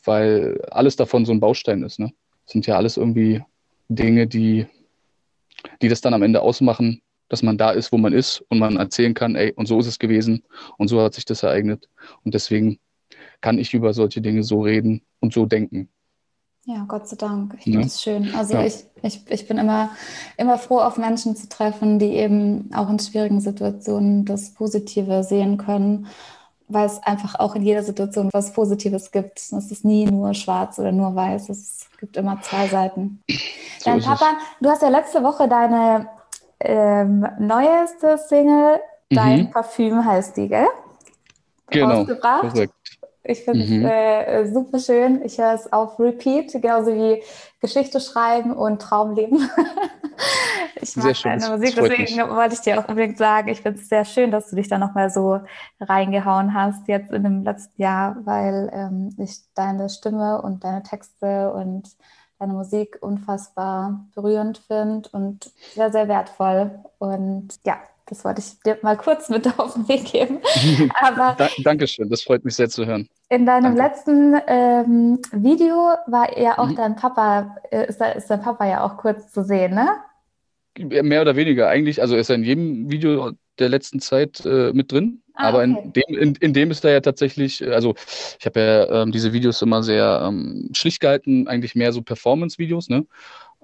weil 0.05 0.61
alles 0.71 0.95
davon 0.95 1.25
so 1.25 1.31
ein 1.31 1.39
Baustein 1.39 1.83
ist. 1.83 1.99
Ne? 1.99 2.11
Das 2.45 2.53
sind 2.53 2.67
ja 2.67 2.77
alles 2.77 2.97
irgendwie 2.97 3.43
Dinge, 3.89 4.27
die, 4.27 4.67
die 5.81 5.89
das 5.89 6.01
dann 6.01 6.13
am 6.13 6.23
Ende 6.23 6.41
ausmachen, 6.41 7.01
dass 7.27 7.43
man 7.43 7.57
da 7.57 7.71
ist, 7.71 7.91
wo 7.91 7.97
man 7.97 8.13
ist 8.13 8.43
und 8.49 8.59
man 8.59 8.77
erzählen 8.77 9.13
kann, 9.13 9.35
ey, 9.35 9.53
und 9.53 9.67
so 9.67 9.79
ist 9.79 9.87
es 9.87 9.99
gewesen 9.99 10.43
und 10.77 10.87
so 10.87 11.01
hat 11.01 11.13
sich 11.13 11.25
das 11.25 11.43
ereignet. 11.43 11.87
Und 12.23 12.33
deswegen 12.33 12.79
kann 13.41 13.59
ich 13.59 13.73
über 13.73 13.93
solche 13.93 14.21
Dinge 14.21 14.43
so 14.43 14.61
reden 14.61 15.01
und 15.19 15.33
so 15.33 15.45
denken. 15.45 15.89
Ja, 16.65 16.85
Gott 16.87 17.07
sei 17.07 17.15
Dank. 17.15 17.55
Ich 17.57 17.63
finde 17.63 17.81
es 17.81 18.01
schön. 18.01 18.33
Also 18.35 18.53
ja. 18.53 18.65
ich, 18.65 18.85
ich, 19.01 19.21
ich 19.27 19.47
bin 19.47 19.57
immer, 19.57 19.91
immer 20.37 20.57
froh, 20.57 20.79
auf 20.79 20.97
Menschen 20.97 21.35
zu 21.35 21.49
treffen, 21.49 21.99
die 21.99 22.13
eben 22.13 22.69
auch 22.73 22.89
in 22.89 22.99
schwierigen 22.99 23.41
Situationen 23.41 24.25
das 24.25 24.53
Positive 24.53 25.23
sehen 25.23 25.57
können, 25.57 26.07
weil 26.69 26.85
es 26.85 27.01
einfach 27.03 27.39
auch 27.39 27.55
in 27.55 27.63
jeder 27.63 27.83
Situation 27.83 28.29
was 28.31 28.53
Positives 28.53 29.11
gibt. 29.11 29.39
Es 29.39 29.51
ist 29.51 29.83
nie 29.83 30.05
nur 30.05 30.33
schwarz 30.33 30.79
oder 30.79 30.91
nur 30.91 31.13
weiß. 31.15 31.49
Es 31.49 31.89
gibt 31.99 32.15
immer 32.15 32.41
zwei 32.41 32.67
Seiten. 32.67 33.21
So 33.79 33.91
Dein 33.91 34.01
Papa, 34.01 34.37
du 34.61 34.69
hast 34.69 34.81
ja 34.81 34.89
letzte 34.89 35.23
Woche 35.23 35.47
deine 35.47 36.07
ähm, 36.59 37.27
neueste 37.39 38.17
Single, 38.17 38.79
Dein 39.09 39.41
mhm. 39.41 39.51
Parfüm 39.51 40.05
heißt 40.05 40.37
die, 40.37 40.47
gell? 40.47 40.67
Genau. 41.71 42.05
Korrekt. 42.05 42.73
Ich 43.23 43.43
finde 43.43 43.63
es 43.63 43.69
mhm. 43.69 43.85
äh, 43.85 44.51
super 44.51 44.79
schön. 44.79 45.23
Ich 45.23 45.37
höre 45.37 45.53
es 45.53 45.71
auf 45.71 45.99
Repeat, 45.99 46.51
genauso 46.53 46.93
wie 46.93 47.21
Geschichte 47.59 47.99
schreiben 47.99 48.51
und 48.51 48.81
Traumleben. 48.81 49.49
ich 50.81 50.95
mag 50.95 51.15
sehr 51.15 51.37
deine 51.37 51.57
Musik, 51.57 51.75
deswegen 51.75 52.03
mich. 52.03 52.17
wollte 52.17 52.53
ich 52.53 52.61
dir 52.61 52.79
auch 52.79 52.87
unbedingt 52.87 53.17
sagen, 53.17 53.49
ich 53.49 53.61
finde 53.61 53.79
es 53.79 53.89
sehr 53.89 54.05
schön, 54.05 54.31
dass 54.31 54.49
du 54.49 54.55
dich 54.55 54.67
da 54.67 54.77
nochmal 54.77 55.09
so 55.09 55.41
reingehauen 55.79 56.53
hast 56.53 56.87
jetzt 56.87 57.11
in 57.11 57.23
dem 57.23 57.43
letzten 57.43 57.81
Jahr, 57.81 58.17
weil 58.23 58.69
ähm, 58.73 59.13
ich 59.17 59.41
deine 59.55 59.89
Stimme 59.89 60.41
und 60.41 60.63
deine 60.63 60.83
Texte 60.83 61.53
und 61.53 61.95
deine 62.39 62.53
Musik 62.53 62.97
unfassbar 63.01 64.05
berührend 64.15 64.59
finde 64.59 65.09
und 65.11 65.51
sehr, 65.75 65.91
sehr 65.91 66.07
wertvoll. 66.07 66.79
Und 66.97 67.59
ja, 67.65 67.77
das 68.09 68.25
wollte 68.25 68.41
ich 68.41 68.59
dir 68.61 68.77
mal 68.81 68.97
kurz 68.97 69.29
mit 69.29 69.47
auf 69.59 69.73
den 69.73 69.87
Weg 69.87 70.05
geben. 70.05 70.39
Aber 71.01 71.35
da, 71.37 71.49
Dankeschön, 71.63 72.09
das 72.09 72.23
freut 72.23 72.43
mich 72.43 72.55
sehr 72.55 72.69
zu 72.69 72.85
hören. 72.85 73.07
In 73.29 73.45
deinem 73.45 73.75
Danke. 73.75 73.81
letzten 73.81 74.35
ähm, 74.47 75.19
Video 75.31 75.93
war 76.07 76.37
ja 76.37 76.57
auch 76.57 76.69
mhm. 76.69 76.75
dein 76.75 76.95
Papa, 76.95 77.57
äh, 77.71 77.87
ist, 77.87 78.01
ist 78.01 78.29
dein 78.29 78.41
Papa 78.41 78.67
ja 78.67 78.83
auch 78.83 78.97
kurz 78.97 79.31
zu 79.31 79.43
sehen, 79.43 79.75
ne? 79.75 79.89
Mehr 80.77 81.21
oder 81.21 81.35
weniger 81.35 81.67
eigentlich. 81.67 82.01
Also 82.01 82.15
ist 82.15 82.29
er 82.29 82.35
in 82.35 82.43
jedem 82.43 82.89
Video 82.89 83.31
der 83.59 83.69
letzten 83.69 83.99
Zeit 83.99 84.45
äh, 84.45 84.71
mit 84.73 84.91
drin. 84.91 85.21
Ah, 85.33 85.49
aber 85.49 85.59
okay. 85.59 85.81
in, 85.83 85.93
dem, 85.93 86.17
in, 86.17 86.35
in, 86.35 86.53
dem 86.53 86.71
ist 86.71 86.83
er 86.83 86.91
ja 86.91 86.99
tatsächlich, 87.01 87.61
äh, 87.61 87.71
also 87.71 87.95
ich 88.39 88.45
habe 88.45 88.59
ja 88.59 89.01
ähm, 89.01 89.11
diese 89.11 89.33
Videos 89.33 89.61
immer 89.61 89.83
sehr 89.83 90.23
ähm, 90.25 90.69
schlicht 90.73 90.99
gehalten, 90.99 91.47
eigentlich 91.47 91.75
mehr 91.75 91.91
so 91.91 92.01
Performance-Videos, 92.01 92.89
ne? 92.89 93.05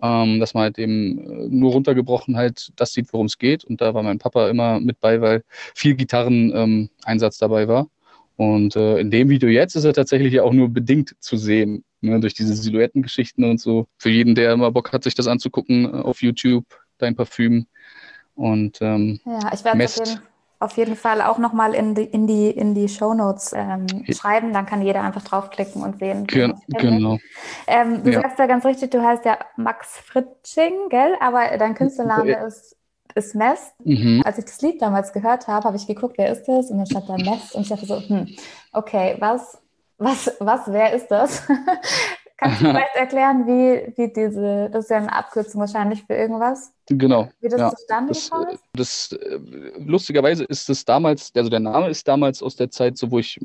Ähm, 0.02 0.40
dass 0.40 0.54
man 0.54 0.64
halt 0.64 0.80
eben 0.80 1.20
äh, 1.20 1.48
nur 1.50 1.72
runtergebrochen 1.72 2.38
halt 2.38 2.72
das 2.76 2.94
sieht, 2.94 3.12
worum 3.14 3.28
es 3.28 3.38
geht. 3.38 3.64
Und 3.64 3.82
da 3.82 3.94
war 3.94 4.04
mein 4.04 4.20
Papa 4.20 4.50
immer 4.50 4.80
mit 4.80 5.00
bei, 5.00 5.22
weil 5.22 5.44
viel 5.74 5.96
Gitarreneinsatz 5.96 7.36
ähm, 7.36 7.40
dabei 7.40 7.68
war. 7.68 7.88
Und 8.38 8.76
äh, 8.76 9.00
in 9.00 9.12
dem 9.12 9.30
Video 9.30 9.50
jetzt 9.50 9.76
ist 9.76 9.86
er 9.86 9.94
tatsächlich 9.94 10.40
auch 10.42 10.52
nur 10.52 10.70
bedingt 10.70 11.16
zu 11.20 11.38
sehen, 11.38 11.86
ne, 12.02 12.20
durch 12.20 12.34
diese 12.34 12.54
Silhouettengeschichten 12.54 13.44
und 13.46 13.62
so. 13.62 13.88
Für 13.98 14.10
jeden, 14.10 14.36
der 14.36 14.54
immer 14.54 14.72
Bock 14.72 14.92
hat, 14.92 15.04
sich 15.04 15.16
das 15.16 15.28
anzugucken 15.28 15.86
äh, 15.86 15.98
auf 15.98 16.22
YouTube, 16.22 16.66
dein 16.98 17.16
Parfüm. 17.16 17.68
Und 18.36 18.80
ähm, 18.82 19.22
ja, 19.26 19.52
ich 19.54 19.64
werde 19.64 19.84
es 19.84 20.00
auf 20.00 20.08
jeden 20.08 20.18
Fall 20.18 20.35
auch 20.60 21.38
nochmal 21.38 21.74
in 21.74 21.96
die, 21.96 22.04
in 22.04 22.28
die, 22.28 22.50
in 22.50 22.74
die 22.74 22.88
Shownotes 22.88 23.54
ähm, 23.54 23.88
schreiben. 24.12 24.54
Dann 24.54 24.66
kann 24.66 24.82
jeder 24.82 25.02
einfach 25.02 25.24
draufklicken 25.24 25.84
und 25.84 26.00
sehen. 26.00 26.26
Gen 26.28 26.60
genau. 26.68 27.18
Ähm, 27.68 28.04
du 28.04 28.12
ja. 28.12 28.22
sagst 28.22 28.40
ja 28.40 28.46
ganz 28.46 28.66
richtig, 28.66 28.92
du 28.92 29.04
heißt 29.04 29.26
ja 29.26 29.38
Max 29.58 29.98
Fritsching, 30.00 30.90
gell? 30.90 31.16
Aber 31.20 31.58
dein 31.58 31.76
Künstlername 31.76 32.46
ist, 32.46 32.76
ist 33.16 33.36
Mest. 33.36 33.74
Mhm. 33.84 34.22
Als 34.26 34.38
ich 34.38 34.46
das 34.46 34.62
Lied 34.62 34.82
damals 34.82 35.14
gehört 35.14 35.48
habe, 35.48 35.66
habe 35.66 35.78
ich 35.78 35.88
geguckt, 35.88 36.18
wer 36.18 36.32
ist 36.32 36.46
das? 36.48 36.70
Und 36.72 36.78
dann 36.78 36.88
stand 36.88 37.10
da 37.10 37.18
Mest. 37.18 37.56
Und 37.56 37.62
ich 37.62 37.70
dachte 37.70 37.86
so, 37.86 38.00
hm, 38.00 38.28
okay, 38.74 39.16
was, 39.20 39.58
was, 39.98 40.36
was, 40.40 40.62
wer 40.68 40.94
ist 40.94 41.08
das? 41.08 41.44
Kannst 42.38 42.62
du 42.62 42.66
vielleicht 42.70 42.96
erklären, 42.96 43.48
wie, 43.48 43.94
wie 43.96 44.12
diese, 44.12 44.70
das 44.72 44.86
ist 44.86 44.90
ja 44.90 44.98
eine 44.98 45.14
Abkürzung 45.14 45.62
wahrscheinlich 45.62 46.04
für 46.04 46.14
irgendwas? 46.14 46.74
Genau. 46.88 47.30
Wie 47.40 47.50
das 47.50 47.60
ja. 47.60 47.70
zustande 47.72 48.14
gekommen 48.14 48.50
ist? 48.50 48.64
Das, 48.74 49.12
äh, 49.14 49.40
lustigerweise 49.78 50.44
ist 50.44 50.70
es 50.70 50.84
damals, 50.86 51.32
also 51.36 51.50
der 51.50 51.62
Name 51.62 51.90
ist 51.90 52.08
damals 52.08 52.44
aus 52.44 52.56
der 52.56 52.70
Zeit, 52.70 52.98
so 52.98 53.10
wo 53.12 53.20
ich 53.20 53.40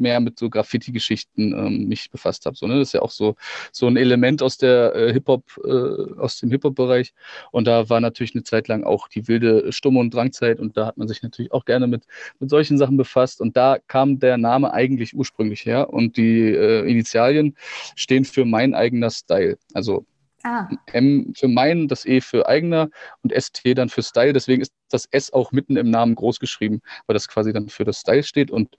mehr 0.00 0.20
mit 0.20 0.38
so 0.38 0.50
Graffiti-Geschichten 0.50 1.52
ähm, 1.52 1.88
mich 1.88 2.10
befasst 2.10 2.46
habe. 2.46 2.56
So, 2.56 2.66
ne? 2.66 2.78
Das 2.78 2.88
ist 2.88 2.92
ja 2.94 3.02
auch 3.02 3.10
so, 3.10 3.36
so 3.72 3.86
ein 3.86 3.96
Element 3.96 4.42
aus 4.42 4.58
der 4.58 4.94
äh, 4.94 5.12
Hip-Hop, 5.12 5.44
äh, 5.64 6.20
aus 6.20 6.40
dem 6.40 6.50
Hip-Hop-Bereich. 6.50 7.14
Und 7.50 7.66
da 7.66 7.88
war 7.88 8.00
natürlich 8.00 8.34
eine 8.34 8.44
Zeit 8.44 8.68
lang 8.68 8.84
auch 8.84 9.08
die 9.08 9.28
wilde 9.28 9.72
Stumme- 9.72 10.00
und 10.00 10.12
Drangzeit 10.12 10.60
und 10.60 10.76
da 10.76 10.86
hat 10.86 10.96
man 10.96 11.08
sich 11.08 11.22
natürlich 11.22 11.52
auch 11.52 11.64
gerne 11.64 11.86
mit, 11.86 12.04
mit 12.40 12.50
solchen 12.50 12.78
Sachen 12.78 12.96
befasst. 12.96 13.40
Und 13.40 13.56
da 13.56 13.78
kam 13.86 14.18
der 14.18 14.38
Name 14.38 14.72
eigentlich 14.72 15.14
ursprünglich 15.14 15.64
her 15.66 15.92
und 15.92 16.16
die 16.16 16.40
äh, 16.50 16.88
Initialien 16.88 17.56
stehen 17.96 18.24
für 18.24 18.44
mein 18.44 18.74
eigener 18.74 19.10
Style. 19.10 19.58
Also 19.72 20.06
Ah. 20.44 20.68
M 20.92 21.32
für 21.34 21.48
mein, 21.48 21.88
das 21.88 22.04
E 22.04 22.20
für 22.20 22.46
eigener 22.46 22.90
und 23.22 23.32
ST 23.32 23.62
dann 23.76 23.88
für 23.88 24.02
Style. 24.02 24.34
Deswegen 24.34 24.60
ist 24.60 24.72
das 24.90 25.06
S 25.10 25.32
auch 25.32 25.52
mitten 25.52 25.76
im 25.76 25.90
Namen 25.90 26.14
groß 26.14 26.38
geschrieben, 26.38 26.82
weil 27.06 27.14
das 27.14 27.28
quasi 27.28 27.54
dann 27.54 27.70
für 27.70 27.84
das 27.84 28.00
Style 28.00 28.22
steht. 28.22 28.50
Und 28.50 28.76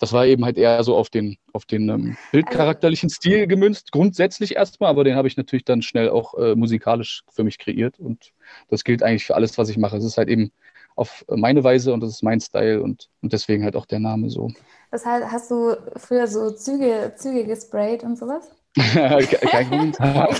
das 0.00 0.12
war 0.12 0.26
eben 0.26 0.44
halt 0.44 0.58
eher 0.58 0.82
so 0.82 0.96
auf 0.96 1.10
den, 1.10 1.38
auf 1.52 1.66
den 1.66 1.88
ähm, 1.88 2.16
bildcharakterlichen 2.32 3.10
Stil 3.10 3.46
gemünzt, 3.46 3.92
grundsätzlich 3.92 4.56
erstmal, 4.56 4.90
aber 4.90 5.04
den 5.04 5.14
habe 5.14 5.28
ich 5.28 5.36
natürlich 5.36 5.64
dann 5.64 5.82
schnell 5.82 6.10
auch 6.10 6.34
äh, 6.34 6.56
musikalisch 6.56 7.22
für 7.32 7.44
mich 7.44 7.58
kreiert. 7.58 8.00
Und 8.00 8.32
das 8.68 8.82
gilt 8.82 9.04
eigentlich 9.04 9.24
für 9.24 9.36
alles, 9.36 9.56
was 9.56 9.68
ich 9.68 9.78
mache. 9.78 9.96
Es 9.96 10.04
ist 10.04 10.18
halt 10.18 10.28
eben 10.28 10.50
auf 10.96 11.24
meine 11.28 11.62
Weise 11.62 11.92
und 11.92 12.00
das 12.00 12.10
ist 12.10 12.22
mein 12.22 12.40
Style 12.40 12.82
und, 12.82 13.08
und 13.22 13.32
deswegen 13.32 13.62
halt 13.62 13.76
auch 13.76 13.86
der 13.86 14.00
Name 14.00 14.30
so. 14.30 14.50
Das 14.90 15.06
heißt, 15.06 15.30
hast 15.30 15.50
du 15.50 15.76
früher 15.96 16.26
so 16.26 16.50
Züge, 16.50 17.14
Züge 17.16 17.44
gesprayt 17.44 18.02
und 18.02 18.16
sowas? 18.16 18.50
Kein 18.76 19.70
Kommentar. 19.70 20.30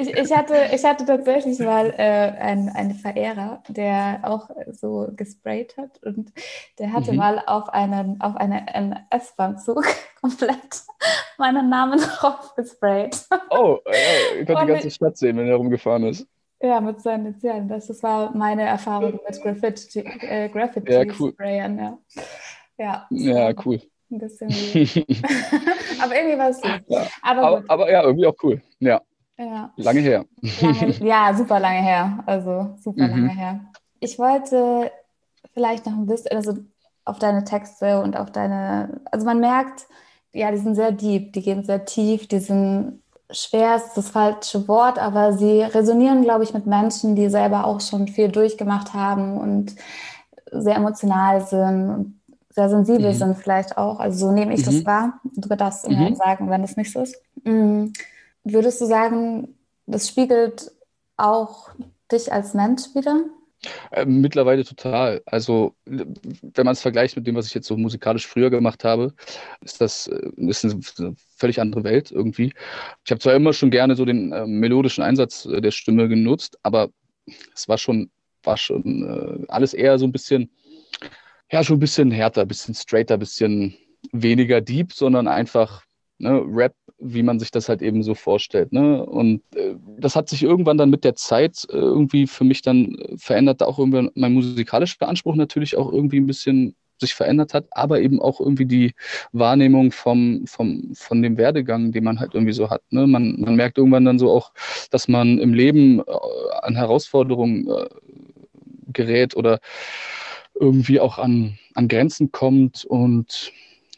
ich, 0.00 0.10
ich, 0.16 0.36
hatte, 0.36 0.54
ich 0.74 0.84
hatte 0.84 1.06
tatsächlich 1.06 1.60
mal 1.60 1.94
äh, 1.96 2.32
einen, 2.40 2.70
einen 2.70 2.94
Verehrer, 2.94 3.62
der 3.68 4.20
auch 4.24 4.50
so 4.72 5.08
gesprayt 5.14 5.76
hat 5.76 6.02
und 6.02 6.32
der 6.80 6.92
hatte 6.92 7.12
mhm. 7.12 7.18
mal 7.18 7.42
auf 7.46 7.68
einen, 7.68 8.20
auf 8.20 8.34
eine, 8.36 8.66
einen 8.74 8.98
S-Bahn-Zug 9.10 9.84
komplett 10.20 10.82
meinen 11.38 11.68
Namen 11.68 12.00
drauf 12.18 12.54
gesprayt. 12.56 13.26
Oh, 13.50 13.78
ja, 13.86 14.40
ich 14.40 14.46
konnte 14.46 14.66
die 14.66 14.72
ganze 14.72 14.90
Stadt 14.90 15.16
sehen, 15.16 15.36
wenn 15.36 15.46
er 15.46 15.56
rumgefahren 15.56 16.02
ist. 16.04 16.26
Ja, 16.60 16.80
mit 16.80 17.00
seinen 17.00 17.26
Initialen. 17.26 17.68
Das, 17.68 17.86
das 17.86 18.02
war 18.02 18.34
meine 18.34 18.62
Erfahrung 18.62 19.20
mit 19.24 19.40
Graffiti, 19.40 20.00
äh, 20.00 20.48
Graffiti 20.48 20.90
ja, 20.90 21.04
cool. 21.20 21.30
Sprayern. 21.32 21.78
Ja, 21.78 21.98
ja, 22.78 23.06
ja 23.10 23.52
cool. 23.64 23.80
Ein 24.10 24.18
bisschen 24.18 24.48
aber 26.02 26.16
irgendwie 26.16 26.38
war 26.38 26.50
es 26.50 26.60
so. 26.60 26.68
Ja. 26.86 27.06
Aber, 27.22 27.42
aber, 27.42 27.64
aber, 27.68 27.90
ja, 27.90 28.02
irgendwie 28.02 28.26
auch 28.26 28.36
cool. 28.42 28.62
Ja. 28.78 29.00
ja. 29.36 29.72
Lange 29.76 30.00
her. 30.00 30.24
Lange, 30.60 30.90
ja, 31.00 31.34
super 31.34 31.58
lange 31.58 31.82
her. 31.82 32.22
Also 32.24 32.76
super 32.80 33.08
mhm. 33.08 33.26
lange 33.26 33.34
her. 33.34 33.60
Ich 33.98 34.18
wollte 34.18 34.92
vielleicht 35.54 35.86
noch 35.86 35.94
ein 35.94 36.06
bisschen, 36.06 36.36
also 36.36 36.56
auf 37.04 37.18
deine 37.18 37.44
Texte 37.44 38.00
und 38.00 38.16
auf 38.16 38.30
deine, 38.30 39.00
also 39.10 39.26
man 39.26 39.40
merkt, 39.40 39.86
ja, 40.32 40.50
die 40.50 40.58
sind 40.58 40.74
sehr 40.74 40.92
deep, 40.92 41.32
die 41.32 41.42
gehen 41.42 41.64
sehr 41.64 41.84
tief, 41.84 42.28
die 42.28 42.38
sind 42.38 43.02
schwer 43.30 43.76
ist 43.76 43.94
das 43.94 44.10
falsche 44.10 44.68
Wort, 44.68 44.98
aber 44.98 45.32
sie 45.32 45.62
resonieren, 45.62 46.22
glaube 46.22 46.44
ich, 46.44 46.54
mit 46.54 46.66
Menschen, 46.66 47.16
die 47.16 47.28
selber 47.28 47.66
auch 47.66 47.80
schon 47.80 48.08
viel 48.08 48.28
durchgemacht 48.28 48.94
haben 48.94 49.38
und 49.38 49.74
sehr 50.52 50.76
emotional 50.76 51.44
sind 51.44 51.90
und 51.90 52.20
sehr 52.56 52.70
sensibel 52.70 53.12
mhm. 53.12 53.14
sind 53.14 53.36
vielleicht 53.36 53.76
auch. 53.76 54.00
Also 54.00 54.26
so 54.26 54.32
nehme 54.32 54.54
ich 54.54 54.62
mhm. 54.62 54.64
das 54.64 54.86
wahr. 54.86 55.20
Du 55.34 55.46
darfst 55.54 55.86
immer 55.86 56.10
mhm. 56.10 56.16
sagen, 56.16 56.50
wenn 56.50 56.62
das 56.62 56.76
nicht 56.76 56.90
so 56.90 57.02
ist. 57.02 57.22
Mhm. 57.44 57.92
Würdest 58.44 58.80
du 58.80 58.86
sagen, 58.86 59.54
das 59.86 60.08
spiegelt 60.08 60.72
auch 61.18 61.68
dich 62.10 62.32
als 62.32 62.54
Mensch 62.54 62.94
wieder? 62.94 63.24
Äh, 63.90 64.06
mittlerweile 64.06 64.64
total. 64.64 65.20
Also, 65.26 65.74
wenn 65.84 66.64
man 66.64 66.72
es 66.72 66.80
vergleicht 66.80 67.14
mit 67.16 67.26
dem, 67.26 67.34
was 67.34 67.46
ich 67.46 67.52
jetzt 67.52 67.66
so 67.66 67.76
musikalisch 67.76 68.26
früher 68.26 68.48
gemacht 68.48 68.84
habe, 68.84 69.12
ist 69.60 69.82
das 69.82 70.06
äh, 70.06 70.30
ist 70.38 70.64
eine 70.64 71.14
völlig 71.36 71.60
andere 71.60 71.84
Welt 71.84 72.10
irgendwie. 72.10 72.54
Ich 73.04 73.10
habe 73.10 73.18
zwar 73.18 73.34
immer 73.34 73.52
schon 73.52 73.70
gerne 73.70 73.96
so 73.96 74.06
den 74.06 74.32
äh, 74.32 74.46
melodischen 74.46 75.04
Einsatz 75.04 75.44
äh, 75.44 75.60
der 75.60 75.72
Stimme 75.72 76.08
genutzt, 76.08 76.58
aber 76.62 76.88
es 77.54 77.68
war 77.68 77.76
schon, 77.76 78.10
war 78.44 78.56
schon 78.56 79.42
äh, 79.42 79.44
alles 79.48 79.74
eher 79.74 79.98
so 79.98 80.06
ein 80.06 80.12
bisschen 80.12 80.50
ja, 81.50 81.62
schon 81.62 81.76
ein 81.76 81.80
bisschen 81.80 82.10
härter, 82.10 82.42
ein 82.42 82.48
bisschen 82.48 82.74
straighter, 82.74 83.14
ein 83.14 83.20
bisschen 83.20 83.76
weniger 84.12 84.60
deep, 84.60 84.92
sondern 84.92 85.28
einfach 85.28 85.82
ne, 86.18 86.42
Rap, 86.46 86.74
wie 86.98 87.22
man 87.22 87.38
sich 87.38 87.50
das 87.50 87.68
halt 87.68 87.82
eben 87.82 88.02
so 88.02 88.14
vorstellt. 88.14 88.72
Ne? 88.72 89.04
Und 89.04 89.42
äh, 89.54 89.74
das 89.98 90.16
hat 90.16 90.28
sich 90.28 90.42
irgendwann 90.42 90.78
dann 90.78 90.90
mit 90.90 91.04
der 91.04 91.14
Zeit 91.14 91.66
äh, 91.70 91.76
irgendwie 91.76 92.26
für 92.26 92.44
mich 92.44 92.62
dann 92.62 92.96
verändert, 93.16 93.62
auch 93.62 93.78
irgendwie 93.78 94.10
mein 94.14 94.32
musikalischer 94.32 95.08
Anspruch 95.08 95.34
natürlich 95.36 95.76
auch 95.76 95.92
irgendwie 95.92 96.18
ein 96.18 96.26
bisschen 96.26 96.74
sich 96.98 97.14
verändert 97.14 97.52
hat, 97.52 97.66
aber 97.72 98.00
eben 98.00 98.22
auch 98.22 98.40
irgendwie 98.40 98.64
die 98.64 98.94
Wahrnehmung 99.32 99.92
vom, 99.92 100.46
vom, 100.46 100.94
von 100.94 101.20
dem 101.20 101.36
Werdegang, 101.36 101.92
den 101.92 102.04
man 102.04 102.20
halt 102.20 102.32
irgendwie 102.34 102.54
so 102.54 102.70
hat. 102.70 102.82
Ne? 102.90 103.06
Man, 103.06 103.38
man 103.38 103.54
merkt 103.54 103.76
irgendwann 103.76 104.06
dann 104.06 104.18
so 104.18 104.30
auch, 104.30 104.52
dass 104.90 105.06
man 105.06 105.38
im 105.38 105.52
Leben 105.52 106.00
äh, 106.00 106.02
an 106.62 106.74
Herausforderungen 106.74 107.68
äh, 107.68 107.86
gerät 108.92 109.36
oder 109.36 109.58
irgendwie 110.58 111.00
auch 111.00 111.18
an, 111.18 111.58
an 111.74 111.88
Grenzen 111.88 112.32
kommt 112.32 112.84
und 112.84 113.52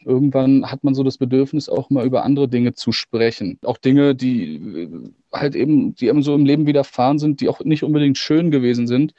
irgendwann 0.05 0.69
hat 0.69 0.83
man 0.83 0.93
so 0.93 1.03
das 1.03 1.17
Bedürfnis, 1.17 1.69
auch 1.69 1.89
mal 1.89 2.05
über 2.05 2.23
andere 2.23 2.47
Dinge 2.47 2.73
zu 2.73 2.91
sprechen. 2.91 3.59
Auch 3.63 3.77
Dinge, 3.77 4.15
die 4.15 4.55
äh, 4.55 4.89
halt 5.33 5.55
eben, 5.55 5.95
die 5.95 6.07
eben 6.07 6.23
so 6.23 6.35
im 6.35 6.45
Leben 6.45 6.65
widerfahren 6.65 7.19
sind, 7.19 7.41
die 7.41 7.49
auch 7.49 7.59
nicht 7.61 7.83
unbedingt 7.83 8.17
schön 8.17 8.51
gewesen 8.51 8.87
sind, 8.87 9.13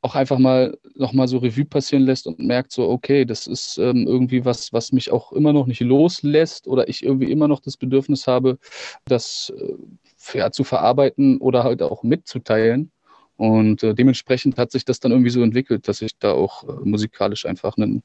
auch 0.00 0.14
einfach 0.14 0.38
mal 0.38 0.76
nochmal 0.94 1.28
so 1.28 1.38
Revue 1.38 1.64
passieren 1.64 2.04
lässt 2.04 2.26
und 2.26 2.38
merkt 2.38 2.72
so, 2.72 2.88
okay, 2.88 3.24
das 3.24 3.46
ist 3.46 3.78
ähm, 3.78 4.06
irgendwie 4.06 4.44
was, 4.44 4.72
was 4.72 4.92
mich 4.92 5.10
auch 5.10 5.32
immer 5.32 5.52
noch 5.52 5.66
nicht 5.66 5.80
loslässt 5.80 6.66
oder 6.66 6.88
ich 6.88 7.04
irgendwie 7.04 7.30
immer 7.30 7.48
noch 7.48 7.60
das 7.60 7.76
Bedürfnis 7.76 8.26
habe, 8.26 8.58
das 9.06 9.52
äh, 9.56 10.38
ja, 10.38 10.50
zu 10.50 10.64
verarbeiten 10.64 11.38
oder 11.38 11.64
halt 11.64 11.82
auch 11.82 12.02
mitzuteilen. 12.02 12.90
Und 13.36 13.82
äh, 13.82 13.94
dementsprechend 13.94 14.58
hat 14.58 14.70
sich 14.70 14.84
das 14.84 15.00
dann 15.00 15.12
irgendwie 15.12 15.30
so 15.30 15.42
entwickelt, 15.42 15.88
dass 15.88 16.02
ich 16.02 16.16
da 16.18 16.32
auch 16.32 16.64
äh, 16.64 16.72
musikalisch 16.84 17.46
einfach 17.46 17.76
eine 17.76 18.02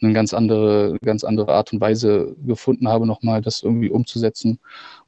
einen 0.00 0.14
ganz, 0.14 0.34
andere, 0.34 0.98
ganz 1.04 1.24
andere 1.24 1.52
Art 1.52 1.72
und 1.72 1.80
Weise 1.80 2.34
gefunden 2.46 2.88
habe, 2.88 3.06
nochmal 3.06 3.40
das 3.42 3.62
irgendwie 3.62 3.90
umzusetzen 3.90 4.58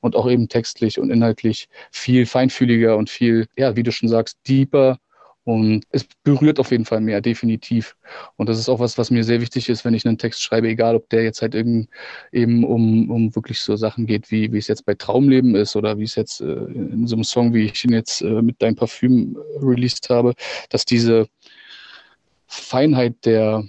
und 0.01 0.17
auch 0.17 0.29
eben 0.31 0.49
textlich 0.49 0.99
und 0.99 1.11
inhaltlich 1.11 1.69
viel 1.91 2.27
feinfühliger 2.27 2.97
und 2.97 3.11
viel, 3.11 3.47
ja, 3.57 3.77
wie 3.77 3.83
du 3.83 3.93
schon 3.93 4.09
sagst, 4.09 4.39
deeper 4.49 4.99
und 5.45 5.85
es 5.91 6.07
berührt 6.23 6.59
auf 6.59 6.71
jeden 6.71 6.87
Fall 6.87 7.01
mehr, 7.01 7.21
definitiv. 7.21 7.97
Und 8.37 8.49
das 8.49 8.59
ist 8.59 8.69
auch 8.69 8.81
was, 8.81 8.97
was 8.97 9.11
mir 9.11 9.25
sehr 9.25 9.41
wichtig 9.41 9.69
ist, 9.69 9.85
wenn 9.85 9.95
ich 9.95 10.07
einen 10.07 10.19
Text 10.19 10.43
schreibe, 10.43 10.69
egal 10.69 10.97
ob 10.97 11.09
der 11.11 11.23
jetzt 11.23 11.43
halt 11.43 11.55
eben 11.55 11.89
um, 12.33 13.11
um 13.11 13.35
wirklich 13.37 13.61
so 13.61 13.77
Sachen 13.77 14.07
geht, 14.07 14.31
wie, 14.31 14.53
wie 14.53 14.59
es 14.59 14.69
jetzt 14.69 14.87
bei 14.87 14.95
Traumleben 14.95 15.55
ist 15.55 15.77
oder 15.77 15.99
wie 15.99 16.05
es 16.05 16.15
jetzt 16.15 16.41
äh, 16.41 16.47
in 16.47 17.07
so 17.07 17.17
einem 17.17 17.25
Song, 17.25 17.53
wie 17.53 17.67
ich 17.67 17.85
ihn 17.85 17.93
jetzt 17.93 18.23
äh, 18.23 18.43
mit 18.43 18.61
deinem 18.63 18.77
Parfüm 18.77 19.37
äh, 19.37 19.65
released 19.65 20.09
habe, 20.09 20.35
dass 20.71 20.85
diese 20.87 21.27
Feinheit 22.47 23.15
der 23.25 23.65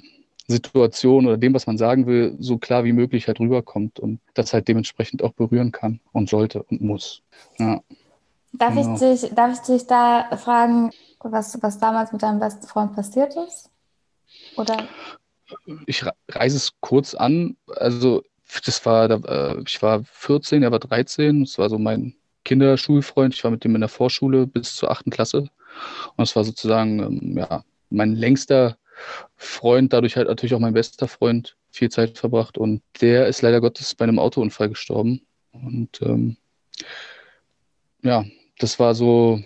Situation 0.47 1.25
oder 1.25 1.37
dem, 1.37 1.53
was 1.53 1.67
man 1.67 1.77
sagen 1.77 2.05
will, 2.05 2.35
so 2.39 2.57
klar 2.57 2.83
wie 2.83 2.93
möglich 2.93 3.27
halt 3.27 3.39
rüberkommt 3.39 3.99
und 3.99 4.19
das 4.33 4.53
halt 4.53 4.67
dementsprechend 4.67 5.23
auch 5.23 5.33
berühren 5.33 5.71
kann 5.71 5.99
und 6.11 6.29
sollte 6.29 6.63
und 6.63 6.81
muss. 6.81 7.21
Ja. 7.57 7.81
Darf, 8.53 8.75
genau. 8.75 8.93
ich 8.93 8.99
dich, 8.99 9.31
darf 9.33 9.53
ich 9.53 9.59
dich 9.61 9.87
da 9.87 10.37
fragen, 10.37 10.91
was, 11.31 11.57
was 11.61 11.79
damals 11.79 12.11
mit 12.11 12.23
deinem 12.23 12.39
besten 12.39 12.67
Freund 12.67 12.95
passiert 12.95 13.35
ist? 13.35 13.69
Oder? 14.57 14.87
Ich 15.85 16.03
reise 16.29 16.57
es 16.57 16.71
kurz 16.79 17.13
an. 17.13 17.57
Also, 17.75 18.23
das 18.65 18.85
war, 18.85 19.09
äh, 19.09 19.61
ich 19.65 19.81
war 19.81 20.03
14, 20.03 20.63
er 20.63 20.71
war 20.71 20.79
13. 20.79 21.43
Das 21.43 21.57
war 21.57 21.69
so 21.69 21.77
mein 21.77 22.15
Kinderschulfreund. 22.43 23.33
Ich 23.33 23.43
war 23.43 23.51
mit 23.51 23.63
dem 23.63 23.75
in 23.75 23.81
der 23.81 23.89
Vorschule 23.89 24.47
bis 24.47 24.75
zur 24.75 24.91
8. 24.91 25.11
Klasse. 25.11 25.39
Und 25.39 25.49
das 26.17 26.35
war 26.35 26.43
sozusagen, 26.43 26.99
ähm, 26.99 27.37
ja, 27.37 27.63
mein 27.89 28.15
längster 28.15 28.77
Freund, 29.35 29.93
dadurch 29.93 30.15
halt 30.15 30.27
natürlich 30.27 30.53
auch 30.53 30.59
mein 30.59 30.73
bester 30.73 31.07
Freund, 31.07 31.57
viel 31.71 31.89
Zeit 31.89 32.17
verbracht. 32.17 32.57
Und 32.57 32.81
der 33.01 33.27
ist 33.27 33.41
leider 33.41 33.61
Gottes 33.61 33.95
bei 33.95 34.03
einem 34.03 34.19
Autounfall 34.19 34.69
gestorben. 34.69 35.21
Und 35.51 36.01
ähm, 36.01 36.37
ja, 38.01 38.23
das 38.59 38.79
war 38.79 38.95
so, 38.95 39.41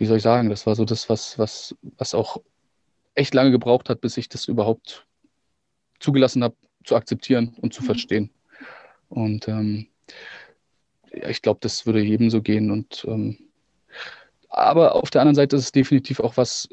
wie 0.00 0.06
soll 0.06 0.16
ich 0.16 0.22
sagen, 0.22 0.48
das 0.48 0.66
war 0.66 0.74
so 0.74 0.86
das, 0.86 1.10
was, 1.10 1.38
was, 1.38 1.76
was 1.98 2.14
auch 2.14 2.38
echt 3.14 3.34
lange 3.34 3.50
gebraucht 3.50 3.90
hat, 3.90 4.00
bis 4.00 4.16
ich 4.16 4.30
das 4.30 4.48
überhaupt 4.48 5.06
zugelassen 5.98 6.42
habe, 6.42 6.56
zu 6.84 6.96
akzeptieren 6.96 7.54
und 7.60 7.74
zu 7.74 7.82
mhm. 7.82 7.86
verstehen. 7.86 8.30
Und 9.10 9.46
ähm, 9.46 9.88
ja, 11.12 11.28
ich 11.28 11.42
glaube, 11.42 11.58
das 11.60 11.84
würde 11.84 12.00
jedem 12.00 12.30
so 12.30 12.40
gehen. 12.40 12.70
Und 12.70 13.04
ähm, 13.06 13.50
aber 14.48 14.94
auf 14.94 15.10
der 15.10 15.20
anderen 15.20 15.34
Seite 15.34 15.56
ist 15.56 15.64
es 15.64 15.72
definitiv 15.72 16.18
auch 16.20 16.38
was, 16.38 16.70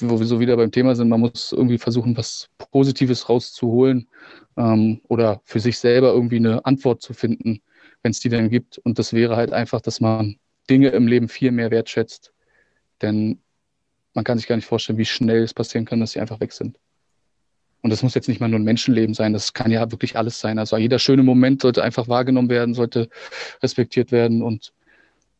wo 0.00 0.18
wir 0.18 0.26
so 0.26 0.40
wieder 0.40 0.56
beim 0.56 0.72
Thema 0.72 0.96
sind, 0.96 1.08
man 1.08 1.20
muss 1.20 1.52
irgendwie 1.52 1.78
versuchen, 1.78 2.16
was 2.16 2.48
Positives 2.72 3.28
rauszuholen 3.28 4.08
ähm, 4.56 5.00
oder 5.06 5.40
für 5.44 5.60
sich 5.60 5.78
selber 5.78 6.12
irgendwie 6.12 6.36
eine 6.38 6.66
Antwort 6.66 7.02
zu 7.02 7.14
finden, 7.14 7.62
wenn 8.02 8.10
es 8.10 8.18
die 8.18 8.30
dann 8.30 8.50
gibt. 8.50 8.78
Und 8.78 8.98
das 8.98 9.12
wäre 9.12 9.36
halt 9.36 9.52
einfach, 9.52 9.80
dass 9.80 10.00
man 10.00 10.40
Dinge 10.68 10.88
im 10.88 11.06
Leben 11.06 11.28
viel 11.28 11.52
mehr 11.52 11.70
wertschätzt. 11.70 12.32
Denn 13.02 13.40
man 14.14 14.24
kann 14.24 14.38
sich 14.38 14.46
gar 14.46 14.56
nicht 14.56 14.66
vorstellen, 14.66 14.98
wie 14.98 15.04
schnell 15.04 15.42
es 15.42 15.54
passieren 15.54 15.84
kann, 15.84 16.00
dass 16.00 16.12
sie 16.12 16.20
einfach 16.20 16.40
weg 16.40 16.52
sind. 16.52 16.78
Und 17.82 17.90
das 17.90 18.02
muss 18.02 18.14
jetzt 18.14 18.28
nicht 18.28 18.40
mal 18.40 18.48
nur 18.48 18.58
ein 18.58 18.64
Menschenleben 18.64 19.14
sein, 19.14 19.32
das 19.32 19.52
kann 19.52 19.70
ja 19.70 19.90
wirklich 19.92 20.16
alles 20.16 20.40
sein. 20.40 20.58
Also 20.58 20.76
jeder 20.76 20.98
schöne 20.98 21.22
Moment 21.22 21.62
sollte 21.62 21.84
einfach 21.84 22.08
wahrgenommen 22.08 22.48
werden, 22.48 22.74
sollte 22.74 23.08
respektiert 23.62 24.10
werden 24.10 24.42
und 24.42 24.72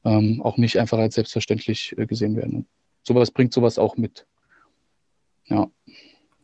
ähm, 0.05 0.41
auch 0.43 0.57
nicht 0.57 0.79
einfach 0.79 0.99
als 0.99 1.17
selbstverständlich 1.17 1.97
äh, 1.99 2.07
gesehen 2.07 2.37
werden. 2.37 2.55
Und 2.55 2.67
sowas 3.03 3.33
bringt 3.33 3.53
sowas 3.53 3.79
auch 3.79 3.97
mit. 3.97 4.27
Ja. 5.47 5.69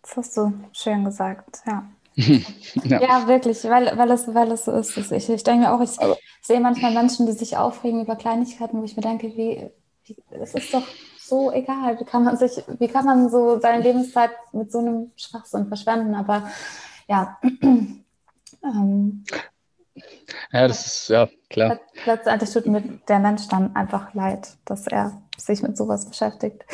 Das 0.03 0.16
hast 0.16 0.37
du 0.37 0.53
schön 0.73 1.05
gesagt, 1.05 1.61
ja. 1.66 1.88
ja. 2.85 3.01
ja. 3.01 3.29
wirklich, 3.29 3.64
weil, 3.64 3.96
weil, 3.96 4.11
es, 4.11 4.33
weil 4.35 4.53
es 4.53 4.64
so 4.64 4.72
ist. 4.72 4.96
Ich, 4.96 5.29
ich 5.29 5.42
denke 5.42 5.66
mir 5.66 5.72
auch, 5.72 5.81
ich 5.81 5.98
Aber, 6.01 6.16
sehe 6.42 6.61
manchmal 6.61 6.92
Menschen, 6.92 7.27
die 7.27 7.33
sich 7.33 7.57
aufregen 7.57 8.03
über 8.03 8.16
Kleinigkeiten, 8.16 8.81
wo 8.81 8.85
ich 8.85 8.96
mir 8.96 9.03
denke, 9.03 9.29
wie, 9.37 9.70
wie 10.05 10.16
es 10.31 10.55
ist 10.55 10.75
doch 10.75 10.87
so 11.18 11.51
egal. 11.53 11.98
Wie 11.98 12.05
kann 12.05 12.25
man 12.25 12.37
sich, 12.37 12.62
wie 12.79 12.88
kann 12.88 13.07
man 13.07 13.31
so 13.31 13.59
seine 13.61 13.83
Lebenszeit 13.83 14.33
mit 14.53 14.70
so 14.70 14.79
einem 14.79 15.12
Schwachsinn 15.16 15.66
verschwenden? 15.68 16.14
Aber 16.14 16.51
ja. 17.09 17.38
ähm, 18.62 19.25
ja, 20.53 20.68
das 20.68 20.87
ist 20.87 21.09
ja 21.09 21.29
klar. 21.51 21.81
Letztendlich 22.05 22.51
tut 22.51 22.66
mir 22.66 22.83
der 23.09 23.18
Mensch 23.18 23.48
dann 23.48 23.75
einfach 23.77 24.14
leid, 24.14 24.57
dass 24.64 24.87
er 24.87 25.22
sich 25.37 25.62
mit 25.62 25.77
sowas 25.77 26.07
beschäftigt. 26.07 26.64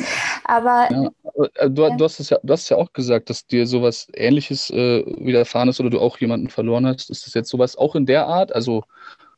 Aber 0.49 0.87
ja, 0.91 1.43
äh, 1.57 1.69
du, 1.69 1.83
ja. 1.83 1.95
du, 1.95 2.03
hast 2.03 2.19
es 2.19 2.31
ja, 2.31 2.39
du 2.41 2.53
hast 2.53 2.67
ja 2.69 2.77
auch 2.77 2.91
gesagt, 2.91 3.29
dass 3.29 3.45
dir 3.45 3.67
sowas 3.67 4.07
Ähnliches 4.15 4.71
äh, 4.71 5.05
widerfahren 5.05 5.69
ist 5.69 5.79
oder 5.79 5.91
du 5.91 5.99
auch 5.99 6.17
jemanden 6.17 6.49
verloren 6.49 6.87
hast. 6.87 7.11
Ist 7.11 7.27
das 7.27 7.35
jetzt 7.35 7.49
sowas 7.49 7.77
auch 7.77 7.95
in 7.95 8.07
der 8.07 8.25
Art, 8.25 8.53
also 8.53 8.83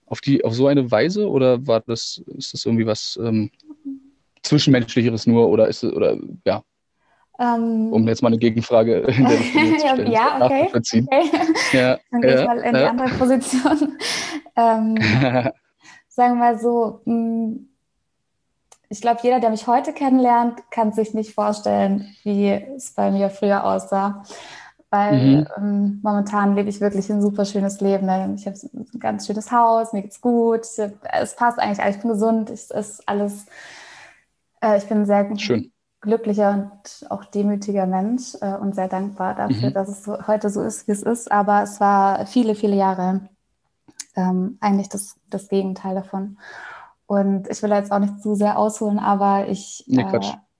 auf 0.05 0.21
die, 0.21 0.45
auf 0.45 0.53
so 0.53 0.67
eine 0.67 0.89
Weise 0.89 1.29
oder 1.29 1.67
war 1.67 1.81
das, 1.81 2.23
ist 2.37 2.53
das 2.53 2.65
irgendwie 2.65 2.85
was 2.85 3.19
ähm, 3.21 3.51
Zwischenmenschlicheres 4.43 5.27
nur 5.27 5.49
oder 5.49 5.67
ist 5.67 5.83
es, 5.83 5.91
oder 5.91 6.17
ja, 6.45 6.63
um, 7.37 7.91
um 7.91 8.07
jetzt 8.07 8.21
mal 8.21 8.27
eine 8.27 8.37
Gegenfrage 8.37 8.99
in 8.99 9.25
der 9.25 9.39
Richtung 9.39 9.63
zu 9.79 9.87
stellen. 9.87 10.11
ja, 10.11 10.45
okay. 10.45 10.69
okay. 10.73 11.05
Ja, 11.73 11.99
Dann 12.11 12.21
gehe 12.21 12.39
ich 12.39 12.47
mal 12.47 12.59
in 12.59 12.73
die 12.73 12.79
andere 12.79 13.09
Position. 13.09 13.97
ähm, 14.55 14.95
sagen 16.07 16.35
wir 16.35 16.35
mal 16.35 16.59
so, 16.59 17.01
hm, 17.03 17.67
ich 18.91 18.99
glaube, 18.99 19.21
jeder, 19.23 19.39
der 19.39 19.49
mich 19.49 19.67
heute 19.67 19.93
kennenlernt, 19.93 20.59
kann 20.69 20.91
sich 20.91 21.13
nicht 21.13 21.33
vorstellen, 21.33 22.13
wie 22.23 22.49
es 22.49 22.91
bei 22.91 23.09
mir 23.09 23.29
früher 23.29 23.63
aussah. 23.63 24.23
Weil 24.89 25.37
mhm. 25.37 25.47
ähm, 25.57 25.99
momentan 26.03 26.55
lebe 26.55 26.67
ich 26.67 26.81
wirklich 26.81 27.09
ein 27.09 27.21
super 27.21 27.45
schönes 27.45 27.79
Leben. 27.79 28.09
Ich 28.35 28.45
habe 28.45 28.57
ein 28.73 28.99
ganz 28.99 29.25
schönes 29.25 29.49
Haus, 29.49 29.93
mir 29.93 30.01
geht's 30.01 30.19
gut, 30.19 30.65
es 31.13 31.35
passt 31.37 31.57
eigentlich, 31.57 31.95
ich 31.95 32.01
bin 32.01 32.11
gesund, 32.11 32.49
es 32.49 32.69
ist 32.69 33.07
alles, 33.07 33.45
äh, 34.61 34.77
ich 34.77 34.85
bin 34.87 34.99
ein 34.99 35.05
sehr 35.05 35.37
Schön 35.37 35.71
glücklicher 36.01 36.49
und 36.49 37.09
auch 37.09 37.23
demütiger 37.25 37.85
Mensch 37.85 38.35
äh, 38.41 38.55
und 38.55 38.75
sehr 38.75 38.87
dankbar 38.89 39.35
dafür, 39.35 39.69
mhm. 39.69 39.73
dass 39.73 39.87
es 39.87 40.03
so, 40.03 40.27
heute 40.27 40.49
so 40.49 40.63
ist, 40.63 40.87
wie 40.87 40.91
es 40.91 41.03
ist. 41.03 41.31
Aber 41.31 41.63
es 41.63 41.79
war 41.79 42.25
viele, 42.25 42.55
viele 42.55 42.75
Jahre 42.75 43.21
ähm, 44.15 44.57
eigentlich 44.59 44.89
das, 44.89 45.15
das 45.29 45.47
Gegenteil 45.47 45.95
davon. 45.95 46.37
Und 47.11 47.49
ich 47.49 47.61
will 47.61 47.71
jetzt 47.71 47.91
auch 47.91 47.99
nicht 47.99 48.21
zu 48.21 48.35
sehr 48.35 48.57
ausholen, 48.57 48.97
aber 48.97 49.49
ich, 49.49 49.83
nee, 49.85 50.01
äh, 50.01 50.19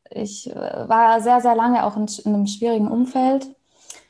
ich 0.09 0.53
äh, 0.53 0.53
war 0.53 1.21
sehr, 1.21 1.39
sehr 1.39 1.55
lange 1.55 1.85
auch 1.85 1.95
in, 1.95 2.07
in, 2.25 2.35
einem 2.35 2.45
schwierigen 2.45 2.89
Umfeld, 2.89 3.47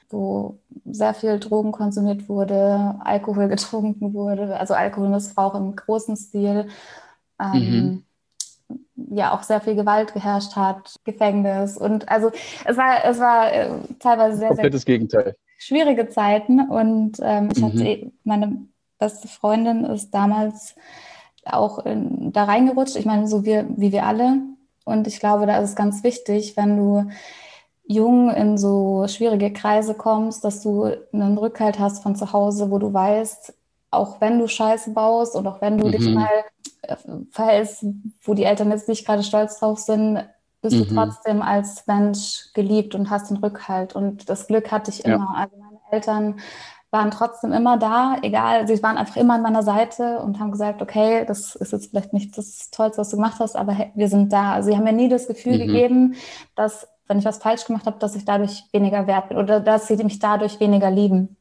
wo 0.10 0.58
sehr 0.90 1.14
viel 1.14 1.38
Drogen 1.38 1.72
konsumiert 1.72 2.28
wurde, 2.28 2.96
Alkohol 3.04 3.48
getrunken 3.48 4.16
wurde, 4.16 4.60
also 4.60 4.74
Alkoholmissbrauch 4.74 5.54
im 5.54 5.76
großen 5.76 6.18
Stil. 6.18 6.68
Ähm, 7.40 8.04
mhm. 8.68 9.16
ja 9.16 9.36
auch 9.36 9.44
sehr 9.44 9.62
viel 9.62 9.76
Gewalt 9.76 10.12
geherrscht 10.12 10.56
hat, 10.56 10.96
Gefängnis. 11.04 11.78
Und 11.78 12.10
also 12.10 12.32
es 12.66 12.76
war 12.76 13.06
es 13.06 13.20
war 13.20 13.54
äh, 13.54 13.70
teilweise 14.00 14.38
sehr 14.38 14.48
komplettes 14.48 14.82
sehr 14.82 14.96
Gegenteil. 14.96 15.36
schwierige 15.60 16.10
Zeiten. 16.10 16.60
Und 16.72 17.20
ähm, 17.22 17.50
ich 17.52 17.62
mhm. 17.62 17.66
hatte 17.66 17.84
eh, 17.84 18.12
meine 18.24 18.66
beste 18.98 19.28
Freundin 19.28 19.86
ist 19.86 20.10
damals 20.10 20.74
auch 21.46 21.86
in, 21.86 22.32
da 22.32 22.46
reingerutscht. 22.46 22.96
Ich 22.96 23.06
meine 23.06 23.28
so 23.28 23.46
wie 23.46 23.64
wie 23.76 23.92
wir 23.92 24.06
alle 24.06 24.38
und 24.86 25.08
ich 25.08 25.20
glaube 25.20 25.46
da 25.46 25.58
ist 25.58 25.72
es 25.72 25.76
ganz 25.76 26.04
wichtig, 26.04 26.56
wenn 26.58 26.78
du 26.78 27.10
jung 27.84 28.30
in 28.30 28.58
so 28.58 29.06
schwierige 29.08 29.52
Kreise 29.52 29.94
kommst, 29.94 30.44
dass 30.44 30.62
du 30.62 30.96
einen 31.14 31.38
Rückhalt 31.38 31.80
hast 31.80 32.02
von 32.04 32.16
zu 32.16 32.32
Hause, 32.32 32.72
wo 32.72 32.80
du 32.80 32.94
weißt, 32.94 33.54
auch 33.92 34.22
wenn 34.22 34.40
du 34.40 34.48
Scheiße 34.48 34.92
baust 34.92 35.36
und 35.36 35.46
auch 35.46 35.62
wenn 35.62 35.78
du 35.78 35.88
mhm. 35.88 35.92
dich 35.92 36.10
mal 36.10 36.30
äh, 36.84 36.96
verhältst, 37.32 37.86
wo 38.24 38.34
die 38.34 38.46
Eltern 38.46 38.72
jetzt 38.72 38.88
nicht 38.88 39.06
gerade 39.06 39.24
stolz 39.24 39.60
drauf 39.60 39.80
sind, 39.80 40.24
bist 40.62 40.78
mhm. 40.78 40.88
du 40.88 40.96
trotzdem 40.96 41.42
als 41.42 41.86
Mensch 41.88 42.54
geliebt 42.54 42.96
und 42.96 43.10
hast 43.10 43.30
den 43.30 43.38
Rückhalt. 43.38 43.96
Und 43.96 44.30
das 44.30 44.48
Glück 44.48 44.72
hatte 44.72 44.92
ich 44.92 45.04
immer. 45.04 45.34
Ja. 45.34 45.34
Also 45.36 45.58
meine 45.58 45.80
Eltern 45.92 46.40
waren 46.92 47.10
trotzdem 47.10 47.54
immer 47.54 47.78
da, 47.78 48.18
egal, 48.22 48.68
sie 48.68 48.84
waren 48.84 48.98
einfach 48.98 49.16
immer 49.16 49.36
an 49.36 49.42
meiner 49.42 49.64
Seite 49.64 50.20
und 50.20 50.40
haben 50.40 50.52
gesagt, 50.52 50.82
okay, 50.82 51.26
das 51.26 51.56
ist 51.56 51.72
jetzt 51.72 51.90
vielleicht 51.90 52.12
nicht 52.12 52.38
das 52.38 52.70
Tollste, 52.70 53.00
was 53.00 53.10
du 53.10 53.16
gemacht 53.16 53.40
hast, 53.40 53.56
aber 53.56 53.72
hey, 53.72 53.92
wir 53.96 54.10
sind 54.10 54.32
da. 54.34 54.54
Also 54.54 54.70
sie 54.70 54.76
haben 54.76 54.84
mir 54.84 54.92
nie 54.92 55.08
das 55.08 55.28
Gefühl 55.28 55.54
mhm. 55.54 55.68
gegeben, 55.68 56.16
dass 56.56 56.88
wenn 57.08 57.20
ich 57.20 57.26
was 57.26 57.40
falsch 57.40 57.66
gemacht 57.66 57.86
habe, 57.86 58.00
dass 58.00 58.16
ich 58.16 58.26
dadurch 58.26 58.64
weniger 58.72 59.08
wert 59.08 59.30
bin 59.30 59.38
oder 59.38 59.60
dass 59.60 59.88
sie 59.88 59.98
mich 59.98 60.20
dadurch 60.20 60.60
weniger 60.60 60.92
lieben. 60.92 61.38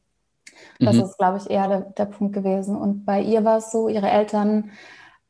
Das 0.79 0.95
mhm. 0.95 1.03
ist, 1.03 1.17
glaube 1.17 1.37
ich, 1.37 1.49
eher 1.49 1.67
der, 1.67 1.81
der 1.81 2.05
Punkt 2.05 2.33
gewesen. 2.33 2.75
Und 2.75 3.05
bei 3.05 3.21
ihr 3.21 3.43
war 3.43 3.57
es 3.57 3.71
so, 3.71 3.87
ihre 3.87 4.09
Eltern 4.09 4.71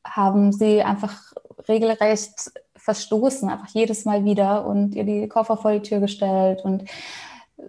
haben 0.03 0.51
sie 0.51 0.81
einfach 0.81 1.33
regelrecht 1.67 2.51
verstoßen, 2.75 3.49
einfach 3.49 3.67
jedes 3.67 4.05
Mal 4.05 4.25
wieder 4.25 4.65
und 4.65 4.95
ihr 4.95 5.03
die 5.03 5.27
Koffer 5.27 5.57
vor 5.57 5.71
die 5.71 5.81
Tür 5.81 5.99
gestellt 5.99 6.61
und 6.63 6.85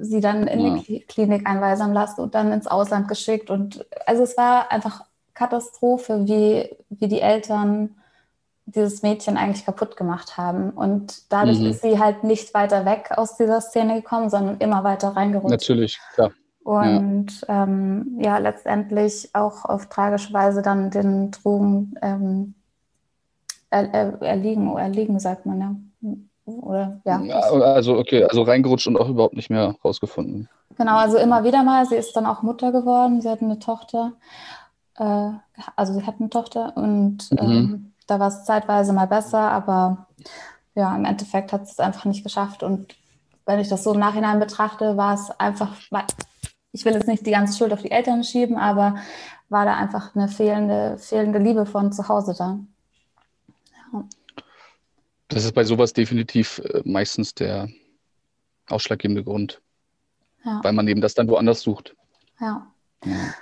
sie 0.01 0.21
dann 0.21 0.47
in 0.47 0.61
ja. 0.61 0.83
die 0.83 1.01
Klinik 1.01 1.47
einweisen 1.47 1.93
lassen 1.93 2.21
und 2.21 2.35
dann 2.35 2.53
ins 2.53 2.67
Ausland 2.67 3.09
geschickt. 3.09 3.51
Und 3.51 3.85
also 4.07 4.23
es 4.23 4.37
war 4.37 4.71
einfach 4.71 5.05
Katastrophe, 5.35 6.27
wie, 6.27 6.77
wie 6.91 7.09
die 7.09 7.21
Eltern 7.21 7.97
dieses 8.67 9.03
Mädchen 9.03 9.37
eigentlich 9.37 9.65
kaputt 9.65 9.97
gemacht 9.97 10.37
haben. 10.37 10.71
Und 10.71 11.33
dadurch 11.33 11.59
mhm. 11.59 11.67
ist 11.67 11.83
sie 11.83 11.99
halt 11.99 12.25
nicht 12.25 12.55
weiter 12.55 12.85
weg 12.85 13.11
aus 13.17 13.37
dieser 13.37 13.61
Szene 13.61 13.97
gekommen, 13.97 14.31
sondern 14.31 14.59
immer 14.59 14.85
weiter 14.85 15.09
reingerutscht. 15.09 15.51
Natürlich, 15.51 16.01
klar. 16.15 16.31
Und 16.65 17.41
ja, 17.49 17.65
ähm, 17.65 18.19
ja 18.21 18.39
letztendlich 18.39 19.31
auch 19.33 19.65
auf 19.65 19.89
tragische 19.89 20.33
Weise 20.33 20.63
dann 20.63 20.91
den 20.91 21.33
Drogen 21.33 21.95
ähm, 22.03 22.55
er, 23.73 23.93
er, 23.93 24.23
erliegen, 24.23 24.77
erliegen, 24.77 25.19
sagt 25.19 25.47
man 25.47 25.61
ja. 25.61 25.75
Oder, 26.45 27.01
ja. 27.05 27.19
Also, 27.19 27.97
okay, 27.97 28.25
also 28.25 28.43
reingerutscht 28.43 28.87
und 28.89 28.97
auch 28.97 29.09
überhaupt 29.09 29.37
nicht 29.37 29.51
mehr 29.51 29.77
rausgefunden. 29.85 30.49
Genau, 30.77 30.97
also 30.97 31.19
immer 31.19 31.45
wieder 31.45 31.63
mal. 31.63 31.87
Sie 31.87 31.95
ist 31.95 32.17
dann 32.17 32.27
auch 32.27 32.43
Mutter 32.43 32.73
geworden. 32.73 33.21
Sie 33.21 33.29
hat 33.29 33.43
eine 33.43 33.59
Tochter. 33.59 34.13
Äh, 34.97 35.31
also, 35.77 35.93
sie 35.93 36.05
hat 36.05 36.17
eine 36.19 36.31
Tochter 36.31 36.77
und 36.77 37.31
mhm. 37.31 37.39
ähm, 37.39 37.93
da 38.07 38.19
war 38.19 38.29
es 38.29 38.45
zeitweise 38.45 38.93
mal 38.93 39.07
besser, 39.07 39.39
aber 39.39 40.07
ja, 40.75 40.95
im 40.97 41.05
Endeffekt 41.05 41.53
hat 41.53 41.67
sie 41.67 41.73
es 41.73 41.81
einfach 41.81 42.05
nicht 42.05 42.25
geschafft. 42.25 42.63
Und 42.63 42.95
wenn 43.47 43.61
ich 43.61 43.69
das 43.69 43.85
so 43.85 43.93
im 43.93 44.01
Nachhinein 44.01 44.41
betrachte, 44.41 44.97
war 44.97 45.15
es 45.15 45.31
einfach, 45.39 45.77
ich 46.73 46.85
will 46.85 46.95
jetzt 46.95 47.09
nicht 47.09 47.27
die 47.27 47.31
ganze 47.31 47.57
Schuld 47.57 47.73
auf 47.73 47.83
die 47.83 47.91
Eltern 47.91 48.25
schieben, 48.25 48.57
aber 48.57 48.97
war 49.49 49.65
da 49.65 49.77
einfach 49.77 50.15
eine 50.15 50.29
fehlende, 50.29 50.97
fehlende 50.99 51.39
Liebe 51.39 51.67
von 51.67 51.93
zu 51.93 52.09
Hause 52.09 52.35
da. 52.37 52.59
Das 55.33 55.45
ist 55.45 55.55
bei 55.55 55.65
sowas 55.65 55.93
definitiv 55.93 56.59
äh, 56.59 56.83
meistens 56.85 57.35
der 57.35 57.69
ausschlaggebende 58.69 59.25
Grund. 59.25 59.61
Ja. 60.45 60.61
Weil 60.63 60.73
man 60.73 60.89
eben 60.89 61.01
das 61.01 61.15
dann 61.15 61.29
woanders 61.29 61.61
sucht. 61.61 61.95
Ja. 62.41 62.67
ja. 63.05 63.35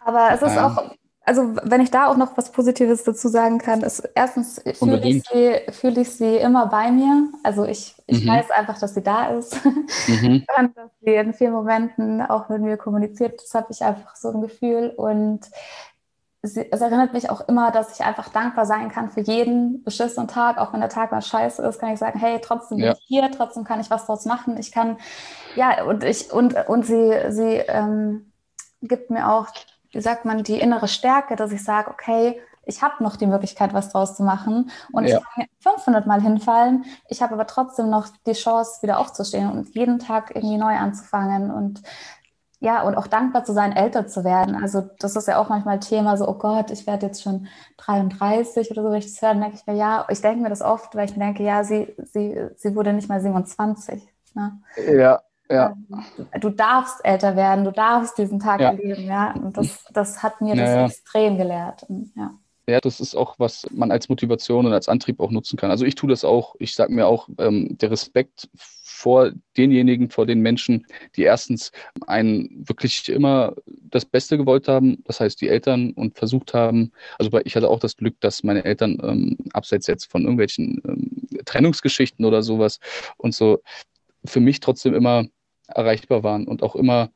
Aber 0.00 0.30
es 0.32 0.42
ist 0.42 0.54
ja. 0.54 0.68
auch 0.68 0.96
also 1.26 1.56
wenn 1.64 1.80
ich 1.80 1.90
da 1.90 2.06
auch 2.06 2.16
noch 2.16 2.36
was 2.36 2.52
Positives 2.52 3.02
dazu 3.02 3.26
sagen 3.26 3.58
kann, 3.58 3.82
ist 3.82 4.08
erstens 4.14 4.62
fühle 4.74 5.04
ich, 5.04 5.24
sie, 5.24 5.56
fühl 5.72 5.98
ich 5.98 6.10
sie 6.10 6.36
immer 6.36 6.66
bei 6.66 6.92
mir. 6.92 7.28
Also 7.42 7.64
ich, 7.64 7.96
ich 8.06 8.24
mhm. 8.24 8.28
weiß 8.28 8.52
einfach, 8.52 8.78
dass 8.78 8.94
sie 8.94 9.02
da 9.02 9.36
ist 9.36 9.62
mhm. 9.64 10.46
und 10.56 10.76
dass 10.76 10.90
sie 11.00 11.14
in 11.14 11.34
vielen 11.34 11.52
Momenten 11.52 12.22
auch 12.22 12.48
mit 12.48 12.62
mir 12.62 12.76
kommuniziert. 12.76 13.42
Das 13.42 13.54
habe 13.54 13.66
ich 13.70 13.82
einfach 13.82 14.14
so 14.14 14.30
ein 14.30 14.40
Gefühl 14.40 14.92
und 14.96 15.40
es 16.54 16.80
erinnert 16.80 17.12
mich 17.12 17.30
auch 17.30 17.48
immer, 17.48 17.70
dass 17.70 17.98
ich 17.98 18.04
einfach 18.04 18.28
dankbar 18.28 18.66
sein 18.66 18.90
kann 18.90 19.10
für 19.10 19.20
jeden 19.20 19.82
beschissenen 19.82 20.28
Tag, 20.28 20.58
auch 20.58 20.72
wenn 20.72 20.80
der 20.80 20.88
Tag 20.88 21.12
mal 21.12 21.22
scheiße 21.22 21.62
ist, 21.62 21.78
kann 21.78 21.92
ich 21.92 21.98
sagen, 21.98 22.18
hey, 22.18 22.40
trotzdem 22.42 22.78
bin 22.78 22.86
ja. 22.86 22.92
ich 22.92 23.04
hier, 23.06 23.30
trotzdem 23.30 23.64
kann 23.64 23.80
ich 23.80 23.90
was 23.90 24.06
draus 24.06 24.24
machen. 24.24 24.56
Ich 24.58 24.72
kann, 24.72 24.98
ja, 25.54 25.84
und 25.84 26.04
ich, 26.04 26.32
und, 26.32 26.54
und 26.68 26.84
sie, 26.84 27.12
sie 27.30 27.62
ähm, 27.68 28.32
gibt 28.82 29.10
mir 29.10 29.30
auch 29.30 29.48
wie 29.96 30.02
sagt 30.02 30.26
man, 30.26 30.42
die 30.42 30.60
innere 30.60 30.88
Stärke, 30.88 31.36
dass 31.36 31.52
ich 31.52 31.64
sage, 31.64 31.90
okay, 31.90 32.38
ich 32.66 32.82
habe 32.82 33.02
noch 33.02 33.16
die 33.16 33.26
Möglichkeit, 33.26 33.72
was 33.72 33.90
draus 33.90 34.16
zu 34.16 34.24
machen 34.24 34.70
und 34.92 35.06
ja. 35.06 35.18
ich 35.18 35.24
kann 35.62 35.76
500 35.76 36.06
Mal 36.06 36.20
hinfallen. 36.20 36.84
Ich 37.08 37.22
habe 37.22 37.32
aber 37.34 37.46
trotzdem 37.46 37.88
noch 37.88 38.08
die 38.26 38.32
Chance, 38.32 38.82
wieder 38.82 38.98
aufzustehen 38.98 39.50
und 39.50 39.74
jeden 39.74 39.98
Tag 39.98 40.34
irgendwie 40.34 40.58
neu 40.58 40.76
anzufangen 40.76 41.50
und 41.50 41.80
ja, 42.58 42.82
und 42.82 42.96
auch 42.96 43.06
dankbar 43.06 43.44
zu 43.44 43.52
sein, 43.52 43.72
älter 43.72 44.06
zu 44.06 44.24
werden. 44.24 44.56
Also 44.56 44.82
das 44.98 45.14
ist 45.14 45.28
ja 45.28 45.38
auch 45.38 45.48
manchmal 45.48 45.78
Thema, 45.78 46.16
so, 46.16 46.26
oh 46.26 46.34
Gott, 46.34 46.70
ich 46.70 46.86
werde 46.86 47.06
jetzt 47.06 47.22
schon 47.22 47.48
33 47.76 48.70
oder 48.70 48.82
so, 48.82 48.90
wenn 48.90 48.98
ich 48.98 49.12
das 49.12 49.20
höre, 49.20 49.30
dann 49.30 49.42
denke 49.42 49.56
ich 49.56 49.66
mir, 49.66 49.74
ja, 49.74 50.06
ich 50.08 50.20
denke 50.22 50.42
mir 50.42 50.48
das 50.48 50.62
oft, 50.62 50.94
weil 50.94 51.08
ich 51.08 51.16
mir 51.16 51.24
denke, 51.24 51.42
ja, 51.42 51.64
sie, 51.64 51.94
sie, 51.98 52.48
sie 52.56 52.74
wurde 52.74 52.92
nicht 52.92 53.08
mal 53.08 53.20
27. 53.20 54.02
Ne? 54.34 54.60
Ja, 54.90 55.20
ja. 55.50 55.74
Ähm, 55.90 56.40
du 56.40 56.50
darfst 56.50 57.04
älter 57.04 57.36
werden, 57.36 57.64
du 57.64 57.72
darfst 57.72 58.18
diesen 58.18 58.40
Tag 58.40 58.60
ja. 58.60 58.70
erleben, 58.70 59.04
ja. 59.04 59.32
Und 59.32 59.56
das, 59.56 59.84
das 59.92 60.22
hat 60.22 60.40
mir 60.40 60.56
das 60.56 60.70
ja, 60.70 60.86
extrem 60.86 61.36
gelehrt. 61.36 61.86
Ja. 61.88 61.94
Ja, 62.14 62.30
das 62.66 63.00
ist 63.00 63.14
auch, 63.14 63.38
was 63.38 63.66
man 63.70 63.90
als 63.92 64.08
Motivation 64.08 64.66
und 64.66 64.72
als 64.72 64.88
Antrieb 64.88 65.20
auch 65.20 65.30
nutzen 65.30 65.56
kann. 65.56 65.70
Also 65.70 65.84
ich 65.84 65.94
tue 65.94 66.10
das 66.10 66.24
auch. 66.24 66.56
Ich 66.58 66.74
sage 66.74 66.92
mir 66.92 67.06
auch, 67.06 67.28
ähm, 67.38 67.78
der 67.78 67.92
Respekt 67.92 68.48
vor 68.54 69.30
denjenigen, 69.56 70.10
vor 70.10 70.26
den 70.26 70.40
Menschen, 70.40 70.86
die 71.14 71.22
erstens 71.22 71.70
einen 72.06 72.66
wirklich 72.66 73.08
immer 73.08 73.54
das 73.66 74.04
Beste 74.04 74.36
gewollt 74.36 74.68
haben, 74.68 75.02
das 75.04 75.20
heißt 75.20 75.40
die 75.40 75.48
Eltern 75.48 75.92
und 75.92 76.16
versucht 76.16 76.54
haben, 76.54 76.92
also 77.18 77.30
ich 77.44 77.54
hatte 77.54 77.68
auch 77.68 77.78
das 77.78 77.96
Glück, 77.96 78.18
dass 78.20 78.42
meine 78.42 78.64
Eltern 78.64 78.98
ähm, 79.02 79.36
abseits 79.52 79.86
jetzt 79.86 80.06
von 80.06 80.22
irgendwelchen 80.22 80.82
ähm, 80.86 81.44
Trennungsgeschichten 81.44 82.24
oder 82.24 82.42
sowas 82.42 82.80
und 83.18 83.34
so 83.34 83.60
für 84.24 84.40
mich 84.40 84.60
trotzdem 84.60 84.94
immer 84.94 85.26
erreichbar 85.68 86.22
waren 86.22 86.48
und 86.48 86.62
auch 86.62 86.74
immer 86.74 87.10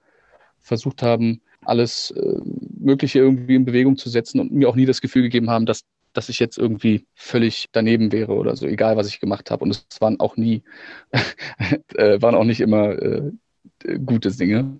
versucht 0.59 1.03
haben, 1.03 1.41
alles 1.65 2.11
äh, 2.13 2.41
Mögliche 2.79 3.19
irgendwie 3.19 3.55
in 3.55 3.65
Bewegung 3.65 3.97
zu 3.97 4.09
setzen 4.09 4.41
und 4.41 4.53
mir 4.53 4.69
auch 4.69 4.77
nie 4.77 4.87
das 4.87 5.01
Gefühl 5.01 5.23
gegeben 5.23 5.51
haben, 5.51 5.67
dass, 5.67 5.83
dass 6.13 6.29
ich 6.29 6.39
jetzt 6.39 6.59
irgendwie 6.59 7.07
völlig 7.15 7.67
daneben 7.73 8.13
wäre 8.13 8.33
oder 8.33 8.57
so, 8.57 8.67
egal 8.67 8.97
was 8.97 9.09
ich 9.09 9.21
gemacht 9.21 9.51
habe. 9.51 9.65
Und 9.65 9.71
es 9.71 10.01
waren 10.01 10.19
auch 10.21 10.37
nie, 10.37 10.63
äh, 11.95 12.21
waren 12.23 12.35
auch 12.35 12.45
nicht 12.45 12.61
immer 12.61 12.91
äh, 12.91 13.31
gute 14.05 14.31
Dinge. 14.31 14.79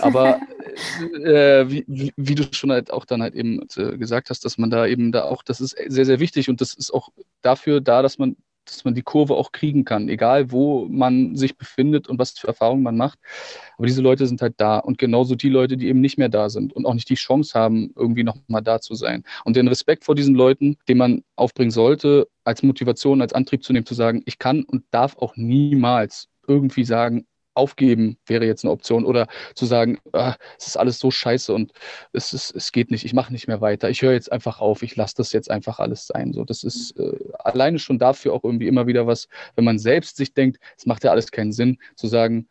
Aber 0.00 0.40
äh, 1.24 1.68
wie, 1.68 2.12
wie, 2.16 2.34
du 2.34 2.44
schon 2.52 2.72
halt 2.72 2.92
auch 2.92 3.04
dann 3.04 3.22
halt 3.22 3.34
eben 3.34 3.60
äh, 3.76 3.96
gesagt 3.96 4.30
hast, 4.30 4.44
dass 4.44 4.58
man 4.58 4.70
da 4.70 4.86
eben 4.86 5.12
da 5.12 5.24
auch, 5.24 5.42
das 5.42 5.60
ist 5.60 5.76
sehr, 5.88 6.04
sehr 6.04 6.20
wichtig 6.20 6.48
und 6.48 6.60
das 6.60 6.74
ist 6.74 6.92
auch 6.92 7.10
dafür 7.40 7.80
da, 7.80 8.02
dass 8.02 8.18
man 8.18 8.36
dass 8.64 8.84
man 8.84 8.94
die 8.94 9.02
Kurve 9.02 9.34
auch 9.34 9.52
kriegen 9.52 9.84
kann, 9.84 10.08
egal 10.08 10.50
wo 10.52 10.86
man 10.88 11.36
sich 11.36 11.56
befindet 11.56 12.08
und 12.08 12.18
was 12.18 12.38
für 12.38 12.48
Erfahrungen 12.48 12.82
man 12.82 12.96
macht. 12.96 13.18
Aber 13.76 13.86
diese 13.86 14.02
Leute 14.02 14.26
sind 14.26 14.42
halt 14.42 14.54
da 14.58 14.78
und 14.78 14.98
genauso 14.98 15.34
die 15.34 15.48
Leute, 15.48 15.76
die 15.76 15.88
eben 15.88 16.00
nicht 16.00 16.18
mehr 16.18 16.28
da 16.28 16.48
sind 16.48 16.72
und 16.72 16.86
auch 16.86 16.94
nicht 16.94 17.08
die 17.08 17.14
Chance 17.14 17.58
haben, 17.58 17.92
irgendwie 17.96 18.24
nochmal 18.24 18.62
da 18.62 18.80
zu 18.80 18.94
sein. 18.94 19.24
Und 19.44 19.56
den 19.56 19.68
Respekt 19.68 20.04
vor 20.04 20.14
diesen 20.14 20.34
Leuten, 20.34 20.76
den 20.88 20.98
man 20.98 21.24
aufbringen 21.36 21.70
sollte, 21.70 22.28
als 22.44 22.62
Motivation, 22.62 23.20
als 23.20 23.32
Antrieb 23.32 23.64
zu 23.64 23.72
nehmen, 23.72 23.86
zu 23.86 23.94
sagen, 23.94 24.22
ich 24.26 24.38
kann 24.38 24.64
und 24.64 24.84
darf 24.90 25.16
auch 25.18 25.36
niemals 25.36 26.28
irgendwie 26.46 26.84
sagen, 26.84 27.26
aufgeben 27.54 28.16
wäre 28.26 28.46
jetzt 28.46 28.64
eine 28.64 28.72
Option 28.72 29.04
oder 29.04 29.26
zu 29.54 29.66
sagen, 29.66 29.98
ah, 30.12 30.34
es 30.58 30.68
ist 30.68 30.76
alles 30.76 30.98
so 30.98 31.10
scheiße 31.10 31.52
und 31.52 31.72
es, 32.12 32.32
ist, 32.32 32.54
es 32.54 32.72
geht 32.72 32.90
nicht, 32.90 33.04
ich 33.04 33.12
mache 33.12 33.32
nicht 33.32 33.48
mehr 33.48 33.60
weiter, 33.60 33.90
ich 33.90 34.02
höre 34.02 34.12
jetzt 34.12 34.32
einfach 34.32 34.60
auf, 34.60 34.82
ich 34.82 34.96
lasse 34.96 35.14
das 35.16 35.32
jetzt 35.32 35.50
einfach 35.50 35.78
alles 35.78 36.06
sein. 36.06 36.32
So, 36.32 36.44
das 36.44 36.64
ist 36.64 36.98
äh, 36.98 37.16
alleine 37.38 37.78
schon 37.78 37.98
dafür 37.98 38.32
auch 38.32 38.44
irgendwie 38.44 38.68
immer 38.68 38.86
wieder 38.86 39.06
was, 39.06 39.28
wenn 39.56 39.64
man 39.64 39.78
selbst 39.78 40.16
sich 40.16 40.34
denkt, 40.34 40.58
es 40.76 40.86
macht 40.86 41.04
ja 41.04 41.10
alles 41.10 41.30
keinen 41.30 41.52
Sinn, 41.52 41.78
zu 41.96 42.06
sagen, 42.06 42.48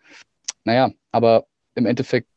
naja, 0.63 0.91
aber 1.11 1.45
im 1.75 1.85
Endeffekt 1.85 2.30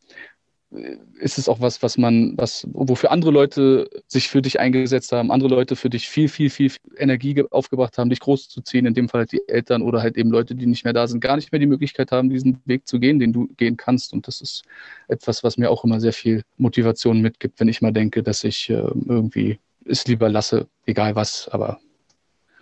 ist 1.20 1.38
es 1.38 1.48
auch 1.48 1.60
was, 1.60 1.82
was 1.82 1.96
man, 1.98 2.34
was, 2.36 2.66
wofür 2.72 3.10
andere 3.10 3.30
Leute 3.30 3.88
sich 4.08 4.28
für 4.28 4.42
dich 4.42 4.58
eingesetzt 4.58 5.12
haben, 5.12 5.30
andere 5.30 5.50
Leute 5.50 5.76
für 5.76 5.90
dich 5.90 6.08
viel, 6.08 6.28
viel, 6.28 6.50
viel 6.50 6.72
Energie 6.96 7.44
aufgebracht 7.50 7.96
haben, 7.98 8.10
dich 8.10 8.20
großzuziehen, 8.20 8.86
in 8.86 8.94
dem 8.94 9.08
Fall 9.08 9.20
halt 9.20 9.32
die 9.32 9.42
Eltern 9.46 9.82
oder 9.82 10.02
halt 10.02 10.16
eben 10.16 10.30
Leute, 10.30 10.54
die 10.54 10.66
nicht 10.66 10.84
mehr 10.84 10.92
da 10.92 11.06
sind, 11.06 11.20
gar 11.20 11.36
nicht 11.36 11.52
mehr 11.52 11.58
die 11.58 11.66
Möglichkeit 11.66 12.12
haben, 12.12 12.30
diesen 12.30 12.60
Weg 12.64 12.88
zu 12.88 12.98
gehen, 12.98 13.18
den 13.18 13.32
du 13.32 13.48
gehen 13.56 13.76
kannst. 13.76 14.12
Und 14.12 14.26
das 14.26 14.40
ist 14.40 14.64
etwas, 15.08 15.44
was 15.44 15.56
mir 15.56 15.70
auch 15.70 15.84
immer 15.84 16.00
sehr 16.00 16.12
viel 16.12 16.42
Motivation 16.56 17.20
mitgibt, 17.20 17.60
wenn 17.60 17.68
ich 17.68 17.80
mal 17.80 17.92
denke, 17.92 18.22
dass 18.22 18.42
ich 18.44 18.68
äh, 18.70 18.74
irgendwie 18.74 19.58
es 19.84 20.06
lieber 20.06 20.28
lasse, 20.28 20.66
egal 20.86 21.14
was, 21.14 21.48
aber 21.48 21.78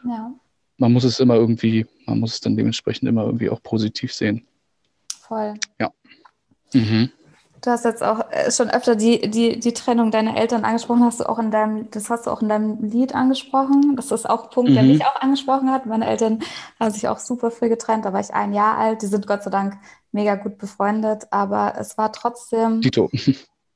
ja. 0.05 0.35
man 0.77 0.93
muss 0.93 1.05
es 1.05 1.21
immer 1.21 1.37
irgendwie, 1.37 1.87
man 2.07 2.19
muss 2.21 2.35
es 2.35 2.41
dann 2.41 2.57
dementsprechend 2.57 3.09
immer 3.09 3.25
irgendwie 3.25 3.49
auch 3.49 3.63
positiv 3.63 4.13
sehen. 4.13 4.47
Voll. 5.21 5.55
Ja. 5.79 5.91
Mhm. 6.75 7.11
Du 7.63 7.71
hast 7.71 7.85
jetzt 7.85 8.03
auch 8.03 8.29
äh, 8.31 8.51
schon 8.51 8.71
öfter 8.71 8.97
die, 8.97 9.31
die, 9.31 9.61
die 9.61 9.73
Trennung 9.73 10.11
deiner 10.11 10.37
Eltern 10.37 10.65
angesprochen, 10.65 11.05
hast 11.05 11.21
du 11.21 11.29
auch 11.29 11.39
in 11.39 11.53
deinem, 11.53 11.89
das 11.93 12.11
hast 12.11 12.27
du 12.27 12.31
auch 12.31 12.43
in 12.43 12.49
deinem 12.49 12.83
Lied 12.83 13.15
angesprochen. 13.15 13.95
Das 13.95 14.11
ist 14.11 14.29
auch 14.29 14.45
ein 14.45 14.51
Punkt, 14.51 14.71
mhm. 14.71 14.75
der 14.75 14.83
mich 14.83 15.05
auch 15.05 15.21
angesprochen 15.21 15.71
hat. 15.71 15.87
Meine 15.87 16.09
Eltern 16.09 16.41
haben 16.81 16.91
sich 16.91 17.07
auch 17.07 17.21
super 17.21 17.53
früh 17.53 17.69
getrennt, 17.69 18.05
da 18.05 18.13
war 18.13 18.21
ich 18.21 18.35
ein 18.35 18.53
Jahr 18.53 18.79
alt. 18.79 19.03
Die 19.03 19.07
sind 19.07 19.29
Gott 19.29 19.45
sei 19.45 19.51
Dank 19.51 19.79
mega 20.11 20.35
gut 20.35 20.59
befreundet, 20.59 21.29
aber 21.31 21.75
es 21.79 21.97
war 21.97 22.13
trotzdem. 22.13 22.83
Tito. 22.83 23.11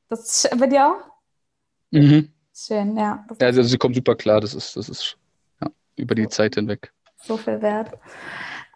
Das 0.08 0.44
ist 0.44 0.56
bei 0.56 0.68
dir 0.68 0.86
auch? 0.86 1.10
Mhm. 1.90 2.30
Schön, 2.54 2.96
ja. 2.96 3.26
ja 3.40 3.46
also 3.48 3.64
sie 3.64 3.76
kommt 3.76 3.96
super 3.96 4.14
klar, 4.14 4.40
das 4.40 4.54
ist, 4.54 4.76
das 4.76 4.88
ist 4.88 5.16
ja, 5.60 5.68
über 5.96 6.14
die 6.14 6.28
Zeit 6.28 6.54
hinweg. 6.54 6.92
So 7.24 7.36
viel 7.36 7.60
wert. 7.60 7.90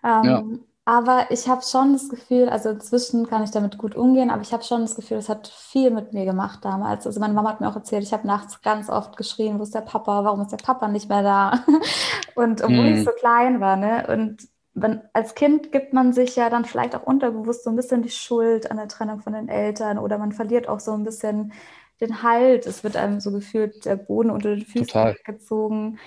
Ähm, 0.03 0.25
ja. 0.25 0.45
Aber 0.91 1.27
ich 1.31 1.47
habe 1.47 1.63
schon 1.63 1.93
das 1.93 2.09
Gefühl, 2.09 2.49
also 2.49 2.71
inzwischen 2.71 3.29
kann 3.29 3.45
ich 3.45 3.53
damit 3.53 3.79
gut 3.79 3.95
umgehen, 3.95 4.29
aber 4.29 4.43
ich 4.43 4.53
habe 4.53 4.65
schon 4.65 4.81
das 4.81 4.97
Gefühl, 4.97 5.19
es 5.19 5.29
hat 5.29 5.47
viel 5.47 5.93
mit 5.93 6.13
mir 6.13 6.25
gemacht 6.25 6.65
damals. 6.65 7.07
Also 7.07 7.21
meine 7.21 7.33
Mama 7.33 7.51
hat 7.51 7.61
mir 7.61 7.69
auch 7.69 7.77
erzählt, 7.77 8.03
ich 8.03 8.13
habe 8.13 8.27
nachts 8.27 8.61
ganz 8.61 8.91
oft 8.91 9.17
geschrien, 9.17 9.61
wo 9.61 9.63
ist 9.63 9.73
der 9.73 9.83
Papa, 9.83 10.25
warum 10.25 10.41
ist 10.41 10.51
der 10.51 10.57
Papa 10.57 10.89
nicht 10.89 11.09
mehr 11.09 11.23
da? 11.23 11.65
Und 12.35 12.61
obwohl 12.61 12.91
mm. 12.91 12.95
ich 12.97 13.05
so 13.05 13.13
klein 13.13 13.61
war, 13.61 13.77
ne? 13.77 14.05
Und 14.09 14.49
wenn, 14.75 15.01
als 15.13 15.37
Kind 15.37 15.71
gibt 15.71 15.93
man 15.93 16.13
sich 16.13 16.35
ja 16.35 16.51
dann 16.51 16.65
vielleicht 16.65 16.97
auch 16.97 17.05
unterbewusst 17.05 17.63
so 17.63 17.71
ein 17.71 17.77
bisschen 17.77 18.03
die 18.03 18.11
Schuld 18.11 18.69
an 18.69 18.77
der 18.77 18.89
Trennung 18.89 19.21
von 19.21 19.35
den 19.35 19.49
Eltern 19.49 19.97
oder 19.97 20.19
man 20.19 20.33
verliert 20.33 20.69
auch 20.69 20.81
so 20.81 20.93
ein 20.93 21.05
bisschen 21.05 21.53
den 22.01 22.25
Halt. 22.25 22.67
Es 22.67 22.83
wird 22.83 22.97
einem 22.97 23.21
so 23.21 23.31
gefühlt 23.31 23.85
der 23.85 23.95
Boden 23.95 24.31
unter 24.33 24.57
den 24.57 24.67
Füßen 24.67 24.89
Total. 24.89 25.17
gezogen. 25.25 26.01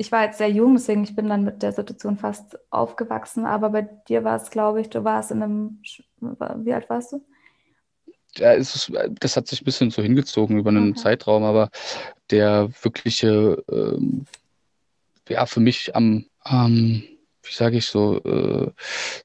Ich 0.00 0.10
war 0.10 0.24
jetzt 0.24 0.38
sehr 0.38 0.50
jung, 0.50 0.76
deswegen 0.76 1.04
ich 1.04 1.14
bin 1.14 1.28
dann 1.28 1.44
mit 1.44 1.62
der 1.62 1.72
Situation 1.72 2.16
fast 2.16 2.58
aufgewachsen. 2.70 3.44
Aber 3.44 3.68
bei 3.68 3.82
dir 3.82 4.24
war 4.24 4.36
es, 4.36 4.50
glaube 4.50 4.80
ich, 4.80 4.88
du 4.88 5.04
warst 5.04 5.30
in 5.30 5.42
einem, 5.42 5.82
wie 6.20 6.72
alt 6.72 6.88
warst 6.88 7.12
du? 7.12 7.22
Ja, 8.36 8.52
ist, 8.52 8.90
das 9.20 9.36
hat 9.36 9.46
sich 9.46 9.60
ein 9.60 9.66
bisschen 9.66 9.90
so 9.90 10.00
hingezogen 10.00 10.58
über 10.58 10.70
einen 10.70 10.92
okay. 10.92 11.00
Zeitraum, 11.00 11.44
aber 11.44 11.68
der 12.30 12.70
wirkliche, 12.80 13.62
ähm, 13.70 14.24
ja, 15.28 15.44
für 15.44 15.60
mich 15.60 15.94
am, 15.94 16.24
ähm, 16.50 17.02
wie 17.42 17.52
sage 17.52 17.76
ich 17.76 17.84
so, 17.84 18.22
äh, 18.24 18.70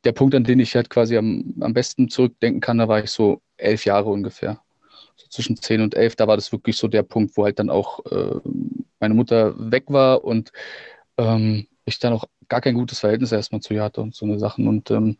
der 0.04 0.12
Punkt, 0.12 0.36
an 0.36 0.44
den 0.44 0.60
ich 0.60 0.76
halt 0.76 0.90
quasi 0.90 1.16
am, 1.16 1.56
am 1.62 1.74
besten 1.74 2.10
zurückdenken 2.10 2.60
kann, 2.60 2.80
da 2.80 2.90
war 2.90 3.02
ich 3.02 3.12
so 3.12 3.42
elf 3.56 3.86
Jahre 3.86 4.10
ungefähr. 4.10 4.60
So 5.16 5.28
zwischen 5.30 5.56
zehn 5.56 5.80
und 5.80 5.96
elf, 5.96 6.18
da 6.18 6.28
war 6.28 6.36
das 6.36 6.52
wirklich 6.52 6.76
so 6.76 6.90
der 6.90 7.04
Punkt, 7.04 7.38
wo 7.38 7.46
halt 7.46 7.60
dann 7.60 7.70
auch 7.70 8.06
äh, 8.08 8.42
meine 9.06 9.14
Mutter 9.14 9.54
weg 9.72 9.86
war 9.88 10.24
und 10.24 10.52
ähm, 11.18 11.68
ich 11.86 12.00
dann 12.00 12.14
auch 12.14 12.26
gar 12.50 12.62
kein 12.62 12.74
gutes 12.74 13.00
Verhältnis 13.00 13.32
erstmal 13.32 13.62
zu 13.62 13.76
ihr 13.76 13.84
hatte 13.84 14.02
und 14.02 14.16
so 14.16 14.26
eine 14.26 14.40
Sachen. 14.40 14.68
Und 14.68 14.90
ähm, 14.90 15.18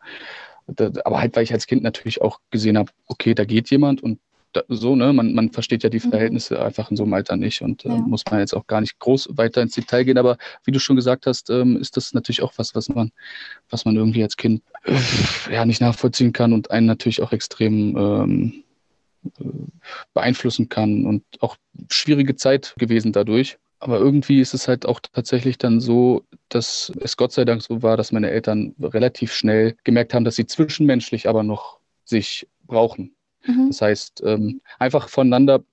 da, 0.68 0.90
aber 1.04 1.20
halt, 1.20 1.36
weil 1.36 1.44
ich 1.44 1.54
als 1.54 1.68
Kind 1.68 1.84
natürlich 1.84 2.22
auch 2.22 2.40
gesehen 2.50 2.78
habe, 2.78 2.92
okay, 3.06 3.36
da 3.36 3.46
geht 3.46 3.70
jemand 3.70 4.02
und 4.02 4.20
da, 4.54 4.64
so, 4.70 4.96
ne, 4.96 5.14
man, 5.14 5.34
man 5.34 5.52
versteht 5.52 5.84
ja 5.84 5.90
die 5.90 6.00
mhm. 6.04 6.10
Verhältnisse 6.10 6.56
mhm. 6.56 6.62
einfach 6.62 6.90
in 6.90 6.98
so 6.98 7.04
einem 7.04 7.14
Alter 7.14 7.36
nicht 7.36 7.62
und 7.62 7.86
äh, 7.86 7.90
ja. 7.90 7.98
muss 7.98 8.24
man 8.30 8.40
jetzt 8.40 8.56
auch 8.56 8.66
gar 8.66 8.82
nicht 8.82 8.98
groß 9.00 9.30
weiter 9.34 9.62
ins 9.62 9.76
Detail 9.76 10.04
gehen. 10.06 10.18
Aber 10.18 10.38
wie 10.64 10.72
du 10.72 10.80
schon 10.80 10.96
gesagt 10.96 11.28
hast, 11.28 11.52
ähm, 11.52 11.78
ist 11.78 11.98
das 11.98 12.14
natürlich 12.14 12.42
auch 12.42 12.54
was, 12.56 12.74
was 12.74 12.90
man, 12.90 13.12
was 13.70 13.86
man 13.86 13.96
irgendwie 13.96 14.24
als 14.24 14.38
Kind 14.38 14.64
äh, 14.86 14.98
ja 15.54 15.66
nicht 15.66 15.82
nachvollziehen 15.82 16.34
kann 16.34 16.54
und 16.54 16.72
einen 16.72 16.88
natürlich 16.88 17.22
auch 17.22 17.32
extrem 17.32 17.96
ähm, 17.98 18.64
äh, 19.40 19.44
beeinflussen 20.14 20.70
kann 20.70 21.06
und 21.06 21.24
auch 21.42 21.58
schwierige 21.90 22.36
Zeit 22.36 22.74
gewesen 22.78 23.12
dadurch. 23.12 23.58
Aber 23.80 24.00
irgendwie 24.00 24.40
ist 24.40 24.54
es 24.54 24.68
halt 24.68 24.86
auch 24.86 25.00
tatsächlich 25.00 25.58
dann 25.58 25.80
so, 25.80 26.26
dass 26.50 26.92
es 27.02 27.18
Gott 27.18 27.34
sei 27.34 27.46
Dank 27.46 27.62
so 27.62 27.82
war, 27.84 27.98
dass 27.98 28.12
meine 28.12 28.30
Eltern 28.30 28.74
relativ 28.80 29.34
schnell 29.34 29.76
gemerkt 29.84 30.14
haben, 30.14 30.24
dass 30.24 30.36
sie 30.36 30.46
zwischenmenschlich 30.46 31.28
aber 31.28 31.44
noch 31.44 31.80
sich 32.04 32.48
brauchen. 32.64 33.16
Mhm. 33.46 33.68
Das 33.68 33.82
heißt, 33.82 34.24
ähm, 34.26 34.62
einfach 34.80 35.10
voneinander, 35.10 35.64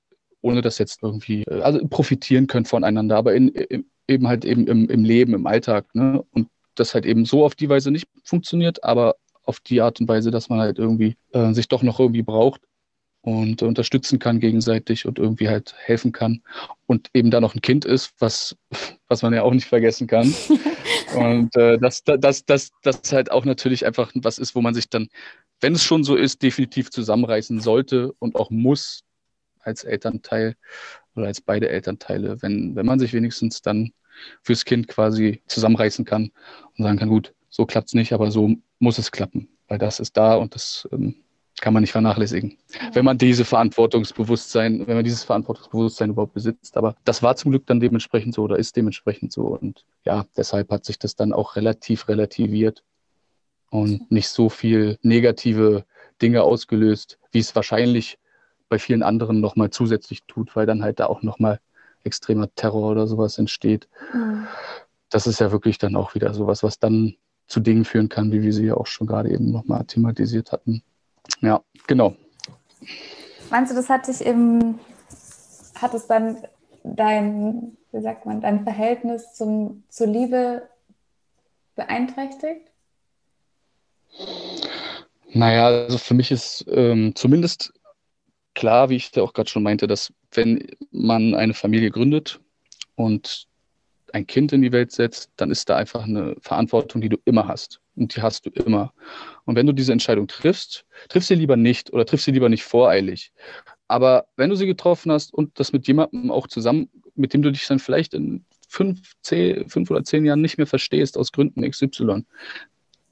ohne 0.40 0.60
dass 0.62 0.78
jetzt 0.78 1.02
irgendwie, 1.02 1.44
äh, 1.44 1.60
also 1.60 1.86
profitieren 1.88 2.48
können 2.48 2.64
voneinander, 2.64 3.16
aber 3.16 3.34
in, 3.34 3.48
in, 3.48 3.86
eben 4.08 4.28
halt 4.28 4.44
eben 4.44 4.66
im, 4.66 4.88
im 4.90 5.04
Leben, 5.04 5.34
im 5.34 5.46
Alltag. 5.46 5.94
Ne? 5.94 6.24
Und 6.32 6.48
das 6.74 6.94
halt 6.94 7.06
eben 7.06 7.24
so 7.24 7.44
auf 7.44 7.54
die 7.54 7.68
Weise 7.68 7.90
nicht 7.90 8.08
funktioniert, 8.24 8.82
aber 8.82 9.16
auf 9.44 9.60
die 9.60 9.80
Art 9.80 10.00
und 10.00 10.08
Weise, 10.08 10.30
dass 10.30 10.48
man 10.48 10.60
halt 10.60 10.78
irgendwie 10.78 11.16
äh, 11.32 11.52
sich 11.52 11.68
doch 11.68 11.82
noch 11.82 12.00
irgendwie 12.00 12.22
braucht 12.22 12.60
und 13.22 13.62
unterstützen 13.62 14.18
kann 14.18 14.40
gegenseitig 14.40 15.06
und 15.06 15.18
irgendwie 15.18 15.48
halt 15.48 15.74
helfen 15.78 16.12
kann 16.12 16.42
und 16.86 17.08
eben 17.14 17.30
da 17.30 17.40
noch 17.40 17.54
ein 17.54 17.62
Kind 17.62 17.84
ist, 17.84 18.12
was, 18.18 18.56
was 19.08 19.22
man 19.22 19.32
ja 19.32 19.42
auch 19.42 19.54
nicht 19.54 19.68
vergessen 19.68 20.08
kann. 20.08 20.34
und 21.16 21.56
äh, 21.56 21.78
das, 21.78 22.02
das, 22.04 22.44
das, 22.44 22.72
das 22.82 23.12
halt 23.12 23.30
auch 23.30 23.44
natürlich 23.44 23.86
einfach 23.86 24.10
was 24.14 24.38
ist, 24.38 24.54
wo 24.54 24.60
man 24.60 24.74
sich 24.74 24.90
dann, 24.90 25.08
wenn 25.60 25.74
es 25.74 25.84
schon 25.84 26.02
so 26.02 26.16
ist, 26.16 26.42
definitiv 26.42 26.90
zusammenreißen 26.90 27.60
sollte 27.60 28.12
und 28.18 28.34
auch 28.34 28.50
muss 28.50 29.04
als 29.60 29.84
Elternteil 29.84 30.56
oder 31.14 31.26
als 31.26 31.40
beide 31.40 31.68
Elternteile, 31.68 32.42
wenn, 32.42 32.74
wenn 32.74 32.86
man 32.86 32.98
sich 32.98 33.12
wenigstens 33.12 33.62
dann 33.62 33.92
fürs 34.42 34.64
Kind 34.64 34.88
quasi 34.88 35.42
zusammenreißen 35.46 36.04
kann 36.04 36.32
und 36.76 36.84
sagen 36.84 36.98
kann, 36.98 37.08
gut, 37.08 37.34
so 37.50 37.66
klappt 37.66 37.88
es 37.88 37.94
nicht, 37.94 38.12
aber 38.12 38.32
so 38.32 38.56
muss 38.80 38.98
es 38.98 39.12
klappen, 39.12 39.48
weil 39.68 39.78
das 39.78 40.00
ist 40.00 40.16
da 40.16 40.34
und 40.34 40.56
das 40.56 40.88
ähm, 40.90 41.22
kann 41.62 41.72
man 41.72 41.82
nicht 41.82 41.92
vernachlässigen, 41.92 42.58
ja. 42.74 42.90
wenn 42.92 43.04
man 43.04 43.18
diese 43.18 43.44
Verantwortungsbewusstsein, 43.44 44.84
wenn 44.88 44.96
man 44.96 45.04
dieses 45.04 45.22
Verantwortungsbewusstsein 45.22 46.10
überhaupt 46.10 46.34
besitzt. 46.34 46.76
Aber 46.76 46.96
das 47.04 47.22
war 47.22 47.36
zum 47.36 47.52
Glück 47.52 47.66
dann 47.66 47.78
dementsprechend 47.78 48.34
so 48.34 48.42
oder 48.42 48.58
ist 48.58 48.76
dementsprechend 48.76 49.32
so. 49.32 49.42
Und 49.42 49.84
ja, 50.04 50.26
deshalb 50.36 50.72
hat 50.72 50.84
sich 50.84 50.98
das 50.98 51.14
dann 51.14 51.32
auch 51.32 51.54
relativ 51.54 52.08
relativiert 52.08 52.82
und 53.70 54.10
nicht 54.10 54.28
so 54.28 54.48
viel 54.48 54.98
negative 55.02 55.84
Dinge 56.20 56.42
ausgelöst, 56.42 57.20
wie 57.30 57.38
es 57.38 57.54
wahrscheinlich 57.54 58.18
bei 58.68 58.80
vielen 58.80 59.04
anderen 59.04 59.40
nochmal 59.40 59.70
zusätzlich 59.70 60.24
tut, 60.24 60.56
weil 60.56 60.66
dann 60.66 60.82
halt 60.82 60.98
da 60.98 61.06
auch 61.06 61.22
nochmal 61.22 61.60
extremer 62.02 62.52
Terror 62.56 62.90
oder 62.90 63.06
sowas 63.06 63.38
entsteht. 63.38 63.88
Mhm. 64.12 64.48
Das 65.10 65.28
ist 65.28 65.38
ja 65.38 65.52
wirklich 65.52 65.78
dann 65.78 65.94
auch 65.94 66.16
wieder 66.16 66.34
sowas, 66.34 66.64
was 66.64 66.80
dann 66.80 67.14
zu 67.46 67.60
Dingen 67.60 67.84
führen 67.84 68.08
kann, 68.08 68.32
wie 68.32 68.42
wir 68.42 68.52
sie 68.52 68.66
ja 68.66 68.74
auch 68.74 68.86
schon 68.86 69.06
gerade 69.06 69.30
eben 69.30 69.52
nochmal 69.52 69.84
thematisiert 69.84 70.50
hatten. 70.50 70.82
Ja, 71.40 71.62
genau. 71.86 72.16
Meinst 73.50 73.70
du, 73.70 73.76
das 73.76 73.88
hat 73.88 74.08
dich 74.08 74.24
im, 74.24 74.78
hat 75.74 75.94
es 75.94 76.06
dann 76.06 76.38
dein, 76.84 77.76
wie 77.92 78.00
sagt 78.00 78.26
man, 78.26 78.40
dein 78.40 78.64
Verhältnis 78.64 79.34
zum, 79.34 79.84
zur 79.88 80.06
Liebe 80.06 80.68
beeinträchtigt? 81.76 82.70
Naja, 85.34 85.66
also 85.66 85.98
für 85.98 86.14
mich 86.14 86.30
ist 86.30 86.64
ähm, 86.68 87.14
zumindest 87.14 87.72
klar, 88.54 88.90
wie 88.90 88.96
ich 88.96 89.14
ja 89.14 89.22
auch 89.22 89.32
gerade 89.32 89.48
schon 89.48 89.62
meinte, 89.62 89.86
dass 89.86 90.12
wenn 90.32 90.66
man 90.90 91.34
eine 91.34 91.54
Familie 91.54 91.90
gründet 91.90 92.40
und 92.96 93.48
ein 94.12 94.26
Kind 94.26 94.52
in 94.52 94.62
die 94.62 94.72
Welt 94.72 94.92
setzt, 94.92 95.30
dann 95.36 95.50
ist 95.50 95.68
da 95.68 95.76
einfach 95.76 96.04
eine 96.04 96.36
Verantwortung, 96.40 97.00
die 97.00 97.08
du 97.08 97.16
immer 97.24 97.48
hast. 97.48 97.80
Und 97.96 98.14
die 98.16 98.22
hast 98.22 98.46
du 98.46 98.50
immer. 98.50 98.92
Und 99.44 99.56
wenn 99.56 99.66
du 99.66 99.72
diese 99.72 99.92
Entscheidung 99.92 100.26
triffst, 100.26 100.84
triff 101.08 101.24
sie 101.24 101.34
lieber 101.34 101.56
nicht 101.56 101.92
oder 101.92 102.06
triff 102.06 102.22
sie 102.22 102.30
lieber 102.30 102.48
nicht 102.48 102.64
voreilig. 102.64 103.32
Aber 103.88 104.26
wenn 104.36 104.50
du 104.50 104.56
sie 104.56 104.66
getroffen 104.66 105.12
hast 105.12 105.34
und 105.34 105.58
das 105.58 105.72
mit 105.72 105.86
jemandem 105.86 106.30
auch 106.30 106.46
zusammen, 106.46 106.88
mit 107.14 107.34
dem 107.34 107.42
du 107.42 107.50
dich 107.50 107.66
dann 107.66 107.78
vielleicht 107.78 108.14
in 108.14 108.44
fünf, 108.68 109.12
zehn, 109.22 109.68
fünf 109.68 109.90
oder 109.90 110.04
zehn 110.04 110.24
Jahren 110.24 110.40
nicht 110.40 110.56
mehr 110.56 110.66
verstehst, 110.66 111.18
aus 111.18 111.32
Gründen 111.32 111.68
XY, 111.68 112.24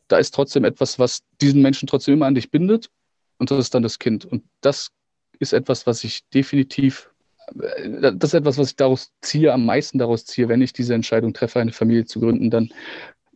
da 0.08 0.18
ist 0.18 0.34
trotzdem 0.34 0.64
etwas, 0.64 0.98
was 0.98 1.22
diesen 1.40 1.62
Menschen 1.62 1.86
trotzdem 1.86 2.14
immer 2.14 2.26
an 2.26 2.34
dich 2.34 2.50
bindet. 2.50 2.90
Und 3.38 3.50
das 3.50 3.58
ist 3.58 3.74
dann 3.74 3.82
das 3.82 3.98
Kind. 3.98 4.24
Und 4.24 4.44
das 4.60 4.90
ist 5.38 5.52
etwas, 5.52 5.86
was 5.86 6.04
ich 6.04 6.26
definitiv, 6.34 7.09
das 7.54 8.30
ist 8.30 8.34
etwas, 8.34 8.58
was 8.58 8.70
ich 8.70 8.76
daraus 8.76 9.12
ziehe, 9.20 9.52
am 9.52 9.64
meisten 9.64 9.98
daraus 9.98 10.24
ziehe, 10.24 10.48
wenn 10.48 10.62
ich 10.62 10.72
diese 10.72 10.94
Entscheidung 10.94 11.32
treffe, 11.32 11.60
eine 11.60 11.72
Familie 11.72 12.04
zu 12.04 12.20
gründen, 12.20 12.50
dann 12.50 12.70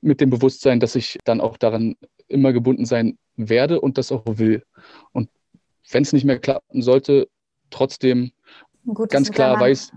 mit 0.00 0.20
dem 0.20 0.30
Bewusstsein, 0.30 0.80
dass 0.80 0.94
ich 0.94 1.18
dann 1.24 1.40
auch 1.40 1.56
daran 1.56 1.96
immer 2.28 2.52
gebunden 2.52 2.84
sein 2.84 3.18
werde 3.36 3.80
und 3.80 3.98
das 3.98 4.12
auch 4.12 4.22
will. 4.26 4.62
Und 5.12 5.30
wenn 5.90 6.02
es 6.02 6.12
nicht 6.12 6.24
mehr 6.24 6.38
klappen 6.38 6.82
sollte, 6.82 7.28
trotzdem 7.70 8.32
Gut, 8.86 9.10
ganz 9.10 9.30
klar 9.30 9.58
weiß, 9.58 9.92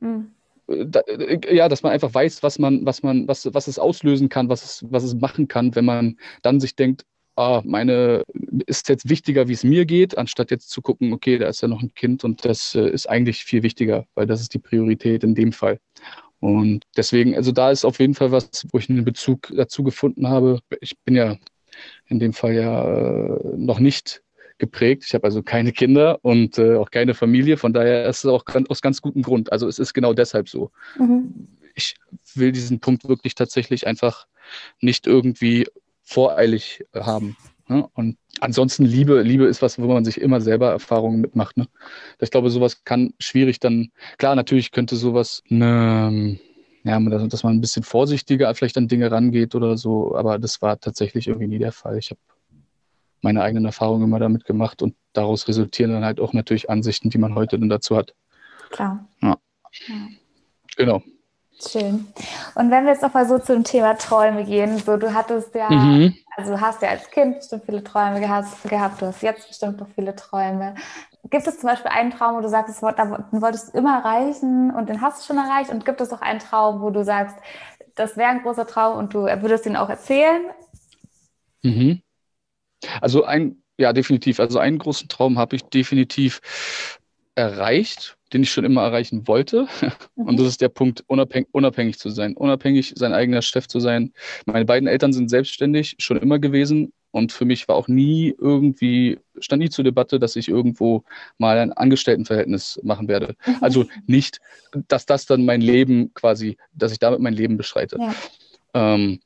mhm. 0.00 0.32
da, 0.66 1.02
ja, 1.50 1.68
dass 1.68 1.82
man 1.82 1.92
einfach 1.92 2.12
weiß, 2.12 2.42
was 2.42 2.58
man, 2.58 2.84
was 2.84 3.02
man, 3.02 3.26
was, 3.26 3.52
was 3.52 3.68
es 3.68 3.78
auslösen 3.78 4.28
kann, 4.28 4.48
was 4.48 4.64
es, 4.64 4.86
was 4.90 5.02
es 5.02 5.14
machen 5.14 5.48
kann, 5.48 5.74
wenn 5.74 5.86
man 5.86 6.18
dann 6.42 6.60
sich 6.60 6.76
denkt, 6.76 7.04
ah, 7.38 7.62
meine 7.64 8.24
ist 8.66 8.88
jetzt 8.88 9.08
wichtiger, 9.08 9.48
wie 9.48 9.52
es 9.52 9.64
mir 9.64 9.86
geht, 9.86 10.18
anstatt 10.18 10.50
jetzt 10.50 10.70
zu 10.70 10.82
gucken, 10.82 11.12
okay, 11.12 11.38
da 11.38 11.46
ist 11.46 11.62
ja 11.62 11.68
noch 11.68 11.82
ein 11.82 11.94
Kind 11.94 12.24
und 12.24 12.44
das 12.44 12.74
äh, 12.74 12.88
ist 12.90 13.08
eigentlich 13.08 13.44
viel 13.44 13.62
wichtiger, 13.62 14.06
weil 14.14 14.26
das 14.26 14.40
ist 14.40 14.54
die 14.54 14.58
Priorität 14.58 15.22
in 15.22 15.34
dem 15.34 15.52
Fall. 15.52 15.78
Und 16.40 16.84
deswegen, 16.96 17.36
also 17.36 17.52
da 17.52 17.70
ist 17.70 17.84
auf 17.84 17.98
jeden 17.98 18.14
Fall 18.14 18.32
was, 18.32 18.66
wo 18.72 18.78
ich 18.78 18.90
einen 18.90 19.04
Bezug 19.04 19.52
dazu 19.54 19.82
gefunden 19.82 20.28
habe. 20.28 20.60
Ich 20.80 20.96
bin 21.04 21.14
ja 21.14 21.36
in 22.06 22.18
dem 22.18 22.32
Fall 22.32 22.54
ja 22.54 23.26
äh, 23.26 23.56
noch 23.56 23.78
nicht 23.78 24.22
geprägt. 24.58 25.04
Ich 25.06 25.14
habe 25.14 25.24
also 25.24 25.42
keine 25.42 25.72
Kinder 25.72 26.18
und 26.22 26.58
äh, 26.58 26.76
auch 26.76 26.90
keine 26.90 27.14
Familie. 27.14 27.56
Von 27.56 27.72
daher 27.72 28.06
ist 28.06 28.18
es 28.18 28.26
auch 28.26 28.44
aus 28.68 28.82
ganz 28.82 29.00
gutem 29.00 29.22
Grund. 29.22 29.52
Also 29.52 29.68
es 29.68 29.78
ist 29.78 29.94
genau 29.94 30.12
deshalb 30.12 30.48
so. 30.48 30.70
Mhm. 30.98 31.48
Ich 31.74 31.94
will 32.34 32.50
diesen 32.50 32.80
Punkt 32.80 33.08
wirklich 33.08 33.36
tatsächlich 33.36 33.86
einfach 33.86 34.26
nicht 34.80 35.06
irgendwie 35.06 35.66
voreilig 36.08 36.84
haben. 36.94 37.36
Ne? 37.68 37.86
Und 37.92 38.16
ansonsten 38.40 38.86
Liebe, 38.86 39.20
Liebe 39.20 39.44
ist 39.44 39.60
was, 39.60 39.78
wo 39.78 39.86
man 39.86 40.04
sich 40.04 40.20
immer 40.20 40.40
selber 40.40 40.70
Erfahrungen 40.70 41.20
mitmacht. 41.20 41.58
Ne? 41.58 41.68
Ich 42.18 42.30
glaube, 42.30 42.48
sowas 42.48 42.82
kann 42.84 43.12
schwierig 43.18 43.60
dann, 43.60 43.92
klar, 44.16 44.34
natürlich 44.34 44.72
könnte 44.72 44.96
sowas 44.96 45.42
eine, 45.50 46.38
ja, 46.82 46.98
dass 46.98 47.42
man 47.42 47.56
ein 47.56 47.60
bisschen 47.60 47.82
vorsichtiger 47.82 48.54
vielleicht 48.54 48.78
an 48.78 48.88
Dinge 48.88 49.10
rangeht 49.10 49.54
oder 49.54 49.76
so, 49.76 50.16
aber 50.16 50.38
das 50.38 50.62
war 50.62 50.80
tatsächlich 50.80 51.28
irgendwie 51.28 51.48
nie 51.48 51.58
der 51.58 51.72
Fall. 51.72 51.98
Ich 51.98 52.10
habe 52.10 52.20
meine 53.20 53.42
eigenen 53.42 53.66
Erfahrungen 53.66 54.04
immer 54.04 54.18
damit 54.18 54.46
gemacht 54.46 54.80
und 54.80 54.94
daraus 55.12 55.46
resultieren 55.46 55.92
dann 55.92 56.04
halt 56.04 56.20
auch 56.20 56.32
natürlich 56.32 56.70
Ansichten, 56.70 57.10
die 57.10 57.18
man 57.18 57.34
heute 57.34 57.58
dann 57.58 57.68
dazu 57.68 57.96
hat. 57.96 58.14
Klar. 58.70 59.06
Ja. 59.20 59.36
ja. 59.88 60.08
Genau. 60.76 61.02
Schön. 61.60 62.06
Und 62.54 62.70
wenn 62.70 62.84
wir 62.84 62.92
jetzt 62.92 63.02
nochmal 63.02 63.26
so 63.26 63.38
zum 63.38 63.64
Thema 63.64 63.94
Träume 63.94 64.44
gehen, 64.44 64.78
so 64.78 64.96
du 64.96 65.12
hattest 65.12 65.54
ja, 65.54 65.68
mhm. 65.68 66.14
also 66.36 66.52
du 66.52 66.60
hast 66.60 66.82
ja 66.82 66.90
als 66.90 67.10
Kind 67.10 67.38
bestimmt 67.38 67.64
viele 67.64 67.82
Träume 67.82 68.20
gehabt, 68.20 69.02
du 69.02 69.06
hast 69.06 69.22
jetzt 69.22 69.48
bestimmt 69.48 69.80
noch 69.80 69.88
viele 69.94 70.14
Träume. 70.14 70.76
Gibt 71.30 71.46
es 71.46 71.58
zum 71.58 71.68
Beispiel 71.68 71.90
einen 71.90 72.12
Traum, 72.12 72.36
wo 72.36 72.40
du 72.40 72.48
sagst, 72.48 72.80
den 72.80 73.42
wolltest 73.42 73.74
du 73.74 73.78
immer 73.78 73.98
erreichen 73.98 74.70
und 74.70 74.88
den 74.88 75.00
hast 75.00 75.22
du 75.22 75.26
schon 75.26 75.44
erreicht? 75.44 75.70
Und 75.70 75.84
gibt 75.84 76.00
es 76.00 76.12
auch 76.12 76.20
einen 76.20 76.38
Traum, 76.38 76.80
wo 76.80 76.90
du 76.90 77.04
sagst, 77.04 77.36
das 77.96 78.16
wäre 78.16 78.30
ein 78.30 78.42
großer 78.42 78.66
Traum 78.66 78.96
und 78.96 79.12
du 79.12 79.22
würdest 79.22 79.66
ihn 79.66 79.76
auch 79.76 79.90
erzählen? 79.90 80.42
Mhm. 81.62 82.00
Also 83.00 83.24
ein, 83.24 83.62
ja, 83.76 83.92
definitiv. 83.92 84.38
Also 84.38 84.60
einen 84.60 84.78
großen 84.78 85.08
Traum 85.08 85.38
habe 85.38 85.56
ich 85.56 85.64
definitiv 85.64 86.40
erreicht, 87.34 88.17
den 88.32 88.42
ich 88.42 88.50
schon 88.50 88.64
immer 88.64 88.82
erreichen 88.82 89.26
wollte. 89.26 89.66
Mhm. 90.16 90.26
Und 90.26 90.40
das 90.40 90.46
ist 90.46 90.60
der 90.60 90.68
Punkt, 90.68 91.04
unabhängig, 91.06 91.48
unabhängig 91.52 91.98
zu 91.98 92.10
sein, 92.10 92.36
unabhängig 92.36 92.92
sein 92.96 93.12
eigener 93.12 93.42
Chef 93.42 93.66
zu 93.68 93.80
sein. 93.80 94.12
Meine 94.46 94.64
beiden 94.64 94.88
Eltern 94.88 95.12
sind 95.12 95.30
selbstständig, 95.30 95.96
schon 95.98 96.18
immer 96.18 96.38
gewesen. 96.38 96.92
Und 97.10 97.32
für 97.32 97.46
mich 97.46 97.68
war 97.68 97.76
auch 97.76 97.88
nie 97.88 98.34
irgendwie, 98.38 99.18
stand 99.40 99.62
nie 99.62 99.70
zur 99.70 99.82
Debatte, 99.84 100.18
dass 100.18 100.36
ich 100.36 100.48
irgendwo 100.48 101.04
mal 101.38 101.58
ein 101.58 101.72
Angestelltenverhältnis 101.72 102.78
machen 102.82 103.08
werde. 103.08 103.34
Mhm. 103.46 103.56
Also 103.60 103.86
nicht, 104.06 104.40
dass 104.88 105.06
das 105.06 105.24
dann 105.24 105.44
mein 105.44 105.62
Leben 105.62 106.12
quasi, 106.14 106.58
dass 106.74 106.92
ich 106.92 106.98
damit 106.98 107.20
mein 107.20 107.34
Leben 107.34 107.56
beschreite. 107.56 107.96
Ja. 107.98 108.14
Ähm, 108.74 109.20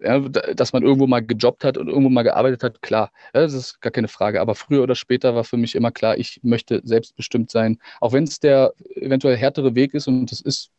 ja, 0.00 0.18
dass 0.20 0.72
man 0.72 0.82
irgendwo 0.82 1.06
mal 1.06 1.24
gejobbt 1.24 1.64
hat 1.64 1.78
und 1.78 1.88
irgendwo 1.88 2.10
mal 2.10 2.22
gearbeitet 2.22 2.62
hat, 2.62 2.82
klar, 2.82 3.10
ja, 3.34 3.40
das 3.42 3.54
ist 3.54 3.80
gar 3.80 3.90
keine 3.90 4.08
Frage. 4.08 4.40
Aber 4.40 4.54
früher 4.54 4.82
oder 4.82 4.94
später 4.94 5.34
war 5.34 5.44
für 5.44 5.56
mich 5.56 5.74
immer 5.74 5.90
klar, 5.90 6.18
ich 6.18 6.40
möchte 6.42 6.80
selbstbestimmt 6.84 7.50
sein. 7.50 7.78
Auch 8.00 8.12
wenn 8.12 8.24
es 8.24 8.40
der 8.40 8.74
eventuell 8.94 9.36
härtere 9.36 9.74
Weg 9.74 9.94
ist 9.94 10.08
und 10.08 10.30
das 10.30 10.40
ist, 10.40 10.70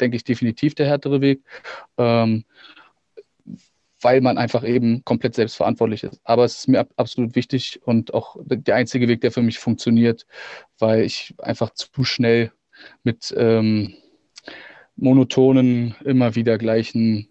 denke 0.00 0.16
ich, 0.16 0.24
definitiv 0.24 0.74
der 0.74 0.86
härtere 0.86 1.20
Weg. 1.20 1.42
Ähm, 1.98 2.44
weil 4.02 4.20
man 4.20 4.38
einfach 4.38 4.64
eben 4.64 5.04
komplett 5.04 5.34
selbstverantwortlich 5.34 6.04
ist. 6.04 6.20
Aber 6.24 6.44
es 6.44 6.60
ist 6.60 6.68
mir 6.68 6.86
absolut 6.96 7.34
wichtig 7.34 7.80
und 7.84 8.14
auch 8.14 8.36
der 8.40 8.74
einzige 8.74 9.08
Weg, 9.08 9.20
der 9.20 9.30
für 9.30 9.42
mich 9.42 9.58
funktioniert, 9.58 10.26
weil 10.78 11.02
ich 11.02 11.34
einfach 11.38 11.70
zu 11.74 12.04
schnell 12.04 12.52
mit 13.02 13.34
ähm, 13.36 13.94
monotonen, 14.96 15.94
immer 16.04 16.34
wieder 16.34 16.58
gleichen 16.58 17.28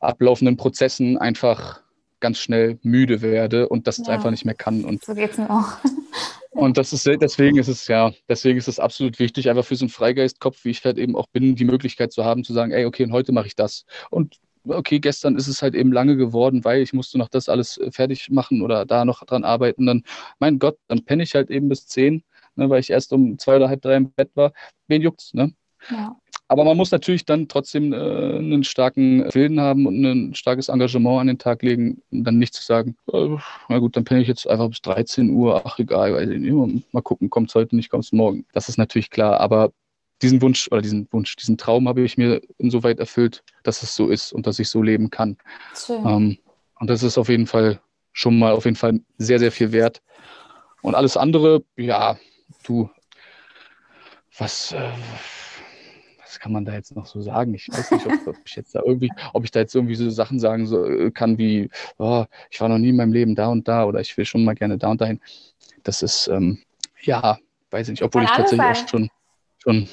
ablaufenden 0.00 0.56
Prozessen 0.56 1.18
einfach 1.18 1.82
ganz 2.20 2.38
schnell 2.38 2.78
müde 2.82 3.22
werde 3.22 3.68
und 3.68 3.86
das 3.86 3.98
ja. 3.98 4.06
einfach 4.08 4.30
nicht 4.30 4.44
mehr 4.44 4.54
kann. 4.54 4.84
Und, 4.84 5.04
so 5.04 5.14
geht 5.14 5.32
es 5.32 5.38
mir 5.38 5.50
auch. 5.50 5.78
Und 6.52 6.76
das 6.76 6.92
ist 6.92 7.06
deswegen 7.06 7.58
ist 7.58 7.68
es 7.68 7.86
ja, 7.86 8.12
deswegen 8.28 8.58
ist 8.58 8.66
es 8.66 8.80
absolut 8.80 9.20
wichtig, 9.20 9.48
einfach 9.48 9.64
für 9.64 9.76
so 9.76 9.84
einen 9.84 9.90
Freigeistkopf, 9.90 10.64
wie 10.64 10.70
ich 10.70 10.84
halt 10.84 10.98
eben 10.98 11.14
auch 11.14 11.28
bin, 11.28 11.54
die 11.54 11.64
Möglichkeit 11.64 12.12
zu 12.12 12.24
haben, 12.24 12.42
zu 12.42 12.52
sagen, 12.52 12.72
ey, 12.72 12.84
okay, 12.86 13.04
und 13.04 13.12
heute 13.12 13.30
mache 13.30 13.46
ich 13.46 13.54
das. 13.54 13.84
Und 14.10 14.40
okay, 14.64 14.98
gestern 14.98 15.36
ist 15.36 15.46
es 15.46 15.62
halt 15.62 15.74
eben 15.74 15.92
lange 15.92 16.16
geworden, 16.16 16.64
weil 16.64 16.82
ich 16.82 16.92
musste 16.92 17.18
noch 17.18 17.28
das 17.28 17.48
alles 17.48 17.78
äh, 17.78 17.90
fertig 17.92 18.30
machen 18.30 18.62
oder 18.62 18.84
da 18.84 19.04
noch 19.04 19.24
dran 19.24 19.44
arbeiten. 19.44 19.86
Dann, 19.86 20.02
mein 20.38 20.58
Gott, 20.58 20.76
dann 20.88 21.04
penne 21.04 21.22
ich 21.22 21.34
halt 21.34 21.50
eben 21.50 21.68
bis 21.68 21.86
zehn, 21.86 22.24
ne, 22.56 22.68
weil 22.68 22.80
ich 22.80 22.90
erst 22.90 23.12
um 23.12 23.38
zwei 23.38 23.56
oder 23.56 23.68
halb 23.68 23.82
drei 23.82 23.96
im 23.96 24.12
Bett 24.12 24.30
war. 24.34 24.52
Wen 24.88 25.02
juckt's, 25.02 25.32
ne? 25.34 25.54
Ja. 25.88 26.16
Aber 26.50 26.64
man 26.64 26.76
muss 26.76 26.90
natürlich 26.90 27.24
dann 27.24 27.46
trotzdem 27.46 27.92
äh, 27.92 27.96
einen 27.96 28.64
starken 28.64 29.32
Willen 29.32 29.60
haben 29.60 29.86
und 29.86 30.04
ein 30.04 30.34
starkes 30.34 30.68
Engagement 30.68 31.20
an 31.20 31.26
den 31.28 31.38
Tag 31.38 31.62
legen, 31.62 32.02
um 32.10 32.24
dann 32.24 32.38
nicht 32.38 32.54
zu 32.54 32.64
sagen, 32.64 32.96
äh, 33.12 33.36
na 33.68 33.78
gut, 33.78 33.96
dann 33.96 34.02
penne 34.02 34.20
ich 34.20 34.26
jetzt 34.26 34.48
einfach 34.48 34.68
bis 34.68 34.82
13 34.82 35.30
Uhr, 35.30 35.62
ach 35.64 35.78
egal, 35.78 36.12
weiß 36.12 36.28
ich 36.28 36.40
nicht, 36.40 36.92
mal 36.92 37.02
gucken, 37.02 37.30
kommt 37.30 37.50
es 37.50 37.54
heute 37.54 37.76
nicht, 37.76 37.88
kommt 37.88 38.02
es 38.02 38.10
morgen. 38.10 38.46
Das 38.52 38.68
ist 38.68 38.78
natürlich 38.78 39.10
klar, 39.10 39.38
aber 39.38 39.70
diesen 40.22 40.42
Wunsch 40.42 40.66
oder 40.72 40.82
diesen 40.82 41.06
Wunsch, 41.12 41.36
diesen 41.36 41.56
Traum 41.56 41.86
habe 41.86 42.02
ich 42.02 42.18
mir 42.18 42.40
insoweit 42.58 42.98
erfüllt, 42.98 43.44
dass 43.62 43.84
es 43.84 43.94
so 43.94 44.08
ist 44.08 44.32
und 44.32 44.48
dass 44.48 44.58
ich 44.58 44.68
so 44.70 44.82
leben 44.82 45.08
kann. 45.08 45.36
Ähm, 46.04 46.38
und 46.80 46.90
das 46.90 47.04
ist 47.04 47.16
auf 47.16 47.28
jeden 47.28 47.46
Fall 47.46 47.78
schon 48.12 48.36
mal 48.36 48.54
auf 48.54 48.64
jeden 48.64 48.76
Fall 48.76 48.98
sehr, 49.18 49.38
sehr 49.38 49.52
viel 49.52 49.70
wert. 49.70 50.02
Und 50.82 50.96
alles 50.96 51.16
andere, 51.16 51.62
ja, 51.76 52.18
du, 52.64 52.90
was, 54.36 54.72
äh, 54.72 54.90
kann 56.38 56.52
man 56.52 56.64
da 56.64 56.74
jetzt 56.74 56.94
noch 56.94 57.06
so 57.06 57.20
sagen? 57.20 57.54
Ich 57.54 57.68
weiß 57.68 57.90
nicht, 57.90 58.06
ob, 58.06 58.26
ob, 58.28 58.36
ich 58.44 58.54
jetzt 58.54 58.74
da 58.74 58.82
irgendwie, 58.84 59.10
ob 59.32 59.44
ich 59.44 59.50
da 59.50 59.60
jetzt 59.60 59.74
irgendwie 59.74 59.94
so 59.96 60.08
Sachen 60.10 60.38
sagen 60.38 60.66
so, 60.66 60.84
äh, 60.84 61.10
kann 61.10 61.38
wie, 61.38 61.70
oh, 61.98 62.24
ich 62.50 62.60
war 62.60 62.68
noch 62.68 62.78
nie 62.78 62.90
in 62.90 62.96
meinem 62.96 63.12
Leben 63.12 63.34
da 63.34 63.48
und 63.48 63.66
da 63.66 63.84
oder 63.84 64.00
ich 64.00 64.16
will 64.16 64.24
schon 64.24 64.44
mal 64.44 64.54
gerne 64.54 64.78
da 64.78 64.90
und 64.90 65.00
dahin. 65.00 65.20
Das 65.82 66.02
ist, 66.02 66.28
ähm, 66.28 66.58
ja, 67.02 67.38
weiß 67.70 67.88
ich 67.88 67.92
nicht, 67.92 68.02
obwohl 68.02 68.24
ich 68.24 68.30
tatsächlich 68.30 68.66
auch 68.66 68.88
schon, 68.88 69.10
schon 69.58 69.88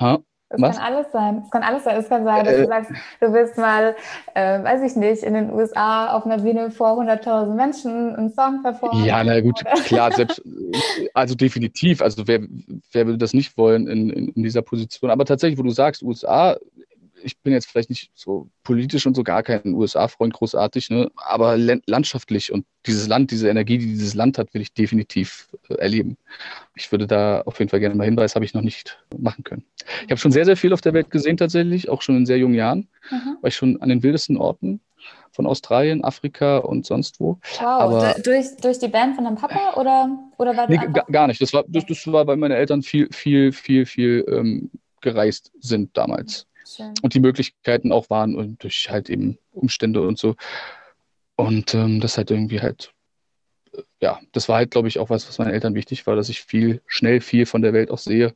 ha? 0.00 0.18
Es 0.54 0.62
Was? 0.62 0.76
kann 0.76 0.94
alles 0.94 1.12
sein. 1.12 1.42
Es 1.44 1.50
kann 1.50 1.62
alles 1.62 1.84
sein. 1.84 1.96
Es 1.96 2.08
kann 2.08 2.24
sein, 2.24 2.44
dass 2.44 2.54
äh, 2.54 2.62
du 2.62 2.68
sagst, 2.68 2.90
du 3.20 3.32
willst 3.32 3.58
mal, 3.58 3.96
äh, 4.34 4.62
weiß 4.62 4.82
ich 4.82 4.96
nicht, 4.96 5.22
in 5.22 5.34
den 5.34 5.52
USA 5.52 6.12
auf 6.16 6.24
einer 6.24 6.38
Bühne 6.38 6.70
vor 6.70 7.00
100.000 7.00 7.54
Menschen 7.54 8.16
einen 8.16 8.30
Song 8.30 8.62
performen. 8.62 9.04
Ja, 9.04 9.22
na 9.24 9.40
gut, 9.40 9.62
klar, 9.84 10.12
selbst, 10.16 10.42
also 11.14 11.34
definitiv. 11.34 12.02
Also 12.02 12.26
wer, 12.26 12.40
wer 12.92 13.06
würde 13.06 13.18
das 13.18 13.34
nicht 13.34 13.56
wollen 13.58 13.88
in, 13.88 14.10
in, 14.10 14.28
in 14.28 14.42
dieser 14.42 14.62
Position? 14.62 15.10
Aber 15.10 15.24
tatsächlich, 15.24 15.58
wo 15.58 15.62
du 15.62 15.70
sagst, 15.70 16.02
USA 16.02 16.56
ich 17.24 17.38
bin 17.38 17.52
jetzt 17.52 17.66
vielleicht 17.66 17.90
nicht 17.90 18.10
so 18.14 18.48
politisch 18.62 19.06
und 19.06 19.14
so 19.14 19.22
gar 19.22 19.42
kein 19.42 19.74
USA-Freund 19.74 20.34
großartig, 20.34 20.90
ne? 20.90 21.10
aber 21.16 21.56
landschaftlich 21.56 22.52
und 22.52 22.66
dieses 22.86 23.08
Land, 23.08 23.30
diese 23.30 23.48
Energie, 23.48 23.78
die 23.78 23.86
dieses 23.86 24.14
Land 24.14 24.38
hat, 24.38 24.52
will 24.54 24.60
ich 24.60 24.74
definitiv 24.74 25.48
äh, 25.68 25.74
erleben. 25.74 26.16
Ich 26.74 26.92
würde 26.92 27.06
da 27.06 27.40
auf 27.42 27.58
jeden 27.58 27.70
Fall 27.70 27.80
gerne 27.80 27.94
mal 27.94 28.04
hinweisen, 28.04 28.34
habe 28.34 28.44
ich 28.44 28.54
noch 28.54 28.62
nicht 28.62 28.98
machen 29.16 29.44
können. 29.44 29.64
Ich 30.04 30.10
habe 30.10 30.18
schon 30.18 30.32
sehr, 30.32 30.44
sehr 30.44 30.56
viel 30.56 30.72
auf 30.72 30.80
der 30.80 30.92
Welt 30.92 31.10
gesehen 31.10 31.36
tatsächlich, 31.36 31.88
auch 31.88 32.02
schon 32.02 32.16
in 32.16 32.26
sehr 32.26 32.38
jungen 32.38 32.54
Jahren. 32.54 32.88
Mhm. 33.10 33.38
War 33.40 33.48
ich 33.48 33.56
schon 33.56 33.80
an 33.80 33.88
den 33.88 34.02
wildesten 34.02 34.36
Orten 34.36 34.80
von 35.32 35.46
Australien, 35.46 36.04
Afrika 36.04 36.58
und 36.58 36.86
sonst 36.86 37.20
wo. 37.20 37.38
Wow, 37.58 37.62
Aber, 37.62 38.14
durch, 38.22 38.56
durch 38.60 38.78
die 38.78 38.88
Band 38.88 39.16
von 39.16 39.24
deinem 39.24 39.36
Papa 39.36 39.74
oder, 39.78 40.16
oder 40.38 40.56
war 40.56 40.66
das? 40.66 40.78
Nee, 40.78 41.02
gar 41.10 41.26
nicht. 41.26 41.40
Das 41.40 41.52
war, 41.52 41.64
das, 41.66 41.84
das 41.86 42.06
war, 42.06 42.26
weil 42.26 42.36
meine 42.36 42.56
Eltern 42.56 42.82
viel, 42.82 43.08
viel, 43.12 43.52
viel, 43.52 43.84
viel 43.84 44.24
ähm, 44.28 44.70
gereist 45.00 45.52
sind 45.60 45.96
damals. 45.96 46.46
Schön. 46.66 46.94
Und 47.02 47.14
die 47.14 47.20
Möglichkeiten 47.20 47.92
auch 47.92 48.10
waren 48.10 48.34
und 48.34 48.62
durch 48.62 48.88
halt 48.90 49.10
eben 49.10 49.38
Umstände 49.52 50.02
und 50.02 50.18
so. 50.18 50.34
Und 51.36 51.74
ähm, 51.74 52.00
das 52.00 52.16
halt 52.16 52.30
irgendwie 52.30 52.60
halt, 52.60 52.92
äh, 53.72 53.82
ja, 54.00 54.20
das 54.32 54.48
war 54.48 54.56
halt, 54.56 54.70
glaube 54.70 54.88
ich, 54.88 54.98
auch 54.98 55.10
was, 55.10 55.28
was 55.28 55.38
meinen 55.38 55.52
Eltern 55.52 55.74
wichtig 55.74 56.06
war, 56.06 56.16
dass 56.16 56.28
ich 56.28 56.42
viel, 56.42 56.80
schnell 56.86 57.20
viel 57.20 57.46
von 57.46 57.62
der 57.62 57.72
Welt 57.72 57.90
auch 57.90 57.98
sehe, 57.98 58.34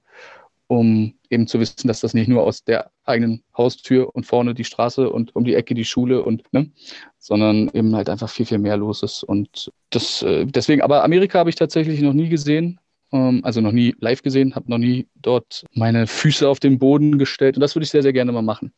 um 0.66 1.14
eben 1.31 1.47
zu 1.47 1.61
wissen, 1.61 1.89
dass 1.89 2.01
das 2.01 2.14
nicht 2.14 2.29
nur 2.29 2.43
aus 2.43 2.64
der 2.64 2.91
eigenen 3.05 3.43
Haustür 3.57 4.14
und 4.14 4.24
vorne 4.24 4.55
die 4.55 4.64
Straße 4.64 5.09
und 5.09 5.35
um 5.37 5.45
die 5.45 5.55
Ecke 5.55 5.74
die 5.74 5.85
Schule 5.85 6.22
und, 6.22 6.53
ne, 6.53 6.70
sondern 7.18 7.68
eben 7.72 7.95
halt 7.95 8.09
einfach 8.09 8.29
viel, 8.29 8.47
viel 8.47 8.59
mehr 8.59 8.76
los 8.76 9.03
ist. 9.03 9.22
Und 9.22 9.72
das, 9.91 10.22
äh, 10.22 10.45
deswegen, 10.47 10.83
aber 10.83 11.05
Amerika 11.05 11.39
habe 11.39 11.51
ich 11.51 11.57
tatsächlich 11.57 12.01
noch 12.01 12.12
nie 12.12 12.29
gesehen. 12.29 12.81
Ähm, 13.12 13.40
also 13.44 13.61
noch 13.61 13.72
nie 13.72 13.94
live 14.00 14.22
gesehen, 14.22 14.54
habe 14.54 14.70
noch 14.70 14.78
nie 14.78 15.09
dort 15.16 15.64
meine 15.74 16.06
Füße 16.06 16.48
auf 16.48 16.61
den 16.61 16.78
Boden 16.78 17.18
gestellt 17.18 17.56
und 17.56 17.61
das 17.61 17.74
würde 17.74 17.84
ich 17.84 17.90
sehr, 17.90 18.02
sehr 18.02 18.12
gerne 18.12 18.32
mal 18.32 18.42
machen. 18.42 18.72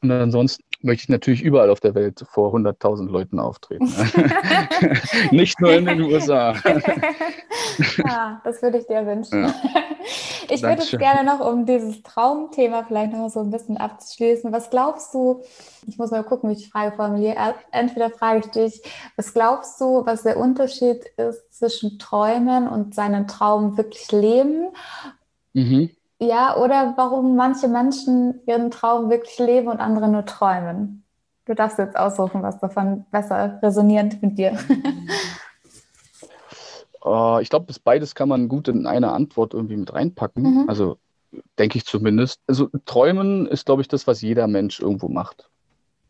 Und 0.00 0.10
ansonsten 0.10 0.64
möchte 0.80 1.04
ich 1.04 1.08
natürlich 1.08 1.42
überall 1.42 1.70
auf 1.70 1.80
der 1.80 1.94
Welt 1.94 2.24
vor 2.30 2.54
100.000 2.54 3.08
Leuten 3.08 3.40
auftreten. 3.40 3.92
Nicht 5.30 5.60
nur 5.60 5.72
in 5.72 5.86
den 5.86 6.02
USA. 6.02 6.54
ja, 8.06 8.40
das 8.44 8.62
würde 8.62 8.78
ich 8.78 8.86
dir 8.86 9.06
wünschen. 9.06 9.44
Ja. 9.44 9.54
Ich 10.50 10.62
würde 10.62 10.80
es 10.80 10.90
gerne 10.92 11.24
noch, 11.24 11.40
um 11.46 11.66
dieses 11.66 12.02
Traumthema 12.02 12.82
vielleicht 12.84 13.12
noch 13.12 13.28
so 13.28 13.40
ein 13.40 13.50
bisschen 13.50 13.76
abzuschließen. 13.76 14.50
Was 14.50 14.70
glaubst 14.70 15.12
du, 15.12 15.42
ich 15.86 15.98
muss 15.98 16.10
mal 16.10 16.24
gucken, 16.24 16.48
wie 16.48 16.54
ich 16.54 16.64
die 16.64 16.70
Frage 16.70 16.96
formuliere. 16.96 17.54
Entweder 17.70 18.08
frage 18.08 18.40
ich 18.40 18.46
dich, 18.46 18.82
was 19.16 19.34
glaubst 19.34 19.78
du, 19.78 20.06
was 20.06 20.22
der 20.22 20.38
Unterschied 20.38 21.04
ist 21.18 21.52
zwischen 21.52 21.98
Träumen 21.98 22.66
und 22.66 22.94
seinen 22.94 23.26
Traum 23.26 23.76
wirklich 23.76 24.10
leben? 24.10 24.68
Mhm. 25.52 25.90
Ja, 26.20 26.56
oder 26.56 26.94
warum 26.96 27.36
manche 27.36 27.68
Menschen 27.68 28.40
ihren 28.46 28.70
Traum 28.70 29.08
wirklich 29.08 29.38
leben 29.38 29.68
und 29.68 29.78
andere 29.78 30.08
nur 30.08 30.24
träumen. 30.24 31.04
Du 31.44 31.54
darfst 31.54 31.78
jetzt 31.78 31.96
aussuchen, 31.96 32.42
was 32.42 32.58
davon 32.58 33.06
besser 33.10 33.58
resoniert 33.62 34.20
mit 34.20 34.36
dir. 34.36 34.58
Uh, 37.04 37.38
ich 37.40 37.48
glaube, 37.48 37.72
beides 37.84 38.14
kann 38.14 38.28
man 38.28 38.48
gut 38.48 38.68
in 38.68 38.86
eine 38.86 39.12
Antwort 39.12 39.54
irgendwie 39.54 39.76
mit 39.76 39.94
reinpacken. 39.94 40.42
Mhm. 40.42 40.68
Also 40.68 40.98
denke 41.58 41.78
ich 41.78 41.84
zumindest. 41.84 42.40
Also 42.46 42.68
Träumen 42.84 43.46
ist, 43.46 43.64
glaube 43.64 43.82
ich, 43.82 43.88
das, 43.88 44.06
was 44.06 44.20
jeder 44.20 44.48
Mensch 44.48 44.80
irgendwo 44.80 45.08
macht. 45.08 45.48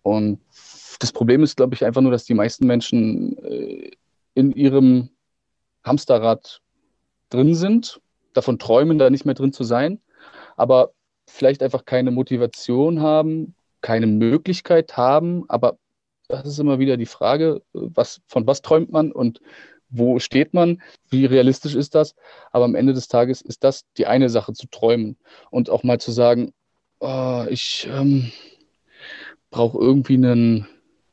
Und 0.03 0.41
das 1.01 1.13
Problem 1.13 1.43
ist, 1.43 1.57
glaube 1.57 1.75
ich, 1.75 1.85
einfach 1.85 2.01
nur, 2.01 2.13
dass 2.13 2.25
die 2.25 2.35
meisten 2.35 2.67
Menschen 2.67 3.37
äh, 3.45 3.91
in 4.35 4.53
ihrem 4.53 5.11
Hamsterrad 5.85 6.63
drin 7.31 7.55
sind 7.55 8.01
davon 8.39 8.59
träumen, 8.59 8.99
da 8.99 9.11
nicht 9.11 9.25
mehr 9.25 9.35
drin 9.35 9.53
zu 9.53 9.65
sein, 9.65 10.01
aber 10.57 10.93
vielleicht 11.27 11.63
einfach 11.63 11.85
keine 11.85 12.11
Motivation 12.11 13.01
haben, 13.01 13.55
keine 13.81 14.07
Möglichkeit 14.07 14.97
haben. 14.97 15.45
Aber 15.49 15.79
das 16.29 16.47
ist 16.47 16.59
immer 16.59 16.79
wieder 16.79 16.97
die 16.97 17.07
Frage, 17.07 17.63
was, 17.73 18.21
von 18.27 18.47
was 18.47 18.63
träumt 18.63 18.91
man 18.91 19.13
und 19.13 19.41
wo 19.91 20.19
steht 20.19 20.53
man, 20.53 20.83
wie 21.09 21.25
realistisch 21.25 21.75
ist 21.75 21.95
das. 21.95 22.15
Aber 22.51 22.65
am 22.65 22.75
Ende 22.75 22.93
des 22.93 23.09
Tages 23.09 23.41
ist 23.41 23.65
das 23.65 23.85
die 23.97 24.07
eine 24.07 24.29
Sache 24.29 24.53
zu 24.53 24.67
träumen 24.69 25.17
und 25.51 25.71
auch 25.71 25.83
mal 25.83 25.99
zu 26.01 26.13
sagen, 26.13 26.53
oh, 27.01 27.45
ich 27.49 27.89
ähm, 27.91 28.31
brauche 29.51 29.79
irgendwie 29.79 30.15
einen 30.15 30.69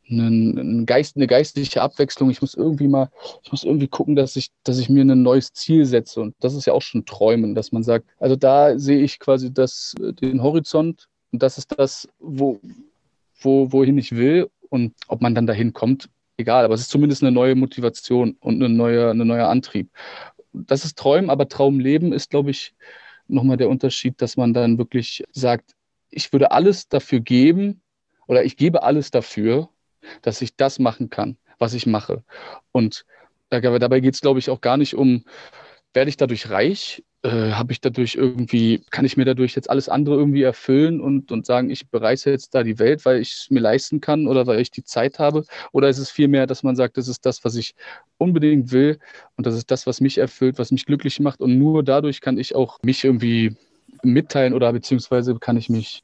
einen 0.09 0.85
Geist, 0.85 1.15
eine 1.15 1.27
geistliche 1.27 1.81
Abwechslung. 1.81 2.29
Ich 2.29 2.41
muss 2.41 2.53
irgendwie 2.53 2.87
mal, 2.87 3.09
ich 3.43 3.51
muss 3.51 3.63
irgendwie 3.63 3.87
gucken, 3.87 4.15
dass 4.15 4.35
ich, 4.35 4.51
dass 4.63 4.77
ich 4.77 4.89
mir 4.89 5.03
ein 5.03 5.23
neues 5.23 5.53
Ziel 5.53 5.85
setze. 5.85 6.21
Und 6.21 6.35
das 6.39 6.53
ist 6.53 6.65
ja 6.65 6.73
auch 6.73 6.81
schon 6.81 7.05
Träumen, 7.05 7.55
dass 7.55 7.71
man 7.71 7.83
sagt, 7.83 8.07
also 8.19 8.35
da 8.35 8.77
sehe 8.77 9.01
ich 9.01 9.19
quasi 9.19 9.53
das, 9.53 9.95
den 9.99 10.43
Horizont 10.43 11.07
und 11.31 11.41
das 11.41 11.57
ist 11.57 11.77
das, 11.77 12.07
wo, 12.19 12.59
wo, 13.39 13.71
wohin 13.71 13.97
ich 13.97 14.15
will. 14.15 14.49
Und 14.69 14.93
ob 15.07 15.21
man 15.21 15.35
dann 15.35 15.47
dahin 15.47 15.73
kommt, 15.73 16.09
egal, 16.37 16.65
aber 16.65 16.73
es 16.73 16.81
ist 16.81 16.89
zumindest 16.89 17.23
eine 17.23 17.31
neue 17.31 17.55
Motivation 17.55 18.35
und 18.39 18.61
ein 18.61 18.75
neuer, 18.75 19.11
ein 19.11 19.17
neuer 19.17 19.47
Antrieb. 19.47 19.89
Das 20.53 20.85
ist 20.85 20.97
Träumen, 20.97 21.29
aber 21.29 21.47
Traumleben 21.47 22.13
ist, 22.13 22.29
glaube 22.29 22.51
ich, 22.51 22.73
nochmal 23.27 23.57
der 23.57 23.69
Unterschied, 23.69 24.21
dass 24.21 24.37
man 24.37 24.53
dann 24.53 24.77
wirklich 24.77 25.23
sagt, 25.31 25.71
ich 26.09 26.31
würde 26.31 26.51
alles 26.51 26.87
dafür 26.87 27.19
geben 27.19 27.81
oder 28.27 28.43
ich 28.43 28.57
gebe 28.57 28.83
alles 28.83 29.11
dafür, 29.11 29.69
dass 30.21 30.41
ich 30.41 30.55
das 30.55 30.79
machen 30.79 31.09
kann, 31.09 31.37
was 31.59 31.73
ich 31.73 31.85
mache. 31.85 32.23
Und 32.71 33.05
dabei 33.49 33.99
geht 33.99 34.15
es, 34.15 34.21
glaube 34.21 34.39
ich, 34.39 34.49
auch 34.49 34.61
gar 34.61 34.77
nicht 34.77 34.95
um, 34.95 35.23
werde 35.93 36.09
ich 36.09 36.17
dadurch 36.17 36.49
reich? 36.49 37.03
Äh, 37.23 37.51
Habe 37.53 37.71
ich 37.71 37.81
dadurch 37.81 38.15
irgendwie, 38.15 38.83
kann 38.91 39.05
ich 39.05 39.17
mir 39.17 39.25
dadurch 39.25 39.55
jetzt 39.55 39.69
alles 39.69 39.89
andere 39.89 40.15
irgendwie 40.15 40.43
erfüllen 40.43 41.01
und, 41.01 41.31
und 41.31 41.45
sagen, 41.45 41.69
ich 41.69 41.89
bereise 41.89 42.29
jetzt 42.29 42.53
da 42.53 42.63
die 42.63 42.77
Welt, 42.77 43.05
weil 43.05 43.19
ich 43.19 43.31
es 43.31 43.47
mir 43.49 43.61
leisten 43.61 44.01
kann 44.01 44.27
oder 44.27 44.45
weil 44.45 44.59
ich 44.59 44.71
die 44.71 44.83
Zeit 44.83 45.17
habe? 45.17 45.43
Oder 45.71 45.89
ist 45.89 45.97
es 45.97 46.11
vielmehr, 46.11 46.45
dass 46.45 46.63
man 46.63 46.75
sagt, 46.75 46.97
das 46.97 47.07
ist 47.07 47.25
das, 47.25 47.43
was 47.43 47.55
ich 47.55 47.73
unbedingt 48.17 48.71
will 48.71 48.99
und 49.37 49.47
das 49.47 49.55
ist 49.55 49.71
das, 49.71 49.87
was 49.87 50.01
mich 50.01 50.17
erfüllt, 50.17 50.59
was 50.59 50.71
mich 50.71 50.85
glücklich 50.85 51.19
macht 51.19 51.41
und 51.41 51.57
nur 51.57 51.83
dadurch 51.83 52.21
kann 52.21 52.37
ich 52.37 52.53
auch 52.53 52.77
mich 52.83 53.03
irgendwie 53.03 53.55
mitteilen 54.03 54.53
oder 54.53 54.71
beziehungsweise 54.71 55.35
kann 55.35 55.57
ich 55.57 55.69
mich, 55.69 56.03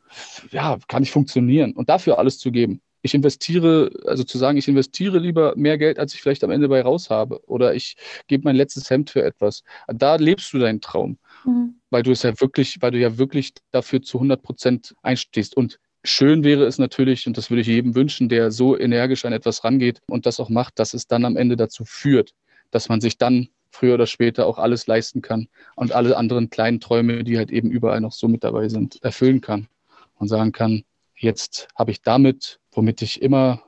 ja, 0.49 0.79
kann 0.87 1.03
ich 1.03 1.11
funktionieren 1.11 1.73
und 1.73 1.89
dafür 1.89 2.17
alles 2.17 2.39
zu 2.39 2.51
geben 2.51 2.81
ich 3.01 3.13
investiere, 3.13 3.91
also 4.05 4.23
zu 4.23 4.37
sagen, 4.37 4.57
ich 4.57 4.67
investiere 4.67 5.17
lieber 5.17 5.53
mehr 5.55 5.77
Geld, 5.77 5.97
als 5.97 6.13
ich 6.13 6.21
vielleicht 6.21 6.43
am 6.43 6.51
Ende 6.51 6.69
bei 6.69 6.81
raus 6.81 7.09
habe. 7.09 7.41
Oder 7.47 7.73
ich 7.73 7.95
gebe 8.27 8.43
mein 8.43 8.55
letztes 8.55 8.89
Hemd 8.89 9.09
für 9.09 9.23
etwas. 9.23 9.63
Da 9.87 10.15
lebst 10.15 10.53
du 10.53 10.59
deinen 10.59 10.81
Traum. 10.81 11.17
Mhm. 11.45 11.75
Weil 11.89 12.03
du 12.03 12.11
es 12.11 12.23
ja 12.23 12.39
wirklich, 12.39 12.77
weil 12.81 12.91
du 12.91 12.99
ja 12.99 13.17
wirklich 13.17 13.53
dafür 13.71 14.01
zu 14.01 14.17
100 14.17 14.41
Prozent 14.41 14.95
einstehst. 15.01 15.57
Und 15.57 15.79
schön 16.03 16.43
wäre 16.43 16.65
es 16.65 16.77
natürlich, 16.77 17.27
und 17.27 17.37
das 17.37 17.49
würde 17.49 17.61
ich 17.61 17.67
jedem 17.67 17.95
wünschen, 17.95 18.29
der 18.29 18.51
so 18.51 18.77
energisch 18.77 19.25
an 19.25 19.33
etwas 19.33 19.63
rangeht 19.63 19.99
und 20.07 20.25
das 20.25 20.39
auch 20.39 20.49
macht, 20.49 20.79
dass 20.79 20.93
es 20.93 21.07
dann 21.07 21.25
am 21.25 21.37
Ende 21.37 21.55
dazu 21.55 21.85
führt, 21.85 22.31
dass 22.69 22.89
man 22.89 23.01
sich 23.01 23.17
dann 23.17 23.49
früher 23.71 23.95
oder 23.95 24.07
später 24.07 24.45
auch 24.45 24.57
alles 24.57 24.87
leisten 24.87 25.21
kann 25.21 25.47
und 25.75 25.91
alle 25.91 26.17
anderen 26.17 26.49
kleinen 26.49 26.79
Träume, 26.79 27.23
die 27.23 27.37
halt 27.37 27.51
eben 27.51 27.71
überall 27.71 28.01
noch 28.01 28.11
so 28.11 28.27
mit 28.27 28.43
dabei 28.43 28.67
sind, 28.69 29.01
erfüllen 29.03 29.41
kann 29.41 29.67
und 30.15 30.27
sagen 30.27 30.51
kann, 30.51 30.83
jetzt 31.15 31.67
habe 31.75 31.91
ich 31.91 32.01
damit 32.01 32.60
womit 32.71 33.01
ich 33.01 33.21
immer 33.21 33.61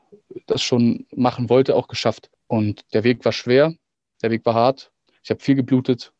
das 0.47 0.61
schon 0.61 1.05
machen 1.15 1.49
wollte, 1.49 1.75
auch 1.75 1.87
geschafft. 1.87 2.29
Und 2.47 2.81
der 2.93 3.03
Weg 3.03 3.23
war 3.25 3.31
schwer, 3.31 3.73
der 4.21 4.31
Weg 4.31 4.45
war 4.45 4.53
hart, 4.53 4.91
ich 5.23 5.29
habe 5.29 5.39
viel 5.39 5.55
geblutet, 5.55 6.13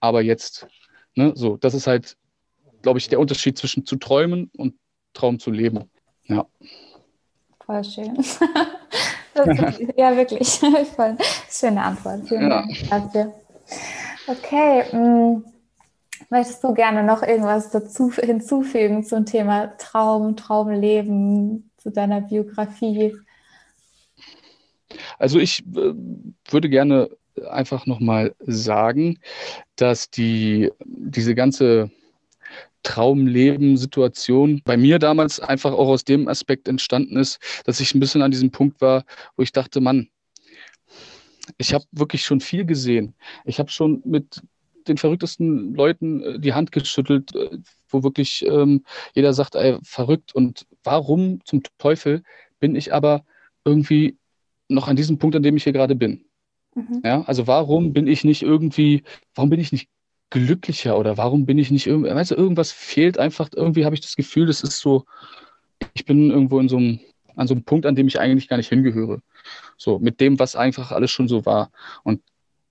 aber 0.00 0.22
jetzt, 0.22 0.66
ne, 1.14 1.32
so, 1.34 1.56
das 1.56 1.74
ist 1.74 1.86
halt, 1.86 2.16
glaube 2.82 2.98
ich, 2.98 3.08
der 3.08 3.20
Unterschied 3.20 3.58
zwischen 3.58 3.86
zu 3.86 3.96
träumen 3.96 4.50
und 4.56 4.74
Traum 5.12 5.38
zu 5.38 5.50
leben. 5.50 5.90
Ja. 6.24 6.46
Voll 7.64 7.84
schön. 7.84 8.16
ja, 9.96 10.16
wirklich. 10.16 10.48
Voll 10.96 11.16
schöne 11.50 11.82
Antwort. 11.82 12.26
Vielen 12.28 12.42
ja. 12.42 12.66
Dank 12.88 13.12
dafür. 13.12 13.34
Okay. 14.26 14.84
Mh, 14.92 14.98
mm, 14.98 15.44
möchtest 16.30 16.62
du 16.64 16.74
gerne 16.74 17.02
noch 17.02 17.22
irgendwas 17.22 17.70
dazu 17.70 18.12
hinzufügen 18.12 19.04
zum 19.04 19.26
Thema 19.26 19.76
Traum, 19.78 20.36
Traumleben, 20.36 21.69
zu 21.80 21.90
deiner 21.90 22.20
Biografie? 22.20 23.14
Also 25.18 25.38
ich 25.38 25.60
äh, 25.60 25.92
würde 26.50 26.68
gerne 26.68 27.10
einfach 27.48 27.86
nochmal 27.86 28.34
sagen, 28.40 29.18
dass 29.76 30.10
die, 30.10 30.70
diese 30.84 31.34
ganze 31.34 31.90
Traumleben-Situation 32.82 34.62
bei 34.64 34.76
mir 34.76 34.98
damals 34.98 35.40
einfach 35.40 35.72
auch 35.72 35.88
aus 35.88 36.04
dem 36.04 36.28
Aspekt 36.28 36.66
entstanden 36.68 37.16
ist, 37.16 37.38
dass 37.64 37.80
ich 37.80 37.94
ein 37.94 38.00
bisschen 38.00 38.22
an 38.22 38.30
diesem 38.30 38.50
Punkt 38.50 38.80
war, 38.80 39.04
wo 39.36 39.42
ich 39.42 39.52
dachte, 39.52 39.80
Mann, 39.80 40.08
ich 41.58 41.74
habe 41.74 41.84
wirklich 41.92 42.24
schon 42.24 42.40
viel 42.40 42.64
gesehen. 42.64 43.14
Ich 43.44 43.58
habe 43.58 43.70
schon 43.70 44.02
mit 44.04 44.42
den 44.88 44.96
verrücktesten 44.96 45.74
Leuten 45.74 46.22
äh, 46.22 46.38
die 46.40 46.54
Hand 46.54 46.72
geschüttelt, 46.72 47.34
äh, 47.34 47.58
wo 47.88 48.02
wirklich 48.02 48.44
ähm, 48.46 48.84
jeder 49.14 49.32
sagt, 49.34 49.54
ey, 49.54 49.78
verrückt. 49.82 50.34
Und 50.34 50.66
warum 50.84 51.40
zum 51.44 51.62
Teufel 51.78 52.22
bin 52.58 52.76
ich 52.76 52.92
aber 52.92 53.24
irgendwie 53.64 54.18
noch 54.68 54.88
an 54.88 54.96
diesem 54.96 55.18
Punkt, 55.18 55.36
an 55.36 55.42
dem 55.42 55.56
ich 55.56 55.64
hier 55.64 55.72
gerade 55.72 55.94
bin? 55.94 56.24
Mhm. 56.74 57.02
Ja, 57.04 57.22
also 57.22 57.46
warum 57.46 57.92
bin 57.92 58.06
ich 58.06 58.24
nicht 58.24 58.42
irgendwie, 58.42 59.02
warum 59.34 59.50
bin 59.50 59.60
ich 59.60 59.72
nicht 59.72 59.88
glücklicher 60.30 60.96
oder 60.96 61.16
warum 61.16 61.44
bin 61.44 61.58
ich 61.58 61.70
nicht 61.70 61.86
irgendwie, 61.86 62.10
weißt 62.10 62.30
du, 62.30 62.36
irgendwas 62.36 62.70
fehlt 62.70 63.18
einfach, 63.18 63.50
irgendwie 63.54 63.84
habe 63.84 63.94
ich 63.94 64.00
das 64.00 64.14
Gefühl, 64.14 64.46
das 64.46 64.62
ist 64.62 64.78
so, 64.78 65.04
ich 65.94 66.04
bin 66.04 66.30
irgendwo 66.30 66.60
in 66.60 66.68
so 66.68 66.76
einem, 66.76 67.00
an 67.36 67.48
so 67.48 67.54
einem 67.54 67.64
Punkt, 67.64 67.86
an 67.86 67.96
dem 67.96 68.06
ich 68.06 68.20
eigentlich 68.20 68.48
gar 68.48 68.56
nicht 68.56 68.68
hingehöre. 68.68 69.22
So, 69.76 69.98
mit 69.98 70.20
dem, 70.20 70.38
was 70.38 70.56
einfach 70.56 70.92
alles 70.92 71.10
schon 71.10 71.26
so 71.26 71.46
war. 71.46 71.70
Und 72.04 72.22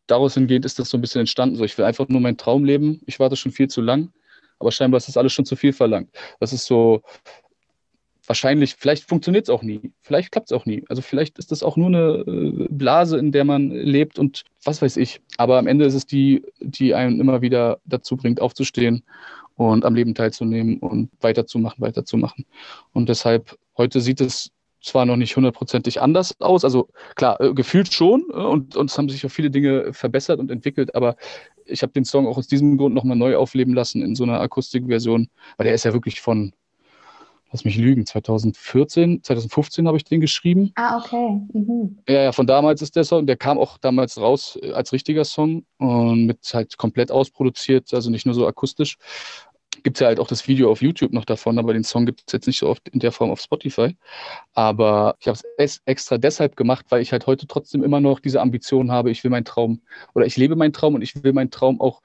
daraus 0.08 0.36
hingehend 0.36 0.66
ist 0.66 0.80
das 0.80 0.90
so 0.90 0.98
ein 0.98 1.02
bisschen 1.02 1.22
entstanden. 1.22 1.56
So, 1.56 1.64
ich 1.64 1.78
will 1.78 1.86
einfach 1.86 2.08
nur 2.08 2.22
meinen 2.22 2.38
Traum 2.38 2.64
leben. 2.64 3.02
Ich 3.06 3.20
warte 3.20 3.36
schon 3.36 3.52
viel 3.52 3.68
zu 3.68 3.82
lang, 3.82 4.12
aber 4.60 4.72
scheinbar 4.72 4.98
ist 4.98 5.08
das 5.08 5.18
alles 5.18 5.34
schon 5.34 5.46
zu 5.46 5.56
viel 5.56 5.74
verlangt. 5.74 6.10
Das 6.40 6.54
ist 6.54 6.66
so, 6.66 7.02
wahrscheinlich, 8.30 8.76
vielleicht 8.76 9.10
funktioniert 9.10 9.46
es 9.46 9.50
auch 9.50 9.64
nie, 9.64 9.92
vielleicht 10.02 10.32
klappt 10.32 10.52
es 10.52 10.54
auch 10.56 10.68
nie. 10.68 10.86
Also 10.88 11.02
vielleicht 11.02 11.40
ist 11.40 11.52
das 11.52 11.64
auch 11.64 11.76
nur 11.76 11.88
eine 11.88 12.24
äh, 12.28 12.68
Blase, 12.70 13.18
in 13.18 13.32
der 13.32 13.44
man 13.44 13.72
lebt 13.72 14.20
und 14.20 14.44
was 14.64 14.84
weiß 14.84 14.98
ich. 14.98 15.20
Aber 15.38 15.58
am 15.58 15.66
Ende 15.66 15.86
ist 15.86 15.96
es 15.96 16.06
die, 16.06 16.44
die 16.60 16.94
einen 16.94 17.20
immer 17.20 17.42
wieder 17.42 17.80
dazu 17.86 18.16
bringt, 18.16 18.40
aufzustehen 18.40 19.04
und 19.56 19.84
am 19.84 19.96
Leben 19.96 20.14
teilzunehmen 20.14 20.78
und 20.78 21.10
weiterzumachen, 21.22 21.82
weiterzumachen. 21.82 22.46
Und 22.94 23.10
deshalb, 23.10 23.58
heute 23.76 24.00
sieht 24.00 24.22
es 24.22 24.52
zwar 24.80 25.08
noch 25.08 25.18
nicht 25.18 25.36
hundertprozentig 25.36 26.00
anders 26.00 26.40
aus, 26.40 26.64
also 26.64 26.88
klar, 27.16 27.42
äh, 27.42 27.54
gefühlt 27.56 27.92
schon 27.92 28.26
äh, 28.30 28.36
und, 28.36 28.76
und 28.76 28.92
es 28.92 28.98
haben 28.98 29.10
sich 29.10 29.26
auch 29.26 29.32
viele 29.32 29.50
Dinge 29.50 29.92
verbessert 29.92 30.40
und 30.40 30.52
entwickelt, 30.52 30.94
aber 30.94 31.16
ich 31.66 31.82
habe 31.82 31.94
den 31.94 32.06
Song 32.06 32.28
auch 32.28 32.38
aus 32.38 32.48
diesem 32.48 32.78
Grund 32.78 32.94
nochmal 32.94 33.18
neu 33.18 33.36
aufleben 33.38 33.74
lassen 33.74 34.04
in 34.04 34.16
so 34.16 34.24
einer 34.24 34.40
Akustikversion, 34.40 35.30
weil 35.58 35.66
der 35.66 35.74
ist 35.74 35.84
ja 35.84 35.94
wirklich 35.94 36.22
von, 36.22 36.54
lass 37.52 37.66
mich 37.66 37.78
lügen, 37.78 38.06
2014, 38.06 39.24
2015 39.24 39.88
habe 39.88 39.98
ich 39.98 40.04
den 40.04 40.22
geschrieben. 40.22 40.72
Ah, 40.76 40.98
okay. 40.98 41.42
Mhm. 41.54 42.00
Ja, 42.08 42.24
ja, 42.24 42.32
von 42.32 42.48
damals 42.48 42.82
ist 42.82 42.96
der 42.96 43.04
Song, 43.04 43.26
der 43.26 43.38
kam 43.38 43.58
auch 43.58 43.78
damals 43.78 44.20
raus 44.20 44.58
äh, 44.62 44.72
als 44.72 44.94
richtiger 44.94 45.26
Song 45.26 45.66
und 45.78 46.26
mit 46.26 46.40
halt 46.54 46.78
komplett 46.78 47.12
ausproduziert, 47.12 47.94
also 47.94 48.10
nicht 48.10 48.26
nur 48.26 48.36
so 48.36 48.48
akustisch 48.48 48.98
gibt 49.84 49.98
es 49.98 50.02
ja 50.02 50.08
halt 50.08 50.20
auch 50.20 50.28
das 50.28 50.48
Video 50.48 50.72
auf 50.72 50.82
YouTube 50.82 51.14
noch 51.14 51.26
davon, 51.26 51.58
aber 51.58 51.74
den 51.74 51.84
Song 51.84 52.06
gibt 52.06 52.24
es 52.28 52.34
jetzt 52.34 52.48
nicht 52.48 52.60
so 52.60 52.68
oft 52.68 52.88
in 52.90 53.00
der 53.00 53.12
Form 53.12 53.32
auf 53.32 53.40
Spotify. 53.40 53.96
Aber 54.54 55.16
ich 55.20 55.28
habe 55.28 55.40
es 55.58 55.82
extra 55.86 56.18
deshalb 56.18 56.56
gemacht, 56.56 56.86
weil 56.90 57.02
ich 57.02 57.12
halt 57.12 57.28
heute 57.28 57.48
trotzdem 57.48 57.84
immer 57.84 58.00
noch 58.00 58.20
diese 58.20 58.42
Ambition 58.42 58.92
habe, 58.92 59.12
ich 59.12 59.24
will 59.24 59.32
meinen 59.32 59.46
Traum 59.46 59.82
oder 60.14 60.26
ich 60.26 60.38
lebe 60.38 60.56
meinen 60.56 60.74
Traum 60.74 60.96
und 60.96 61.02
ich 61.02 61.24
will 61.24 61.34
meinen 61.34 61.52
Traum 61.52 61.80
auch 61.82 62.02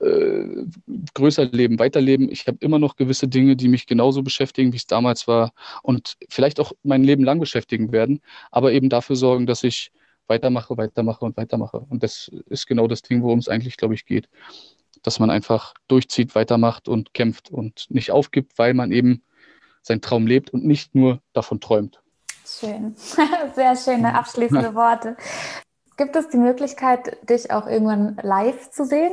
äh, 0.00 0.66
größer 1.14 1.46
leben, 1.46 1.78
weiterleben. 1.78 2.30
Ich 2.30 2.46
habe 2.46 2.58
immer 2.60 2.78
noch 2.78 2.96
gewisse 2.96 3.28
Dinge, 3.28 3.56
die 3.56 3.68
mich 3.68 3.86
genauso 3.86 4.22
beschäftigen, 4.22 4.72
wie 4.72 4.78
es 4.78 4.86
damals 4.86 5.28
war 5.28 5.52
und 5.82 6.16
vielleicht 6.28 6.60
auch 6.60 6.72
mein 6.82 7.04
Leben 7.04 7.24
lang 7.24 7.40
beschäftigen 7.40 7.92
werden, 7.92 8.20
aber 8.50 8.72
eben 8.72 8.88
dafür 8.88 9.16
sorgen, 9.16 9.46
dass 9.46 9.64
ich 9.64 9.92
weitermache, 10.28 10.76
weitermache 10.76 11.24
und 11.24 11.36
weitermache. 11.36 11.78
Und 11.88 12.02
das 12.02 12.30
ist 12.46 12.66
genau 12.66 12.88
das 12.88 13.02
Ding, 13.02 13.22
worum 13.22 13.38
es 13.38 13.48
eigentlich, 13.48 13.76
glaube 13.76 13.94
ich, 13.94 14.06
geht 14.06 14.28
dass 15.06 15.20
man 15.20 15.30
einfach 15.30 15.74
durchzieht, 15.86 16.34
weitermacht 16.34 16.88
und 16.88 17.14
kämpft 17.14 17.50
und 17.50 17.86
nicht 17.90 18.10
aufgibt, 18.10 18.58
weil 18.58 18.74
man 18.74 18.90
eben 18.90 19.22
seinen 19.82 20.00
Traum 20.00 20.26
lebt 20.26 20.50
und 20.50 20.64
nicht 20.64 20.94
nur 20.94 21.20
davon 21.32 21.60
träumt. 21.60 22.02
Schön, 22.44 22.94
sehr 23.54 23.76
schöne 23.76 24.14
abschließende 24.14 24.74
Worte. 24.74 25.16
Gibt 25.96 26.16
es 26.16 26.28
die 26.28 26.36
Möglichkeit, 26.36 27.16
dich 27.28 27.50
auch 27.50 27.66
irgendwann 27.66 28.18
live 28.22 28.70
zu 28.70 28.84
sehen? 28.84 29.12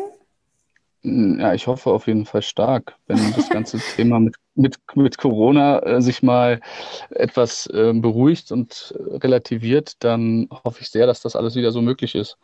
Ja, 1.06 1.54
ich 1.54 1.68
hoffe 1.68 1.92
auf 1.92 2.08
jeden 2.08 2.26
Fall 2.26 2.42
stark, 2.42 2.96
wenn 3.08 3.34
das 3.34 3.50
ganze 3.50 3.78
Thema 3.78 4.22
mit, 4.22 4.36
mit, 4.56 4.78
mit 4.96 5.18
Corona 5.18 5.80
äh, 5.80 6.02
sich 6.02 6.24
mal 6.24 6.62
etwas 7.10 7.68
äh, 7.68 7.92
beruhigt 7.94 8.54
und 8.54 8.96
relativiert, 8.98 9.96
dann 10.00 10.48
hoffe 10.64 10.80
ich 10.82 10.90
sehr, 10.90 11.06
dass 11.06 11.20
das 11.20 11.36
alles 11.36 11.56
wieder 11.56 11.74
so 11.74 11.82
möglich 11.82 12.16
ist. 12.16 12.38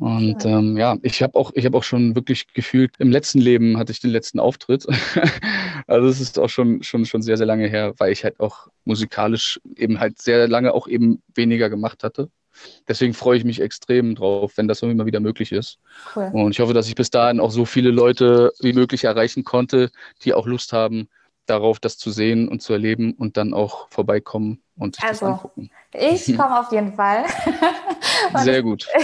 Und 0.00 0.44
ja, 0.44 0.58
ähm, 0.58 0.76
ja 0.78 0.96
ich 1.02 1.22
habe 1.22 1.38
auch, 1.38 1.52
ich 1.54 1.64
habe 1.64 1.76
auch 1.76 1.84
schon 1.84 2.16
wirklich 2.16 2.52
gefühlt, 2.54 2.92
im 2.98 3.12
letzten 3.12 3.38
Leben 3.38 3.78
hatte 3.78 3.92
ich 3.92 4.00
den 4.00 4.10
letzten 4.10 4.40
Auftritt. 4.40 4.86
also 5.86 6.08
es 6.08 6.20
ist 6.20 6.40
auch 6.40 6.48
schon, 6.48 6.82
schon, 6.82 7.04
schon 7.04 7.22
sehr, 7.22 7.36
sehr 7.36 7.46
lange 7.46 7.68
her, 7.68 7.92
weil 7.98 8.10
ich 8.10 8.24
halt 8.24 8.40
auch 8.40 8.66
musikalisch 8.84 9.60
eben 9.76 10.00
halt 10.00 10.20
sehr 10.20 10.48
lange 10.48 10.74
auch 10.74 10.88
eben 10.88 11.22
weniger 11.34 11.70
gemacht 11.70 12.02
hatte. 12.02 12.30
Deswegen 12.88 13.14
freue 13.14 13.38
ich 13.38 13.44
mich 13.44 13.60
extrem 13.60 14.14
drauf, 14.14 14.52
wenn 14.56 14.68
das 14.68 14.82
irgendwie 14.82 14.98
mal 14.98 15.06
wieder 15.06 15.20
möglich 15.20 15.52
ist. 15.52 15.78
Cool. 16.14 16.30
Und 16.32 16.50
ich 16.52 16.60
hoffe, 16.60 16.74
dass 16.74 16.88
ich 16.88 16.94
bis 16.94 17.10
dahin 17.10 17.40
auch 17.40 17.50
so 17.50 17.64
viele 17.64 17.90
Leute 17.90 18.52
wie 18.60 18.72
möglich 18.72 19.04
erreichen 19.04 19.44
konnte, 19.44 19.90
die 20.22 20.34
auch 20.34 20.46
Lust 20.46 20.72
haben, 20.72 21.08
darauf, 21.46 21.80
das 21.80 21.98
zu 21.98 22.10
sehen 22.10 22.48
und 22.48 22.62
zu 22.62 22.72
erleben 22.72 23.12
und 23.14 23.36
dann 23.36 23.52
auch 23.52 23.88
vorbeikommen 23.90 24.62
und 24.76 24.96
sich 24.96 25.04
also, 25.04 25.26
das 25.26 25.34
angucken. 25.34 25.70
Ich 25.92 26.26
komme 26.36 26.60
auf 26.60 26.72
jeden 26.72 26.94
Fall. 26.94 27.24
Sehr 28.36 28.62
gut. 28.62 28.86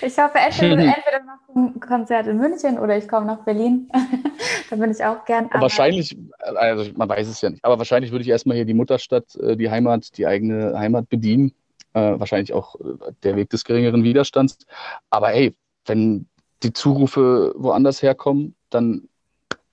Ich 0.00 0.16
hoffe, 0.16 0.38
entweder, 0.38 0.74
entweder 0.74 1.24
machst 1.26 1.48
du 1.48 1.58
ein 1.58 1.80
Konzert 1.80 2.28
in 2.28 2.38
München 2.38 2.78
oder 2.78 2.96
ich 2.96 3.08
komme 3.08 3.26
nach 3.26 3.38
Berlin. 3.44 3.90
da 4.70 4.76
bin 4.76 4.92
ich 4.92 5.04
auch 5.04 5.24
gern. 5.24 5.50
Wahrscheinlich, 5.52 6.16
also 6.38 6.92
man 6.94 7.08
weiß 7.08 7.26
es 7.26 7.40
ja 7.40 7.50
nicht, 7.50 7.64
aber 7.64 7.78
wahrscheinlich 7.78 8.12
würde 8.12 8.22
ich 8.22 8.28
erstmal 8.28 8.54
hier 8.56 8.64
die 8.64 8.74
Mutterstadt, 8.74 9.34
äh, 9.34 9.56
die 9.56 9.68
Heimat, 9.68 10.16
die 10.16 10.28
eigene 10.28 10.78
Heimat 10.78 11.08
bedienen 11.08 11.52
Äh, 11.94 12.18
wahrscheinlich 12.18 12.52
auch 12.52 12.74
äh, 12.76 13.12
der 13.22 13.36
Weg 13.36 13.50
des 13.50 13.64
geringeren 13.64 14.04
Widerstands. 14.04 14.58
Aber 15.10 15.28
hey, 15.28 15.56
wenn 15.86 16.28
die 16.62 16.72
Zurufe 16.72 17.54
woanders 17.56 18.02
herkommen, 18.02 18.54
dann 18.70 19.08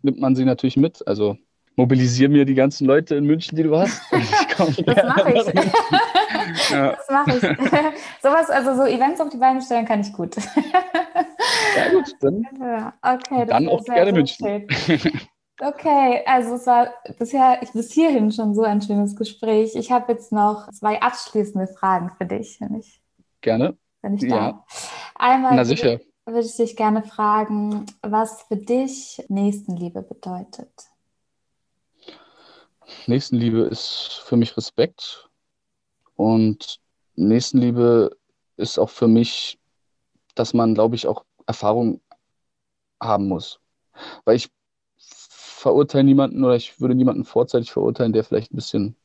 nimmt 0.01 0.20
man 0.20 0.36
sie 0.36 0.45
natürlich 0.45 0.78
mit. 0.78 1.05
Also 1.07 1.38
mobilisiere 1.76 2.30
mir 2.30 2.45
die 2.45 2.55
ganzen 2.55 2.86
Leute 2.86 3.16
in 3.16 3.26
München, 3.26 3.57
die 3.57 3.63
du 3.63 3.78
hast. 3.78 4.01
das 4.86 5.03
mache 5.03 5.34
ich. 5.34 6.70
ja. 6.70 6.95
Das 7.07 7.09
mache 7.09 7.38
ich. 7.38 7.41
Sowas, 8.22 8.49
also 8.49 8.76
so 8.76 8.84
Events 8.86 9.20
auf 9.20 9.30
die 9.30 9.38
Beine 9.38 9.61
stellen 9.61 9.86
kann 9.86 10.01
ich 10.01 10.13
gut. 10.13 10.36
ja 10.36 11.89
gut, 11.91 12.13
dann, 12.22 12.47
ja, 12.59 12.93
okay, 13.01 13.45
dann 13.47 13.68
auch 13.68 13.84
gerne 13.84 14.13
München. 14.13 14.68
Okay, 15.62 16.22
also 16.26 16.56
es 16.56 16.68
war 16.68 16.93
bisher 17.18 17.62
bis 17.74 17.93
hierhin 17.93 18.32
schon 18.32 18.53
so 18.53 18.64
ein 18.64 18.82
schönes 18.82 19.16
Gespräch. 19.16 19.76
Ich 19.76 19.91
habe 19.91 20.12
jetzt 20.12 20.32
noch 20.32 20.70
zwei 20.72 21.01
abschließende 21.01 21.68
Fragen 21.68 22.12
für 22.18 22.26
dich, 22.26 22.60
wenn 22.60 22.76
ich 22.76 23.01
gerne. 23.39 23.78
Wenn 24.01 24.16
ich 24.16 24.28
darf. 24.28 24.32
Ja. 24.32 24.66
Einmal 25.16 25.56
Na 25.56 25.64
sicher. 25.64 25.91
Würde, 25.91 26.06
würde 26.26 26.47
ich 26.47 26.58
dich 26.58 26.76
gerne 26.76 27.03
fragen, 27.03 27.86
was 28.01 28.43
für 28.43 28.58
dich 28.58 29.24
Nächstenliebe 29.30 30.01
bedeutet. 30.01 30.72
Nächstenliebe 33.08 33.62
ist 33.62 34.24
für 34.26 34.36
mich 34.36 34.58
Respekt 34.58 35.30
und 36.16 36.80
Nächstenliebe 37.16 38.18
ist 38.58 38.78
auch 38.78 38.89
für 38.89 39.08
mich, 39.08 39.58
dass 40.36 40.53
man, 40.53 40.74
glaube 40.74 40.95
ich, 40.95 41.08
auch 41.08 41.24
Erfahrung 41.47 42.01
haben 43.01 43.28
muss. 43.28 43.60
Weil 44.26 44.36
ich 44.36 44.49
verurteile 45.66 46.03
niemanden 46.03 46.43
oder 46.43 46.55
ich 46.55 46.80
würde 46.80 46.93
niemanden 46.93 47.26
vorzeitig 47.26 47.72
verurteilen, 47.72 48.13
der 48.13 48.24
vielleicht 48.24 48.53
ein 48.53 48.55
bisschen 48.55 48.95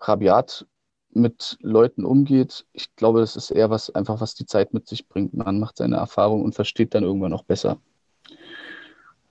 rabiat 0.00 0.66
mit 1.12 1.56
Leuten 1.62 2.04
umgeht. 2.04 2.66
Ich 2.74 2.94
glaube, 2.94 3.20
das 3.20 3.36
ist 3.36 3.50
eher 3.50 3.70
was, 3.70 3.88
einfach 3.88 4.20
was 4.20 4.34
die 4.34 4.44
Zeit 4.44 4.74
mit 4.74 4.86
sich 4.86 5.08
bringt. 5.08 5.32
Man 5.32 5.58
macht 5.58 5.78
seine 5.78 5.96
Erfahrung 5.96 6.44
und 6.44 6.54
versteht 6.54 6.94
dann 6.94 7.04
irgendwann 7.04 7.32
auch 7.32 7.44
besser. 7.44 7.78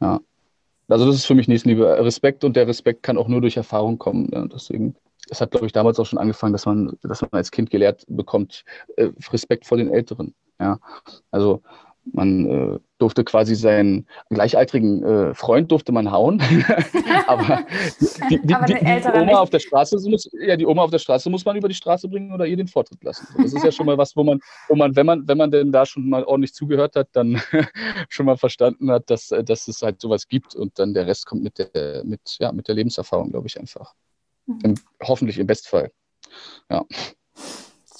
Ja. 0.01 0.19
Also 0.87 1.05
das 1.05 1.17
ist 1.17 1.27
für 1.27 1.35
mich 1.35 1.47
Nächstenliebe. 1.47 1.85
Respekt 2.03 2.43
und 2.43 2.55
der 2.55 2.67
Respekt 2.67 3.03
kann 3.03 3.19
auch 3.19 3.27
nur 3.27 3.41
durch 3.41 3.55
Erfahrung 3.55 3.99
kommen. 3.99 4.27
Ja. 4.33 4.47
Deswegen, 4.47 4.95
es 5.29 5.41
hat, 5.41 5.51
glaube 5.51 5.67
ich, 5.67 5.71
damals 5.71 5.99
auch 5.99 6.07
schon 6.07 6.17
angefangen, 6.17 6.53
dass 6.53 6.65
man, 6.65 6.97
dass 7.03 7.21
man 7.21 7.29
als 7.33 7.51
Kind 7.51 7.69
gelehrt 7.69 8.03
bekommt, 8.07 8.65
äh, 8.97 9.11
Respekt 9.31 9.67
vor 9.67 9.77
den 9.77 9.93
Älteren. 9.93 10.33
Ja. 10.59 10.79
Also 11.29 11.61
man 12.13 12.45
äh, 12.45 12.79
durfte 12.97 13.23
quasi 13.23 13.55
seinen 13.55 14.07
gleichaltrigen 14.29 15.03
äh, 15.03 15.33
Freund 15.33 15.71
durfte 15.71 15.91
man 15.91 16.11
hauen, 16.11 16.41
aber, 17.27 17.65
die, 18.29 18.39
die, 18.43 18.53
Aber 18.53 18.65
die, 18.65 18.73
die 18.73 18.85
Oma 18.85 19.25
nicht. 19.25 19.35
auf 19.35 19.49
der 19.49 19.59
Straße 19.59 19.97
muss, 20.09 20.29
ja, 20.33 20.55
die 20.55 20.65
Oma 20.65 20.83
auf 20.83 20.91
der 20.91 20.99
Straße 20.99 21.29
muss 21.29 21.45
man 21.45 21.55
über 21.55 21.67
die 21.67 21.75
Straße 21.75 22.07
bringen 22.07 22.31
oder 22.31 22.45
ihr 22.45 22.57
den 22.57 22.67
Vortritt 22.67 23.03
lassen. 23.03 23.27
Das 23.37 23.53
ist 23.53 23.63
ja 23.63 23.71
schon 23.71 23.85
mal 23.85 23.97
was, 23.97 24.15
wo 24.15 24.23
man, 24.23 24.39
wo 24.67 24.75
man, 24.75 24.95
wenn 24.95 25.05
man, 25.05 25.27
wenn 25.27 25.37
man 25.37 25.51
denn 25.51 25.71
da 25.71 25.85
schon 25.85 26.09
mal 26.09 26.23
ordentlich 26.23 26.53
zugehört 26.53 26.95
hat, 26.95 27.09
dann 27.13 27.41
schon 28.09 28.25
mal 28.25 28.37
verstanden 28.37 28.91
hat, 28.91 29.09
dass, 29.09 29.31
äh, 29.31 29.43
dass 29.43 29.67
es 29.67 29.81
halt 29.81 30.01
sowas 30.01 30.27
gibt 30.27 30.55
und 30.55 30.77
dann 30.79 30.93
der 30.93 31.07
Rest 31.07 31.25
kommt 31.25 31.43
mit 31.43 31.57
der, 31.57 32.03
mit, 32.03 32.21
ja, 32.39 32.51
mit 32.51 32.67
der 32.67 32.75
Lebenserfahrung, 32.75 33.31
glaube 33.31 33.47
ich, 33.47 33.59
einfach. 33.59 33.93
Mhm. 34.45 34.59
Im, 34.63 34.75
hoffentlich 35.03 35.39
im 35.39 35.47
Bestfall. 35.47 35.91
Ja. 36.69 36.85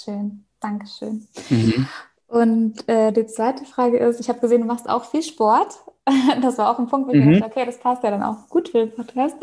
Schön. 0.04 0.46
Dankeschön. 0.60 1.26
Mhm. 1.50 1.88
Und 2.30 2.88
äh, 2.88 3.12
die 3.12 3.26
zweite 3.26 3.66
Frage 3.66 3.98
ist, 3.98 4.20
ich 4.20 4.30
habe 4.30 4.40
gesehen, 4.40 4.62
du 4.62 4.68
machst 4.68 4.88
auch 4.88 5.06
viel 5.06 5.24
Sport. 5.24 5.80
Das 6.42 6.58
war 6.58 6.72
auch 6.72 6.80
ein 6.80 6.88
Punkt, 6.88 7.08
wo 7.08 7.14
ich 7.14 7.24
mhm. 7.24 7.34
dachte, 7.34 7.46
okay, 7.46 7.66
das 7.68 7.78
passt 7.80 8.04
ja 8.04 8.10
dann 8.10 8.24
auch 8.24 8.48
gut 8.50 8.70
für 8.70 8.80
den 8.80 8.96
Podcast. 8.96 9.36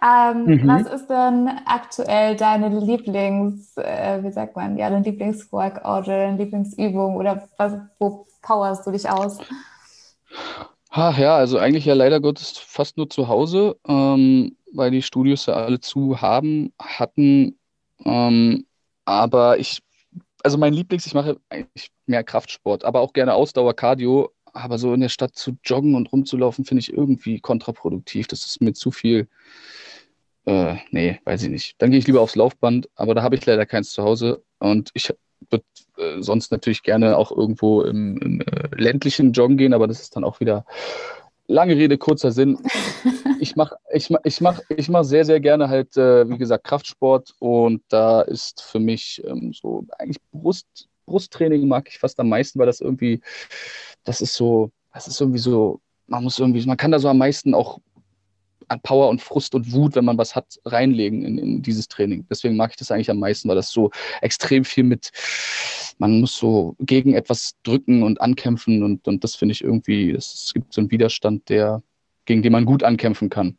Ähm, 0.00 0.44
mhm. 0.44 0.68
Was 0.68 0.82
ist 0.82 1.08
denn 1.08 1.50
aktuell 1.66 2.36
deine 2.36 2.68
Lieblings, 2.78 3.76
äh, 3.76 4.22
wie 4.22 4.30
sagt 4.30 4.54
man, 4.54 4.76
ja, 4.76 4.90
dein 4.90 5.02
Lieblingsworkout 5.02 6.04
oder 6.04 6.18
deine 6.18 6.36
Lieblingsübung 6.36 7.16
oder 7.16 7.48
was, 7.56 7.72
wo 7.98 8.26
powerst 8.42 8.86
du 8.86 8.92
dich 8.92 9.10
aus? 9.10 9.38
Ach 10.90 11.18
ja, 11.18 11.36
also 11.36 11.58
eigentlich 11.58 11.84
ja 11.84 11.94
leider 11.94 12.20
Gottes 12.20 12.58
fast 12.58 12.96
nur 12.96 13.10
zu 13.10 13.26
Hause, 13.26 13.76
ähm, 13.88 14.56
weil 14.72 14.92
die 14.92 15.02
Studios 15.02 15.46
ja 15.46 15.54
alle 15.54 15.80
zu 15.80 16.20
haben, 16.20 16.72
hatten. 16.80 17.58
Ähm, 18.04 18.66
aber 19.04 19.58
ich 19.58 19.80
also 20.44 20.58
mein 20.58 20.74
Lieblings, 20.74 21.06
ich 21.06 21.14
mache 21.14 21.40
eigentlich 21.48 21.90
mehr 22.06 22.22
Kraftsport, 22.22 22.84
aber 22.84 23.00
auch 23.00 23.12
gerne 23.12 23.34
Ausdauer, 23.34 23.74
Cardio. 23.74 24.30
Aber 24.52 24.78
so 24.78 24.94
in 24.94 25.00
der 25.00 25.08
Stadt 25.08 25.34
zu 25.34 25.56
joggen 25.64 25.96
und 25.96 26.12
rumzulaufen, 26.12 26.64
finde 26.64 26.80
ich 26.80 26.92
irgendwie 26.92 27.40
kontraproduktiv. 27.40 28.28
Das 28.28 28.46
ist 28.46 28.60
mir 28.60 28.72
zu 28.72 28.92
viel. 28.92 29.26
Äh, 30.46 30.76
nee, 30.90 31.20
weiß 31.24 31.42
ich 31.42 31.48
nicht. 31.48 31.74
Dann 31.78 31.90
gehe 31.90 31.98
ich 31.98 32.06
lieber 32.06 32.20
aufs 32.20 32.36
Laufband, 32.36 32.88
aber 32.94 33.16
da 33.16 33.22
habe 33.22 33.34
ich 33.34 33.44
leider 33.44 33.66
keins 33.66 33.90
zu 33.90 34.04
Hause. 34.04 34.44
Und 34.60 34.90
ich 34.94 35.12
würde 35.50 35.64
äh, 35.96 36.22
sonst 36.22 36.52
natürlich 36.52 36.84
gerne 36.84 37.16
auch 37.16 37.32
irgendwo 37.32 37.82
im, 37.82 38.18
im 38.18 38.40
äh, 38.42 38.68
ländlichen 38.76 39.32
Joggen 39.32 39.56
gehen, 39.56 39.74
aber 39.74 39.88
das 39.88 40.02
ist 40.02 40.14
dann 40.14 40.22
auch 40.24 40.38
wieder 40.38 40.64
lange 41.46 41.76
Rede, 41.76 41.98
kurzer 41.98 42.30
Sinn. 42.30 42.58
Ich 43.40 43.56
mache 43.56 43.76
ich 43.92 44.10
mach, 44.10 44.20
ich 44.24 44.40
mach, 44.40 44.60
ich 44.74 44.88
mach 44.88 45.04
sehr, 45.04 45.24
sehr 45.24 45.40
gerne 45.40 45.68
halt, 45.68 45.96
äh, 45.96 46.28
wie 46.28 46.38
gesagt, 46.38 46.64
Kraftsport 46.64 47.34
und 47.38 47.82
da 47.88 48.22
ist 48.22 48.62
für 48.62 48.80
mich 48.80 49.22
ähm, 49.26 49.52
so 49.52 49.84
eigentlich 49.98 50.20
Brust, 50.32 50.88
Brusttraining 51.06 51.68
mag 51.68 51.88
ich 51.88 51.98
fast 51.98 52.18
am 52.20 52.28
meisten, 52.28 52.58
weil 52.58 52.66
das 52.66 52.80
irgendwie, 52.80 53.20
das 54.04 54.20
ist 54.20 54.34
so, 54.34 54.70
das 54.92 55.08
ist 55.08 55.20
irgendwie 55.20 55.40
so, 55.40 55.80
man 56.06 56.24
muss 56.24 56.38
irgendwie, 56.38 56.64
man 56.66 56.76
kann 56.76 56.90
da 56.90 56.98
so 56.98 57.08
am 57.08 57.18
meisten 57.18 57.54
auch 57.54 57.80
an 58.68 58.80
Power 58.80 59.08
und 59.08 59.20
Frust 59.20 59.54
und 59.54 59.72
Wut, 59.72 59.94
wenn 59.94 60.04
man 60.04 60.18
was 60.18 60.34
hat, 60.34 60.58
reinlegen 60.64 61.24
in, 61.24 61.38
in 61.38 61.62
dieses 61.62 61.88
Training. 61.88 62.26
Deswegen 62.30 62.56
mag 62.56 62.70
ich 62.70 62.76
das 62.76 62.90
eigentlich 62.90 63.10
am 63.10 63.18
meisten, 63.18 63.48
weil 63.48 63.56
das 63.56 63.70
so 63.70 63.90
extrem 64.20 64.64
viel 64.64 64.84
mit, 64.84 65.10
man 65.98 66.20
muss 66.20 66.36
so 66.36 66.76
gegen 66.80 67.14
etwas 67.14 67.54
drücken 67.62 68.02
und 68.02 68.20
ankämpfen 68.20 68.82
und, 68.82 69.06
und 69.06 69.24
das 69.24 69.34
finde 69.34 69.52
ich 69.52 69.62
irgendwie, 69.62 70.10
es 70.10 70.52
gibt 70.54 70.72
so 70.72 70.80
einen 70.80 70.90
Widerstand, 70.90 71.48
der, 71.48 71.82
gegen 72.24 72.42
den 72.42 72.52
man 72.52 72.64
gut 72.64 72.82
ankämpfen 72.82 73.30
kann. 73.30 73.58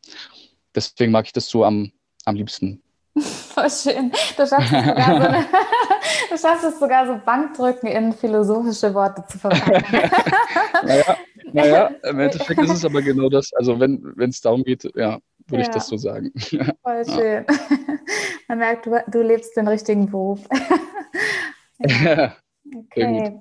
Deswegen 0.74 1.12
mag 1.12 1.26
ich 1.26 1.34
das 1.34 1.48
so 1.48 1.64
am, 1.64 1.92
am 2.26 2.36
liebsten. 2.36 2.82
Voll 3.20 3.70
schön. 3.70 4.12
Du 4.36 4.46
schaffst, 4.46 4.74
es 4.74 4.86
sogar 4.86 5.22
so 5.22 5.28
eine, 5.28 5.46
du 6.30 6.38
schaffst 6.38 6.64
es 6.66 6.80
sogar 6.80 7.08
so 7.08 7.20
Bankdrücken 7.26 7.88
in 7.88 8.12
philosophische 8.12 8.94
Worte 8.94 9.24
zu 9.28 9.40
verpacken. 9.40 9.84
naja, 10.84 11.16
naja, 11.56 11.92
im 12.04 12.20
Endeffekt 12.20 12.62
ist 12.62 12.72
es 12.72 12.86
aber 12.86 13.02
genau 13.02 13.30
das. 13.30 13.54
Also 13.54 13.80
wenn 13.80 14.30
es 14.30 14.42
darum 14.42 14.64
geht, 14.64 14.84
ja, 14.96 15.20
würde 15.48 15.62
ja. 15.64 15.70
ich 15.70 15.70
das 15.70 15.88
so 15.88 15.98
sagen. 15.98 16.32
Voll 16.84 17.06
schön. 17.06 17.46
Man 18.48 18.60
merkt, 18.60 18.86
du, 18.86 19.02
du 19.08 19.22
lebst 19.22 19.56
den 19.56 19.68
richtigen 19.68 20.10
Beruf. 20.10 20.42
ja. 21.80 22.36
Okay. 22.76 23.40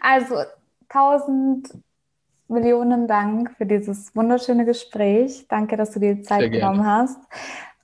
Also 0.00 0.36
tausend 0.88 1.68
Millionen 2.48 3.06
Dank 3.06 3.52
für 3.56 3.66
dieses 3.66 4.14
wunderschöne 4.16 4.64
Gespräch. 4.64 5.46
Danke, 5.48 5.76
dass 5.76 5.92
du 5.92 6.00
dir 6.00 6.14
die 6.14 6.22
Zeit 6.22 6.50
genommen 6.50 6.84
hast. 6.84 7.18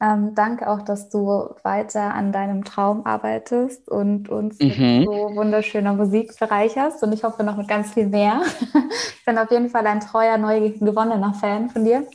Ähm, 0.01 0.35
danke 0.35 0.69
auch, 0.69 0.83
dass 0.83 1.09
du 1.09 1.55
weiter 1.63 2.15
an 2.15 2.31
deinem 2.31 2.65
Traum 2.65 3.07
arbeitest 3.07 3.89
und 3.89 4.29
uns 4.29 4.59
mhm. 4.59 4.99
mit 4.99 5.07
so 5.07 5.37
wunderschöner 5.37 5.95
Musik 5.95 6.39
bereicherst. 6.39 7.03
Und 7.03 7.13
ich 7.13 7.25
hoffe 7.25 7.45
noch 7.45 7.57
mit 7.57 7.69
ganz 7.69 7.95
viel 7.95 8.07
mehr. 8.07 8.43
ich 9.19 9.25
bin 9.25 9.39
auf 9.39 9.51
jeden 9.51 9.71
Fall 9.71 9.87
ein 9.87 10.01
treuer, 10.01 10.37
neu 10.37 10.71
gewonnener 10.73 11.33
Fan 11.35 11.71
von 11.71 11.85
dir. 11.85 12.07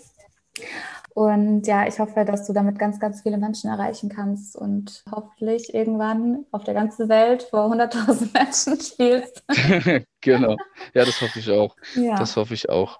Und 1.13 1.67
ja, 1.67 1.87
ich 1.87 1.99
hoffe, 1.99 2.23
dass 2.23 2.47
du 2.47 2.53
damit 2.53 2.79
ganz, 2.79 2.99
ganz 2.99 3.21
viele 3.21 3.37
Menschen 3.37 3.69
erreichen 3.69 4.09
kannst 4.09 4.55
und 4.55 5.03
hoffentlich 5.11 5.73
irgendwann 5.73 6.45
auf 6.51 6.63
der 6.63 6.73
ganzen 6.73 7.09
Welt 7.09 7.43
vor 7.43 7.71
100.000 7.71 8.33
Menschen 8.33 8.79
spielst. 8.79 9.43
genau. 10.21 10.55
Ja, 10.93 11.03
das 11.03 11.19
hoffe 11.19 11.39
ich 11.39 11.49
auch. 11.49 11.75
Ja. 11.95 12.15
Das 12.15 12.37
hoffe 12.37 12.53
ich 12.53 12.69
auch. 12.69 12.99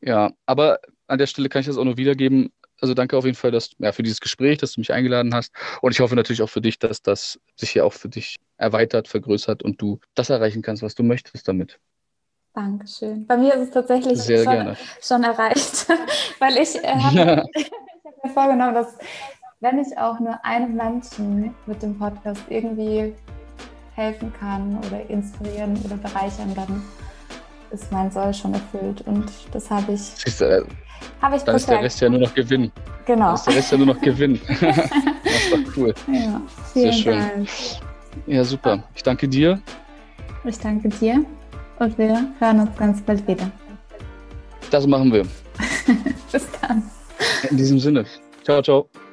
Ja, 0.00 0.32
aber 0.46 0.80
an 1.06 1.18
der 1.18 1.26
Stelle 1.26 1.48
kann 1.48 1.60
ich 1.60 1.66
das 1.66 1.78
auch 1.78 1.84
nur 1.84 1.96
wiedergeben. 1.96 2.52
Also 2.84 2.92
danke 2.92 3.16
auf 3.16 3.24
jeden 3.24 3.34
Fall 3.34 3.50
dass, 3.50 3.70
ja, 3.78 3.92
für 3.92 4.02
dieses 4.02 4.20
Gespräch, 4.20 4.58
dass 4.58 4.72
du 4.72 4.80
mich 4.82 4.92
eingeladen 4.92 5.34
hast. 5.34 5.54
Und 5.80 5.92
ich 5.92 6.00
hoffe 6.00 6.14
natürlich 6.16 6.42
auch 6.42 6.50
für 6.50 6.60
dich, 6.60 6.78
dass 6.78 7.00
das 7.00 7.40
sich 7.56 7.70
hier 7.70 7.86
auch 7.86 7.94
für 7.94 8.10
dich 8.10 8.36
erweitert, 8.58 9.08
vergrößert 9.08 9.62
und 9.62 9.80
du 9.80 10.00
das 10.14 10.28
erreichen 10.28 10.60
kannst, 10.60 10.82
was 10.82 10.94
du 10.94 11.02
möchtest 11.02 11.48
damit. 11.48 11.80
Dankeschön. 12.52 13.26
Bei 13.26 13.38
mir 13.38 13.54
ist 13.54 13.62
es 13.62 13.70
tatsächlich 13.70 14.22
schon, 14.22 14.76
schon, 15.00 15.24
erreicht, 15.24 15.86
weil 16.40 16.58
ich 16.58 16.74
äh, 16.76 16.88
habe 16.88 17.16
hab 18.04 18.24
mir 18.24 18.30
vorgenommen, 18.34 18.74
dass 18.74 18.98
wenn 19.60 19.78
ich 19.78 19.96
auch 19.96 20.20
nur 20.20 20.44
einem 20.44 20.74
Menschen 20.74 21.54
mit 21.64 21.82
dem 21.82 21.98
Podcast 21.98 22.42
irgendwie 22.50 23.14
helfen 23.94 24.30
kann 24.38 24.78
oder 24.86 25.08
inspirieren 25.08 25.74
oder 25.86 25.96
bereichern, 25.96 26.52
dann 26.54 26.84
ist 27.70 27.90
mein 27.90 28.10
Soll 28.10 28.34
schon 28.34 28.52
erfüllt. 28.52 29.00
Und 29.06 29.32
das 29.52 29.70
habe 29.70 29.92
ich. 29.92 30.02
Siehst 30.02 30.42
du, 30.42 30.44
äh, 30.44 30.64
habe 31.20 31.36
ich 31.36 31.42
Dann 31.42 31.56
ist 31.56 31.68
der 31.68 31.82
Rest 31.82 32.00
ja 32.00 32.08
nur 32.08 32.20
noch 32.20 32.34
Gewinn. 32.34 32.70
Genau. 33.06 33.26
Dann 33.26 33.34
ist 33.34 33.46
der 33.46 33.56
Rest 33.56 33.72
ja 33.72 33.78
nur 33.78 33.86
noch 33.86 34.00
Gewinn. 34.00 34.40
das 34.60 34.78
ist 34.78 35.52
doch 35.52 35.76
cool. 35.76 35.94
Ja, 36.12 36.40
Sehr 36.72 36.92
schön. 36.92 37.18
Dank. 37.18 37.48
Ja, 38.26 38.44
super. 38.44 38.82
Ich 38.94 39.02
danke 39.02 39.28
dir. 39.28 39.60
Ich 40.44 40.58
danke 40.58 40.88
dir 40.88 41.24
und 41.78 41.98
wir 41.98 42.28
hören 42.38 42.60
uns 42.60 42.76
ganz 42.76 43.02
bald 43.02 43.26
wieder. 43.26 43.50
Das 44.70 44.86
machen 44.86 45.12
wir. 45.12 45.22
Bis 46.32 46.46
dann. 46.60 46.82
In 47.50 47.56
diesem 47.56 47.78
Sinne. 47.78 48.04
Ciao, 48.44 48.62
ciao. 48.62 49.03